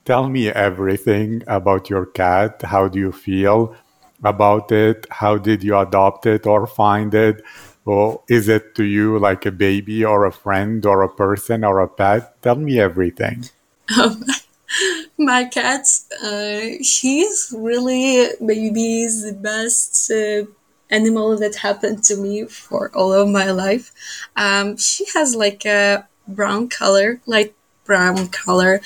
Tell 0.08 0.26
me 0.30 0.48
everything 0.48 1.42
about 1.46 1.90
your 1.90 2.06
cat. 2.06 2.62
How 2.62 2.88
do 2.88 2.98
you 2.98 3.12
feel? 3.12 3.76
about 4.24 4.72
it? 4.72 5.06
How 5.10 5.36
did 5.36 5.62
you 5.62 5.76
adopt 5.76 6.24
it 6.24 6.46
or 6.46 6.66
find 6.66 7.12
it? 7.12 7.42
Or 7.84 8.22
is 8.26 8.48
it 8.48 8.74
to 8.76 8.84
you 8.84 9.18
like 9.18 9.44
a 9.44 9.52
baby 9.52 10.06
or 10.06 10.24
a 10.24 10.32
friend 10.32 10.84
or 10.86 11.02
a 11.02 11.14
person 11.14 11.62
or 11.62 11.80
a 11.80 11.88
pet? 11.88 12.40
Tell 12.40 12.56
me 12.56 12.80
everything. 12.80 13.44
Um, 14.00 14.24
my 15.18 15.44
cat, 15.44 15.84
uh, 16.24 16.82
she's 16.82 17.54
really 17.54 18.28
maybe 18.40 19.04
the 19.04 19.38
best 19.38 20.10
uh, 20.10 20.48
animal 20.88 21.36
that 21.36 21.56
happened 21.56 22.02
to 22.04 22.16
me 22.16 22.46
for 22.46 22.90
all 22.94 23.12
of 23.12 23.28
my 23.28 23.50
life. 23.50 23.92
Um, 24.36 24.78
she 24.78 25.04
has 25.12 25.36
like 25.36 25.66
a 25.66 26.08
brown 26.26 26.70
color, 26.70 27.20
light 27.26 27.54
brown 27.88 28.28
color, 28.28 28.80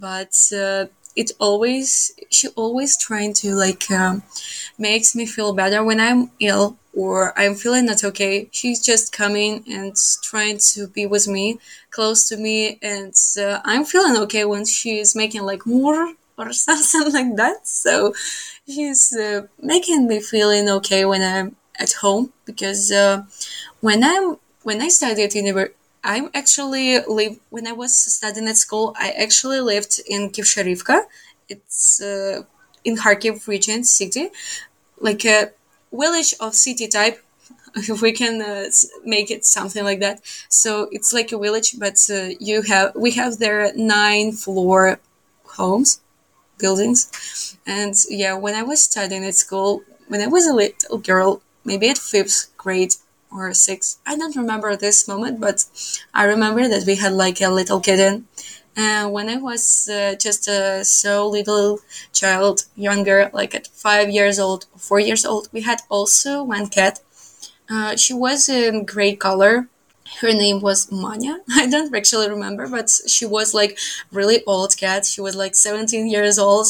but 0.00 0.34
uh, 0.56 0.86
it 1.14 1.32
always 1.38 2.12
she 2.30 2.48
always 2.48 2.96
trying 2.98 3.32
to 3.32 3.54
like 3.54 3.90
um, 3.90 4.22
makes 4.78 5.14
me 5.14 5.26
feel 5.26 5.52
better 5.54 5.82
when 5.82 6.00
i'm 6.00 6.30
ill 6.40 6.76
or 6.94 7.38
i'm 7.38 7.54
feeling 7.54 7.86
not 7.86 8.02
okay. 8.04 8.48
She's 8.52 8.82
just 8.82 9.12
coming 9.12 9.64
and 9.70 9.94
trying 10.22 10.58
to 10.72 10.88
be 10.88 11.04
with 11.06 11.28
me 11.28 11.58
close 11.90 12.28
to 12.28 12.36
me 12.36 12.78
and 12.82 13.14
uh, 13.38 13.60
i'm 13.64 13.84
feeling 13.84 14.16
okay 14.22 14.44
when 14.44 14.64
she's 14.64 15.14
making 15.14 15.42
like 15.42 15.66
more 15.66 16.14
or 16.38 16.52
something 16.52 17.12
like 17.12 17.36
that. 17.36 17.66
So 17.66 18.14
she's 18.66 19.14
uh, 19.14 19.46
making 19.60 20.06
me 20.06 20.20
feeling 20.20 20.68
okay 20.68 21.04
when 21.04 21.22
i'm 21.22 21.56
at 21.78 21.92
home 21.92 22.32
because 22.44 22.90
uh, 22.90 23.24
when 23.80 24.02
i'm 24.04 24.36
when 24.62 24.82
I 24.82 24.88
studied 24.88 25.32
university, 25.32 25.76
I'm 26.06 26.30
actually 26.34 27.00
live 27.00 27.40
when 27.50 27.66
I 27.66 27.72
was 27.72 27.92
studying 27.94 28.46
at 28.46 28.56
school. 28.56 28.94
I 28.96 29.10
actually 29.10 29.60
lived 29.60 30.00
in 30.06 30.30
Kivsharivka. 30.30 31.02
It's 31.48 32.00
uh, 32.00 32.44
in 32.84 32.96
Kharkiv 32.96 33.48
region 33.48 33.82
city, 33.82 34.30
like 35.00 35.24
a 35.24 35.50
village 35.92 36.32
of 36.40 36.54
city 36.54 36.88
type. 36.88 37.18
If 37.92 38.00
we 38.00 38.12
can 38.12 38.40
uh, 38.40 38.70
make 39.04 39.30
it 39.30 39.44
something 39.44 39.84
like 39.84 40.00
that, 40.00 40.20
so 40.48 40.88
it's 40.92 41.12
like 41.12 41.30
a 41.32 41.38
village, 41.46 41.70
but 41.84 41.98
uh, 42.10 42.30
you 42.48 42.62
have 42.62 42.88
we 43.04 43.10
have 43.20 43.32
there 43.38 43.70
nine 43.76 44.32
floor 44.32 44.98
homes, 45.56 46.00
buildings, 46.58 47.00
and 47.66 47.94
yeah, 48.08 48.34
when 48.44 48.54
I 48.54 48.62
was 48.62 48.80
studying 48.90 49.24
at 49.24 49.34
school, 49.34 49.82
when 50.08 50.22
I 50.22 50.28
was 50.36 50.46
a 50.46 50.54
little 50.54 50.98
girl, 50.98 51.42
maybe 51.64 51.90
at 51.90 51.98
fifth 51.98 52.38
grade, 52.56 52.94
or 53.30 53.52
six. 53.54 53.98
I 54.06 54.16
don't 54.16 54.36
remember 54.36 54.76
this 54.76 55.08
moment, 55.08 55.40
but 55.40 55.64
I 56.14 56.24
remember 56.24 56.68
that 56.68 56.84
we 56.86 56.96
had 56.96 57.12
like 57.12 57.40
a 57.40 57.50
little 57.50 57.80
kitten. 57.80 58.28
And 58.76 59.12
when 59.12 59.28
I 59.30 59.36
was 59.36 59.88
uh, 59.88 60.16
just 60.16 60.48
a 60.48 60.84
so 60.84 61.26
little 61.28 61.80
child, 62.12 62.66
younger, 62.76 63.30
like 63.32 63.54
at 63.54 63.68
five 63.68 64.10
years 64.10 64.38
old, 64.38 64.66
four 64.76 65.00
years 65.00 65.24
old, 65.24 65.48
we 65.52 65.62
had 65.62 65.80
also 65.88 66.42
one 66.42 66.68
cat. 66.68 67.00
Uh, 67.70 67.96
she 67.96 68.12
was 68.12 68.48
in 68.48 68.84
gray 68.84 69.16
color 69.16 69.68
her 70.20 70.32
name 70.32 70.60
was 70.60 70.90
Manya. 70.90 71.40
I 71.50 71.66
don't 71.66 71.94
actually 71.94 72.28
remember, 72.30 72.68
but 72.68 72.90
she 73.06 73.26
was 73.26 73.54
like 73.54 73.78
really 74.10 74.44
old 74.46 74.76
cat. 74.76 75.06
She 75.06 75.20
was 75.20 75.34
like 75.36 75.54
17 75.54 76.08
years 76.08 76.38
old 76.38 76.68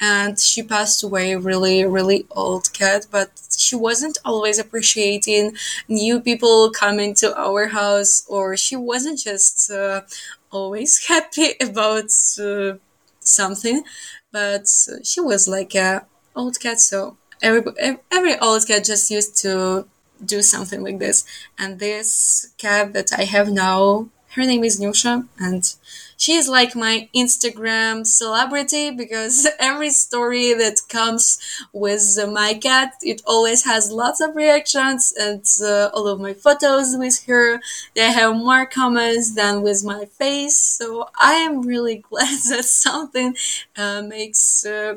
and 0.00 0.38
she 0.38 0.62
passed 0.62 1.02
away 1.02 1.34
really, 1.36 1.84
really 1.84 2.26
old 2.30 2.72
cat, 2.72 3.06
but 3.10 3.30
she 3.56 3.76
wasn't 3.76 4.18
always 4.24 4.58
appreciating 4.58 5.52
new 5.88 6.20
people 6.20 6.70
coming 6.70 7.14
to 7.16 7.36
our 7.38 7.68
house 7.68 8.24
or 8.28 8.56
she 8.56 8.76
wasn't 8.76 9.18
just 9.18 9.70
uh, 9.70 10.02
always 10.50 11.06
happy 11.08 11.54
about 11.60 12.10
uh, 12.40 12.74
something, 13.20 13.84
but 14.32 14.68
she 15.02 15.20
was 15.20 15.48
like 15.48 15.74
a 15.74 16.04
old 16.34 16.58
cat. 16.60 16.80
So 16.80 17.16
every, 17.42 17.62
every 18.10 18.38
old 18.38 18.66
cat 18.66 18.84
just 18.84 19.10
used 19.10 19.36
to 19.38 19.86
do 20.24 20.42
something 20.42 20.82
like 20.82 20.98
this. 20.98 21.24
And 21.58 21.78
this 21.78 22.52
cat 22.58 22.92
that 22.92 23.12
I 23.16 23.24
have 23.24 23.50
now, 23.50 24.08
her 24.34 24.42
name 24.42 24.62
is 24.62 24.80
Nusha, 24.80 25.26
and 25.38 25.74
she 26.16 26.34
is 26.34 26.48
like 26.48 26.76
my 26.76 27.08
Instagram 27.16 28.06
celebrity 28.06 28.90
because 28.90 29.46
every 29.58 29.90
story 29.90 30.52
that 30.54 30.76
comes 30.88 31.38
with 31.72 32.02
my 32.30 32.54
cat, 32.54 32.94
it 33.02 33.22
always 33.26 33.64
has 33.64 33.90
lots 33.90 34.20
of 34.20 34.36
reactions, 34.36 35.12
and 35.18 35.44
uh, 35.62 35.90
all 35.94 36.06
of 36.06 36.20
my 36.20 36.34
photos 36.34 36.94
with 36.96 37.24
her, 37.26 37.60
they 37.96 38.12
have 38.12 38.36
more 38.36 38.66
comments 38.66 39.34
than 39.34 39.62
with 39.62 39.84
my 39.84 40.04
face. 40.04 40.60
So 40.60 41.08
I 41.18 41.34
am 41.34 41.62
really 41.62 41.96
glad 42.10 42.38
that 42.50 42.64
something 42.64 43.36
uh, 43.76 44.02
makes. 44.02 44.64
Uh, 44.64 44.96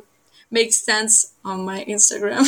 makes 0.52 0.76
sense 0.86 1.34
on 1.44 1.66
my 1.66 1.84
Instagram. 1.86 2.46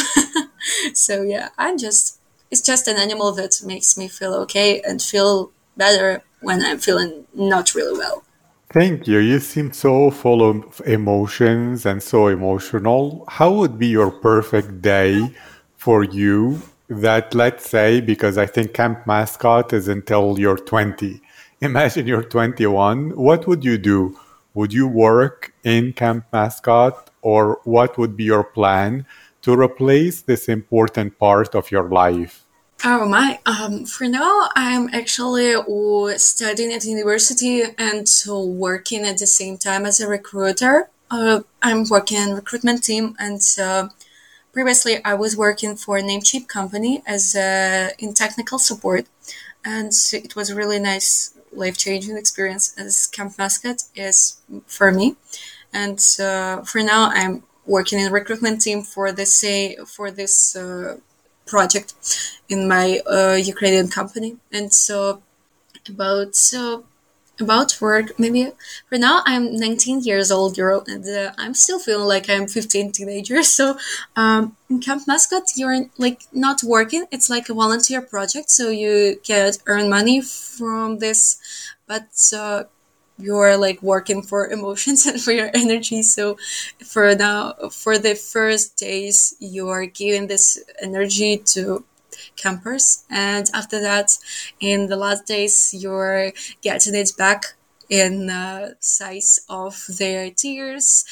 so 0.93 1.23
yeah, 1.23 1.49
I'm 1.57 1.77
just 1.77 2.19
it's 2.55 2.61
just 2.61 2.87
an 2.87 2.95
animal 2.95 3.33
that 3.33 3.53
makes 3.65 3.97
me 3.97 4.07
feel 4.07 4.33
okay 4.33 4.79
and 4.87 5.01
feel 5.01 5.51
better 5.75 6.23
when 6.39 6.63
I'm 6.63 6.79
feeling 6.79 7.25
not 7.33 7.75
really 7.75 7.97
well. 7.97 8.23
Thank 8.69 9.07
you. 9.09 9.19
You 9.19 9.39
seem 9.41 9.73
so 9.73 10.09
full 10.09 10.41
of 10.41 10.81
emotions 10.85 11.85
and 11.85 12.01
so 12.01 12.27
emotional. 12.27 13.25
How 13.27 13.51
would 13.51 13.77
be 13.77 13.87
your 13.87 14.09
perfect 14.09 14.81
day 14.81 15.35
for 15.75 16.05
you 16.05 16.61
that, 16.87 17.35
let's 17.35 17.69
say, 17.69 17.99
because 17.99 18.37
I 18.37 18.45
think 18.45 18.73
Camp 18.73 19.05
Mascot 19.05 19.73
is 19.73 19.89
until 19.89 20.39
you're 20.39 20.57
20. 20.57 21.21
Imagine 21.59 22.07
you're 22.07 22.23
21. 22.23 23.17
What 23.17 23.47
would 23.47 23.65
you 23.65 23.77
do? 23.77 24.17
Would 24.53 24.71
you 24.71 24.87
work 24.87 25.53
in 25.65 25.91
Camp 25.91 26.23
Mascot 26.31 27.09
or 27.21 27.59
what 27.65 27.97
would 27.97 28.15
be 28.15 28.23
your 28.23 28.45
plan 28.45 29.05
to 29.41 29.59
replace 29.59 30.21
this 30.21 30.47
important 30.47 31.19
part 31.19 31.53
of 31.53 31.69
your 31.69 31.89
life? 31.89 32.44
Oh 32.83 33.07
my! 33.07 33.39
Um, 33.45 33.85
for 33.85 34.05
now, 34.07 34.49
I'm 34.55 34.89
actually 34.93 35.55
studying 36.17 36.71
at 36.73 36.85
university 36.85 37.63
and 37.77 38.07
working 38.27 39.03
at 39.05 39.17
the 39.17 39.27
same 39.27 39.57
time 39.57 39.85
as 39.85 39.99
a 39.99 40.07
recruiter. 40.07 40.89
Uh, 41.09 41.41
I'm 41.61 41.85
working 41.89 42.17
in 42.17 42.35
recruitment 42.35 42.83
team, 42.83 43.15
and 43.17 43.41
uh, 43.59 43.89
previously 44.53 45.03
I 45.05 45.15
was 45.15 45.37
working 45.37 45.75
for 45.75 45.97
a 45.97 46.03
Namecheap 46.03 46.47
company 46.47 47.01
as 47.07 47.35
uh, 47.35 47.89
in 47.99 48.13
technical 48.13 48.59
support, 48.59 49.07
and 49.65 49.91
it 50.13 50.35
was 50.35 50.49
a 50.49 50.55
really 50.55 50.79
nice 50.79 51.33
life 51.53 51.77
changing 51.77 52.17
experience 52.17 52.75
as 52.77 53.07
camp 53.07 53.37
mascot 53.37 53.83
is 53.95 54.41
for 54.67 54.91
me. 54.91 55.15
And 55.73 55.99
uh, 56.19 56.61
for 56.63 56.81
now, 56.83 57.11
I'm 57.13 57.43
working 57.65 57.99
in 57.99 58.11
recruitment 58.11 58.61
team 58.61 58.83
for 58.83 59.11
the 59.11 59.25
say 59.25 59.77
for 59.87 60.11
this 60.11 60.55
project 61.45 61.93
in 62.49 62.67
my 62.67 62.99
uh, 63.09 63.35
Ukrainian 63.35 63.87
company. 63.87 64.37
And 64.51 64.73
so 64.73 65.21
about 65.87 66.35
so 66.35 66.85
about 67.39 67.77
work, 67.81 68.17
maybe 68.17 68.51
for 68.87 68.97
now 68.97 69.21
I'm 69.25 69.55
19 69.55 70.01
years 70.01 70.31
old 70.31 70.55
girl 70.55 70.83
and 70.87 71.05
uh, 71.05 71.33
I'm 71.37 71.53
still 71.53 71.79
feeling 71.79 72.07
like 72.07 72.29
I'm 72.29 72.47
15 72.47 72.91
teenager. 72.91 73.43
So 73.55 73.77
um, 74.15 74.55
in 74.69 74.79
Camp 74.79 75.03
Mascot, 75.07 75.43
you're 75.55 75.85
like 75.97 76.21
not 76.31 76.63
working. 76.63 77.05
It's 77.11 77.29
like 77.29 77.49
a 77.49 77.53
volunteer 77.53 78.01
project, 78.01 78.49
so 78.49 78.69
you 78.69 79.19
can 79.23 79.53
earn 79.65 79.89
money 79.89 80.21
from 80.21 80.99
this, 80.99 81.37
but 81.87 82.07
uh, 82.35 82.63
you're 83.17 83.57
like 83.57 83.81
working 83.81 84.21
for 84.21 84.47
emotions 84.47 85.05
and 85.07 85.21
for 85.21 85.31
your 85.31 85.49
energy. 85.53 86.03
So 86.03 86.37
for 86.85 87.15
now 87.15 87.53
for 87.71 87.97
the 87.97 88.15
first 88.15 88.77
days 88.77 89.35
you're 89.39 89.85
giving 89.85 90.27
this 90.27 90.63
energy 90.81 91.37
to 91.53 91.83
campers. 92.35 93.03
And 93.09 93.49
after 93.53 93.79
that 93.81 94.17
in 94.59 94.87
the 94.87 94.95
last 94.95 95.25
days 95.25 95.73
you're 95.73 96.31
getting 96.61 96.95
it 96.95 97.11
back 97.17 97.55
in 97.89 98.27
the 98.27 98.75
size 98.79 99.39
of 99.49 99.85
their 99.87 100.29
tears, 100.31 101.05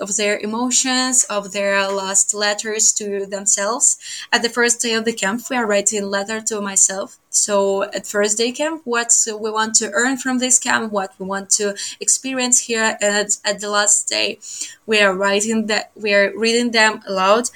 of 0.00 0.16
their 0.16 0.38
emotions, 0.38 1.24
of 1.24 1.52
their 1.52 1.88
last 1.90 2.34
letters 2.34 2.92
to 2.92 3.26
themselves. 3.26 3.96
At 4.32 4.42
the 4.42 4.48
first 4.48 4.80
day 4.80 4.94
of 4.94 5.04
the 5.04 5.12
camp, 5.12 5.42
we 5.50 5.56
are 5.56 5.66
writing 5.66 6.02
a 6.02 6.06
letter 6.06 6.40
to 6.42 6.60
myself. 6.60 7.18
So 7.30 7.84
at 7.84 8.06
first 8.06 8.38
day 8.38 8.52
camp, 8.52 8.82
what 8.84 9.12
we 9.26 9.50
want 9.50 9.74
to 9.76 9.90
earn 9.92 10.16
from 10.16 10.38
this 10.38 10.58
camp, 10.58 10.92
what 10.92 11.12
we 11.18 11.26
want 11.26 11.50
to 11.50 11.74
experience 12.00 12.60
here, 12.60 12.98
and 13.00 13.28
at 13.44 13.60
the 13.60 13.70
last 13.70 14.08
day, 14.08 14.38
we 14.86 15.00
are 15.00 15.14
writing 15.14 15.66
that 15.66 15.90
we 15.94 16.12
are 16.12 16.32
reading 16.36 16.72
them 16.72 17.02
aloud 17.06 17.50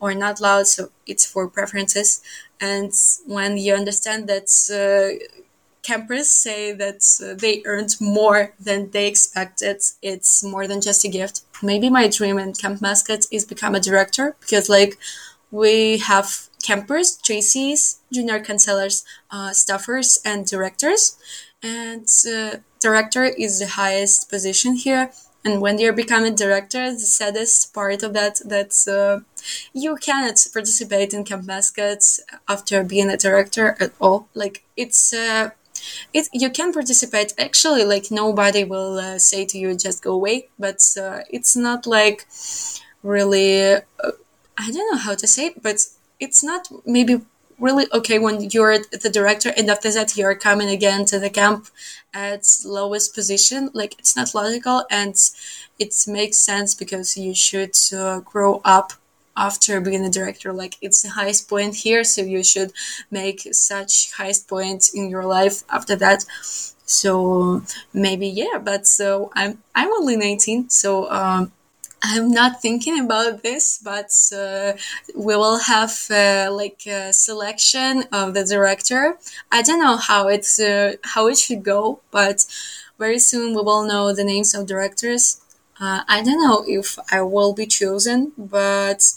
or 0.00 0.14
not 0.14 0.40
loud. 0.40 0.66
So 0.66 0.90
it's 1.06 1.24
for 1.24 1.48
preferences. 1.48 2.20
And 2.60 2.92
when 3.26 3.56
you 3.56 3.74
understand 3.74 4.28
that 4.28 4.48
uh, 4.68 5.39
campers 5.82 6.28
say 6.28 6.72
that 6.72 7.02
uh, 7.22 7.34
they 7.34 7.62
earned 7.64 7.96
more 8.00 8.52
than 8.60 8.90
they 8.90 9.06
expected. 9.06 9.82
It's 10.02 10.42
more 10.42 10.66
than 10.66 10.80
just 10.80 11.04
a 11.04 11.08
gift. 11.08 11.42
Maybe 11.62 11.90
my 11.90 12.08
dream 12.08 12.38
in 12.38 12.52
Camp 12.54 12.80
Mascot 12.80 13.26
is 13.30 13.44
become 13.44 13.74
a 13.74 13.80
director 13.80 14.36
because 14.40 14.68
like 14.68 14.98
we 15.50 15.98
have 15.98 16.48
campers, 16.62 17.18
JCs, 17.18 17.98
junior 18.12 18.40
counselors, 18.40 19.04
uh, 19.30 19.50
staffers, 19.50 20.18
and 20.24 20.46
directors. 20.46 21.18
And 21.62 22.06
uh, 22.26 22.58
director 22.80 23.24
is 23.24 23.58
the 23.58 23.68
highest 23.68 24.30
position 24.30 24.74
here. 24.74 25.10
And 25.44 25.60
when 25.60 25.78
you're 25.78 25.94
becoming 25.94 26.34
director, 26.34 26.92
the 26.92 26.98
saddest 26.98 27.72
part 27.72 28.02
of 28.02 28.12
that 28.12 28.40
that 28.44 28.74
uh, 28.86 29.24
you 29.72 29.96
cannot 29.96 30.36
participate 30.52 31.14
in 31.14 31.24
Camp 31.24 31.46
Mascot 31.46 32.02
after 32.46 32.84
being 32.84 33.08
a 33.08 33.16
director 33.16 33.76
at 33.80 33.92
all. 34.00 34.28
Like 34.34 34.64
it's 34.76 35.14
uh, 35.14 35.50
it 36.12 36.28
you 36.32 36.50
can 36.50 36.72
participate. 36.72 37.34
Actually 37.38 37.84
like 37.84 38.10
nobody 38.10 38.64
will 38.64 38.98
uh, 38.98 39.18
say 39.18 39.44
to 39.46 39.58
you 39.58 39.76
just 39.76 40.02
go 40.02 40.12
away. 40.12 40.48
But 40.58 40.80
uh, 41.00 41.20
it's 41.30 41.56
not 41.56 41.86
like 41.86 42.26
really 43.02 43.72
uh, 43.74 43.80
i 44.58 44.70
don't 44.70 44.90
know 44.92 44.98
how 44.98 45.14
to 45.14 45.26
say 45.26 45.46
it 45.46 45.62
but 45.62 45.76
it's 46.18 46.42
not 46.44 46.68
maybe 46.84 47.20
really 47.58 47.86
okay 47.92 48.18
when 48.18 48.40
you're 48.50 48.78
the 48.78 49.10
director 49.10 49.52
and 49.56 49.70
after 49.70 49.90
that 49.92 50.16
you're 50.16 50.34
coming 50.34 50.68
again 50.68 51.04
to 51.04 51.18
the 51.18 51.28
camp 51.30 51.68
at 52.14 52.44
lowest 52.64 53.14
position. 53.14 53.70
Like 53.74 53.98
it's 53.98 54.16
not 54.16 54.34
logical 54.34 54.84
and 54.90 55.14
it 55.78 55.94
makes 56.06 56.38
sense 56.38 56.74
because 56.74 57.16
you 57.16 57.34
should 57.34 57.76
uh, 57.94 58.20
grow 58.20 58.62
up 58.64 58.94
after 59.36 59.80
being 59.80 60.04
a 60.04 60.10
director 60.10 60.52
like 60.52 60.76
it's 60.80 61.02
the 61.02 61.10
highest 61.10 61.48
point 61.48 61.74
here 61.76 62.04
so 62.04 62.22
you 62.22 62.42
should 62.44 62.72
make 63.10 63.40
such 63.52 64.12
highest 64.12 64.48
point 64.48 64.90
in 64.94 65.08
your 65.08 65.24
life 65.24 65.62
after 65.70 65.96
that 65.96 66.24
so 66.84 67.62
maybe 67.92 68.26
yeah 68.26 68.58
but 68.62 68.86
so 68.86 69.30
i'm 69.34 69.62
i'm 69.74 69.88
only 69.92 70.16
19 70.16 70.68
so 70.68 71.10
um 71.10 71.52
I'm 72.02 72.30
not 72.30 72.62
thinking 72.62 72.98
about 72.98 73.42
this, 73.42 73.78
but 73.84 74.10
uh, 74.34 74.72
we 75.14 75.36
will 75.36 75.58
have 75.58 75.92
uh, 76.10 76.48
like 76.50 76.86
a 76.86 77.12
selection 77.12 78.04
of 78.10 78.32
the 78.32 78.44
director. 78.44 79.18
I 79.52 79.60
don't 79.62 79.80
know 79.80 79.96
how 79.96 80.28
it's 80.28 80.58
uh, 80.58 80.94
how 81.04 81.26
it 81.26 81.36
should 81.36 81.62
go, 81.62 82.00
but 82.10 82.46
very 82.98 83.18
soon 83.18 83.54
we 83.54 83.62
will 83.62 83.84
know 83.84 84.14
the 84.14 84.24
names 84.24 84.54
of 84.54 84.66
directors. 84.66 85.40
Uh, 85.80 86.02
I 86.08 86.22
don't 86.22 86.42
know 86.42 86.64
if 86.66 86.98
I 87.10 87.22
will 87.22 87.52
be 87.54 87.66
chosen, 87.66 88.32
but 88.36 89.14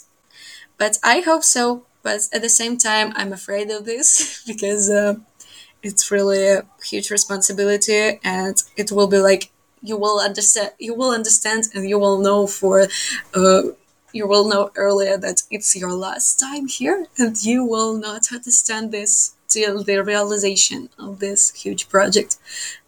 but 0.78 0.98
I 1.02 1.20
hope 1.20 1.44
so. 1.44 1.84
But 2.02 2.22
at 2.32 2.42
the 2.42 2.50
same 2.50 2.78
time, 2.78 3.12
I'm 3.16 3.32
afraid 3.32 3.70
of 3.70 3.84
this 3.86 4.44
because 4.48 4.90
uh, 4.90 5.16
it's 5.82 6.10
really 6.10 6.46
a 6.48 6.66
huge 6.84 7.10
responsibility, 7.10 8.20
and 8.24 8.56
it 8.76 8.92
will 8.92 9.08
be 9.08 9.18
like 9.18 9.52
you 9.82 9.96
will 9.98 10.20
understand 10.20 10.72
you 10.78 10.94
will 10.94 11.12
understand 11.12 11.64
and 11.74 11.88
you 11.88 11.98
will 11.98 12.18
know 12.18 12.46
for 12.46 12.88
uh, 13.34 13.62
you 14.12 14.26
will 14.28 14.48
know 14.48 14.70
earlier 14.76 15.16
that 15.18 15.42
it's 15.50 15.76
your 15.76 15.92
last 15.92 16.38
time 16.40 16.66
here 16.68 17.06
and 17.18 17.44
you 17.44 17.64
will 17.64 17.94
not 17.96 18.32
understand 18.32 18.92
this 18.92 19.34
till 19.48 19.84
the 19.84 19.98
realization 20.02 20.88
of 20.98 21.20
this 21.20 21.52
huge 21.52 21.88
project 21.88 22.38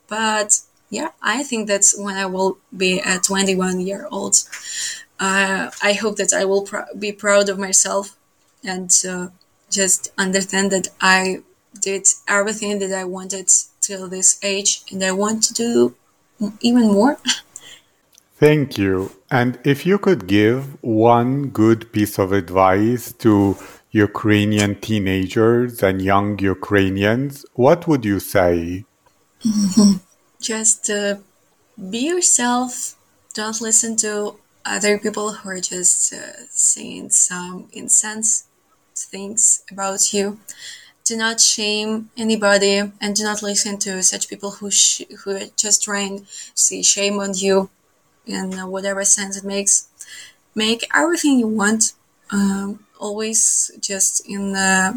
but 0.08 0.60
yeah 0.90 1.10
i 1.22 1.42
think 1.42 1.66
that's 1.66 1.98
when 1.98 2.16
i 2.16 2.26
will 2.26 2.58
be 2.76 3.00
a 3.00 3.18
21 3.18 3.80
year 3.80 4.06
old 4.10 4.36
uh, 5.20 5.70
i 5.82 5.92
hope 5.92 6.16
that 6.16 6.32
i 6.32 6.44
will 6.44 6.62
pr- 6.62 6.90
be 6.98 7.12
proud 7.12 7.48
of 7.48 7.58
myself 7.58 8.16
and 8.64 8.90
uh, 9.08 9.28
just 9.70 10.12
understand 10.18 10.70
that 10.70 10.88
i 11.00 11.42
did 11.80 12.06
everything 12.28 12.78
that 12.78 12.92
i 12.92 13.04
wanted 13.04 13.48
till 13.80 14.08
this 14.08 14.38
age 14.42 14.82
and 14.90 15.02
i 15.02 15.12
want 15.12 15.42
to 15.42 15.52
do 15.52 15.94
even 16.60 16.92
more. 16.92 17.18
Thank 18.38 18.76
you. 18.76 19.12
And 19.30 19.58
if 19.64 19.86
you 19.86 19.98
could 19.98 20.26
give 20.26 20.82
one 20.82 21.48
good 21.48 21.90
piece 21.92 22.18
of 22.18 22.32
advice 22.32 23.12
to 23.14 23.56
Ukrainian 23.92 24.78
teenagers 24.80 25.82
and 25.82 26.02
young 26.02 26.38
Ukrainians, 26.38 27.46
what 27.54 27.88
would 27.88 28.04
you 28.04 28.20
say? 28.20 28.84
Just 30.40 30.90
uh, 30.90 31.16
be 31.90 32.00
yourself. 32.08 32.96
Don't 33.34 33.60
listen 33.60 33.96
to 33.98 34.36
other 34.64 34.98
people 34.98 35.32
who 35.34 35.50
are 35.50 35.60
just 35.60 36.12
uh, 36.12 36.46
saying 36.50 37.10
some 37.10 37.68
insense 37.72 38.46
things 38.96 39.62
about 39.70 40.12
you. 40.12 40.40
Do 41.04 41.16
not 41.16 41.40
shame 41.40 42.10
anybody 42.16 42.92
and 43.00 43.16
do 43.16 43.24
not 43.24 43.42
listen 43.42 43.78
to 43.80 44.02
such 44.02 44.28
people 44.28 44.52
who 44.52 44.70
sh- 44.70 45.02
who 45.24 45.32
are 45.36 45.46
just 45.56 45.84
trying 45.84 46.20
to 46.20 46.26
see 46.54 46.82
shame 46.82 47.20
on 47.20 47.34
you 47.34 47.70
in 48.26 48.52
whatever 48.70 49.04
sense 49.04 49.36
it 49.38 49.44
makes. 49.44 49.88
Make 50.54 50.86
everything 50.94 51.38
you 51.38 51.48
want 51.48 51.92
um, 52.30 52.86
always 52.98 53.70
just 53.80 54.26
in 54.28 54.56
uh, 54.56 54.94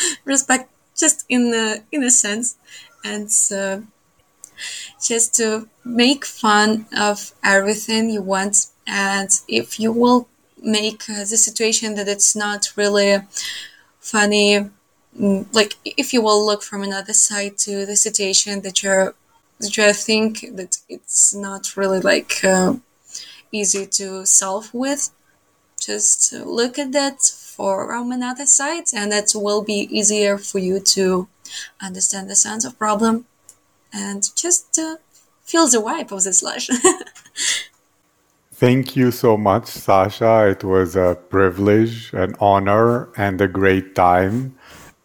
respect 0.24 0.70
just 0.96 1.24
in 1.28 1.50
the 1.50 1.82
in 1.92 2.04
a 2.04 2.10
sense. 2.10 2.56
And 3.04 3.30
uh, 3.52 3.80
just 5.02 5.34
to 5.36 5.68
make 5.84 6.24
fun 6.24 6.86
of 6.96 7.32
everything 7.44 8.10
you 8.10 8.22
want. 8.22 8.66
And 8.86 9.30
if 9.48 9.78
you 9.80 9.92
will 9.92 10.28
make 10.62 11.08
uh, 11.08 11.18
the 11.18 11.36
situation 11.36 11.94
that 11.96 12.08
it's 12.08 12.36
not 12.36 12.72
really 12.76 13.20
funny 14.00 14.70
Mm, 15.18 15.46
like 15.54 15.76
if 15.84 16.14
you 16.14 16.22
will 16.22 16.44
look 16.44 16.62
from 16.62 16.82
another 16.82 17.12
side 17.12 17.58
to 17.58 17.84
the 17.84 17.96
situation 17.96 18.62
that 18.62 18.82
you're 18.82 19.14
that 19.60 19.76
you 19.76 19.92
think 19.92 20.56
that 20.56 20.78
it's 20.88 21.34
not 21.34 21.76
really 21.76 22.00
like 22.00 22.42
uh, 22.42 22.74
easy 23.52 23.86
to 23.86 24.26
solve 24.26 24.72
with 24.74 25.10
just 25.80 26.32
look 26.32 26.78
at 26.78 26.92
that 26.92 27.20
from 27.22 28.12
another 28.12 28.46
side 28.46 28.84
and 28.94 29.12
that 29.12 29.32
will 29.34 29.62
be 29.62 29.88
easier 29.90 30.38
for 30.38 30.58
you 30.58 30.80
to 30.80 31.28
understand 31.80 32.30
the 32.30 32.36
sense 32.36 32.64
of 32.64 32.78
problem 32.78 33.26
and 33.92 34.30
just 34.36 34.78
uh, 34.78 34.96
feel 35.42 35.66
the 35.68 35.78
vibe 35.78 36.12
of 36.12 36.24
the 36.24 36.32
slash 36.32 36.68
Thank 38.52 38.94
you 38.94 39.10
so 39.10 39.36
much, 39.36 39.66
Sasha. 39.66 40.46
It 40.48 40.62
was 40.62 40.94
a 40.94 41.18
privilege, 41.30 42.12
an 42.12 42.36
honor, 42.38 43.08
and 43.16 43.40
a 43.40 43.48
great 43.48 43.96
time. 43.96 44.56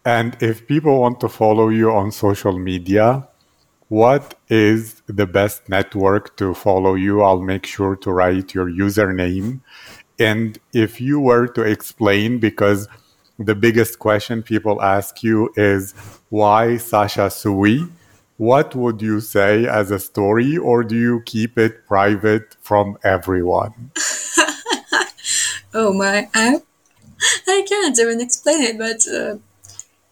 And 0.04 0.36
if 0.40 0.68
people 0.68 1.00
want 1.00 1.18
to 1.20 1.28
follow 1.28 1.68
you 1.68 1.90
on 1.90 2.12
social 2.12 2.56
media, 2.56 3.26
what 3.88 4.34
is 4.48 5.02
the 5.06 5.26
best 5.26 5.68
network 5.68 6.36
to 6.36 6.54
follow 6.54 6.94
you? 6.94 7.22
I'll 7.22 7.42
make 7.42 7.66
sure 7.66 7.96
to 7.96 8.12
write 8.12 8.54
your 8.54 8.70
username. 8.70 9.60
And 10.20 10.58
if 10.72 11.00
you 11.00 11.18
were 11.18 11.48
to 11.48 11.62
explain, 11.62 12.38
because 12.38 12.86
the 13.38 13.54
biggest 13.54 13.98
question 13.98 14.42
people 14.42 14.80
ask 14.80 15.22
you 15.22 15.50
is 15.56 15.94
why 16.28 16.76
Sasha 16.76 17.28
Sui? 17.28 17.88
What 18.38 18.74
would 18.74 19.02
you 19.02 19.20
say 19.20 19.66
as 19.66 19.90
a 19.90 19.98
story, 19.98 20.56
or 20.56 20.84
do 20.84 20.96
you 20.96 21.22
keep 21.26 21.58
it 21.58 21.86
private 21.86 22.56
from 22.60 22.96
everyone? 23.02 23.90
oh 25.74 25.92
my, 25.92 26.28
I, 26.32 26.62
I 27.48 27.66
can't 27.68 27.98
even 27.98 28.20
explain 28.20 28.62
it, 28.62 28.78
but 28.78 29.06
uh, 29.12 29.38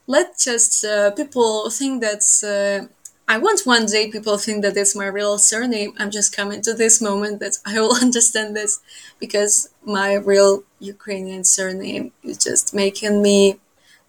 let 0.09 0.39
just 0.39 0.85
uh, 0.85 1.13
people 1.13 1.71
think 1.71 2.03
that's 2.03 2.43
uh, 2.43 2.89
I 3.29 3.39
want 3.39 3.63
one 3.67 3.87
day 3.87 4.09
people 4.11 4.39
think 4.39 4.63
that 4.63 4.77
it's 4.77 4.95
my 4.95 5.07
real 5.07 5.37
surname. 5.39 5.95
I'm 5.99 6.13
just 6.13 6.35
coming 6.35 6.63
to 6.63 6.75
this 6.75 7.01
moment 7.01 7.41
that 7.41 7.59
I 7.65 7.81
will 7.81 7.95
understand 8.03 8.57
this 8.57 8.81
because 9.19 9.69
my 9.85 10.15
real 10.15 10.63
Ukrainian 10.79 11.45
surname 11.45 12.13
is 12.23 12.39
just 12.39 12.73
making 12.73 13.23
me 13.23 13.59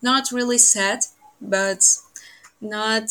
not 0.01 0.31
really 0.31 0.59
sad, 0.59 0.99
but 1.41 1.83
not 2.61 3.09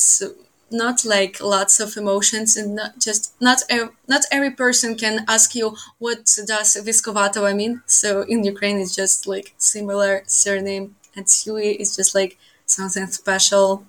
not 0.70 1.04
like 1.04 1.40
lots 1.40 1.78
of 1.80 1.96
emotions 1.96 2.56
and 2.56 2.74
not 2.74 2.98
just 2.98 3.32
not 3.40 3.62
not 4.08 4.22
every 4.32 4.50
person 4.50 4.96
can 4.96 5.24
ask 5.28 5.54
you 5.54 5.76
what 5.98 6.18
does 6.46 6.76
Viskovatova 6.76 7.54
mean. 7.54 7.82
So 7.86 8.22
in 8.22 8.44
Ukraine 8.44 8.78
it's 8.78 8.94
just 8.94 9.26
like 9.26 9.54
similar 9.58 10.22
surname 10.26 10.96
and 11.14 11.28
Sui 11.30 11.70
is 11.82 11.94
just 11.96 12.14
like 12.14 12.36
something 12.66 13.06
special. 13.08 13.84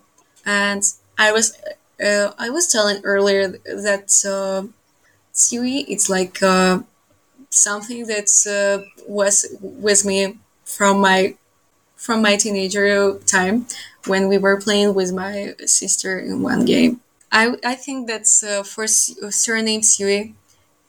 And 0.45 0.83
I 1.17 1.31
was 1.31 1.57
uh, 2.03 2.31
I 2.37 2.49
was 2.51 2.67
telling 2.71 3.01
earlier 3.03 3.47
that 3.87 4.09
uh, 4.25 4.67
Sui 5.33 5.79
it's 5.93 6.09
like 6.09 6.41
uh, 6.43 6.79
something 7.49 8.07
that 8.07 8.29
uh, 8.47 8.85
was 9.07 9.45
with 9.61 10.05
me 10.05 10.37
from 10.65 10.99
my 11.01 11.35
from 11.97 12.21
my 12.21 12.37
teenager 12.37 13.17
time 13.25 13.65
when 14.05 14.29
we 14.29 14.37
were 14.37 14.61
playing 14.61 14.93
with 14.93 15.11
my 15.11 15.53
sister 15.65 16.17
in 16.17 16.41
one 16.41 16.63
game. 16.63 17.01
I, 17.31 17.55
I 17.65 17.75
think 17.75 18.07
that's 18.07 18.43
uh, 18.43 18.63
for 18.63 18.87
surname 18.87 19.83
Sui. 19.83 20.33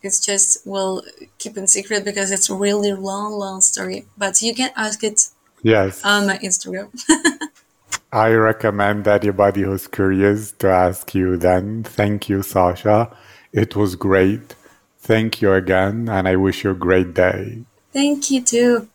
It's 0.02 0.24
just 0.24 0.64
we'll 0.64 1.02
keep 1.38 1.56
in 1.56 1.66
secret 1.66 2.04
because 2.04 2.30
it's 2.30 2.48
a 2.48 2.54
really 2.54 2.92
long, 2.92 3.32
long 3.32 3.60
story. 3.60 4.06
But 4.16 4.40
you 4.40 4.54
can 4.54 4.70
ask 4.76 5.02
it 5.02 5.28
yes 5.62 6.04
on 6.04 6.28
my 6.28 6.38
Instagram. 6.38 6.90
I 8.12 8.30
recommend 8.30 9.04
that 9.04 9.24
anybody 9.24 9.62
who's 9.62 9.88
curious 9.88 10.52
to 10.52 10.68
ask 10.68 11.14
you 11.14 11.36
then. 11.36 11.82
Thank 11.82 12.28
you, 12.28 12.42
Sasha. 12.42 13.14
It 13.52 13.74
was 13.74 13.96
great. 13.96 14.54
Thank 14.98 15.42
you 15.42 15.52
again, 15.52 16.08
and 16.08 16.28
I 16.28 16.36
wish 16.36 16.64
you 16.64 16.70
a 16.70 16.74
great 16.74 17.14
day. 17.14 17.64
Thank 17.92 18.30
you 18.30 18.42
too. 18.42 18.88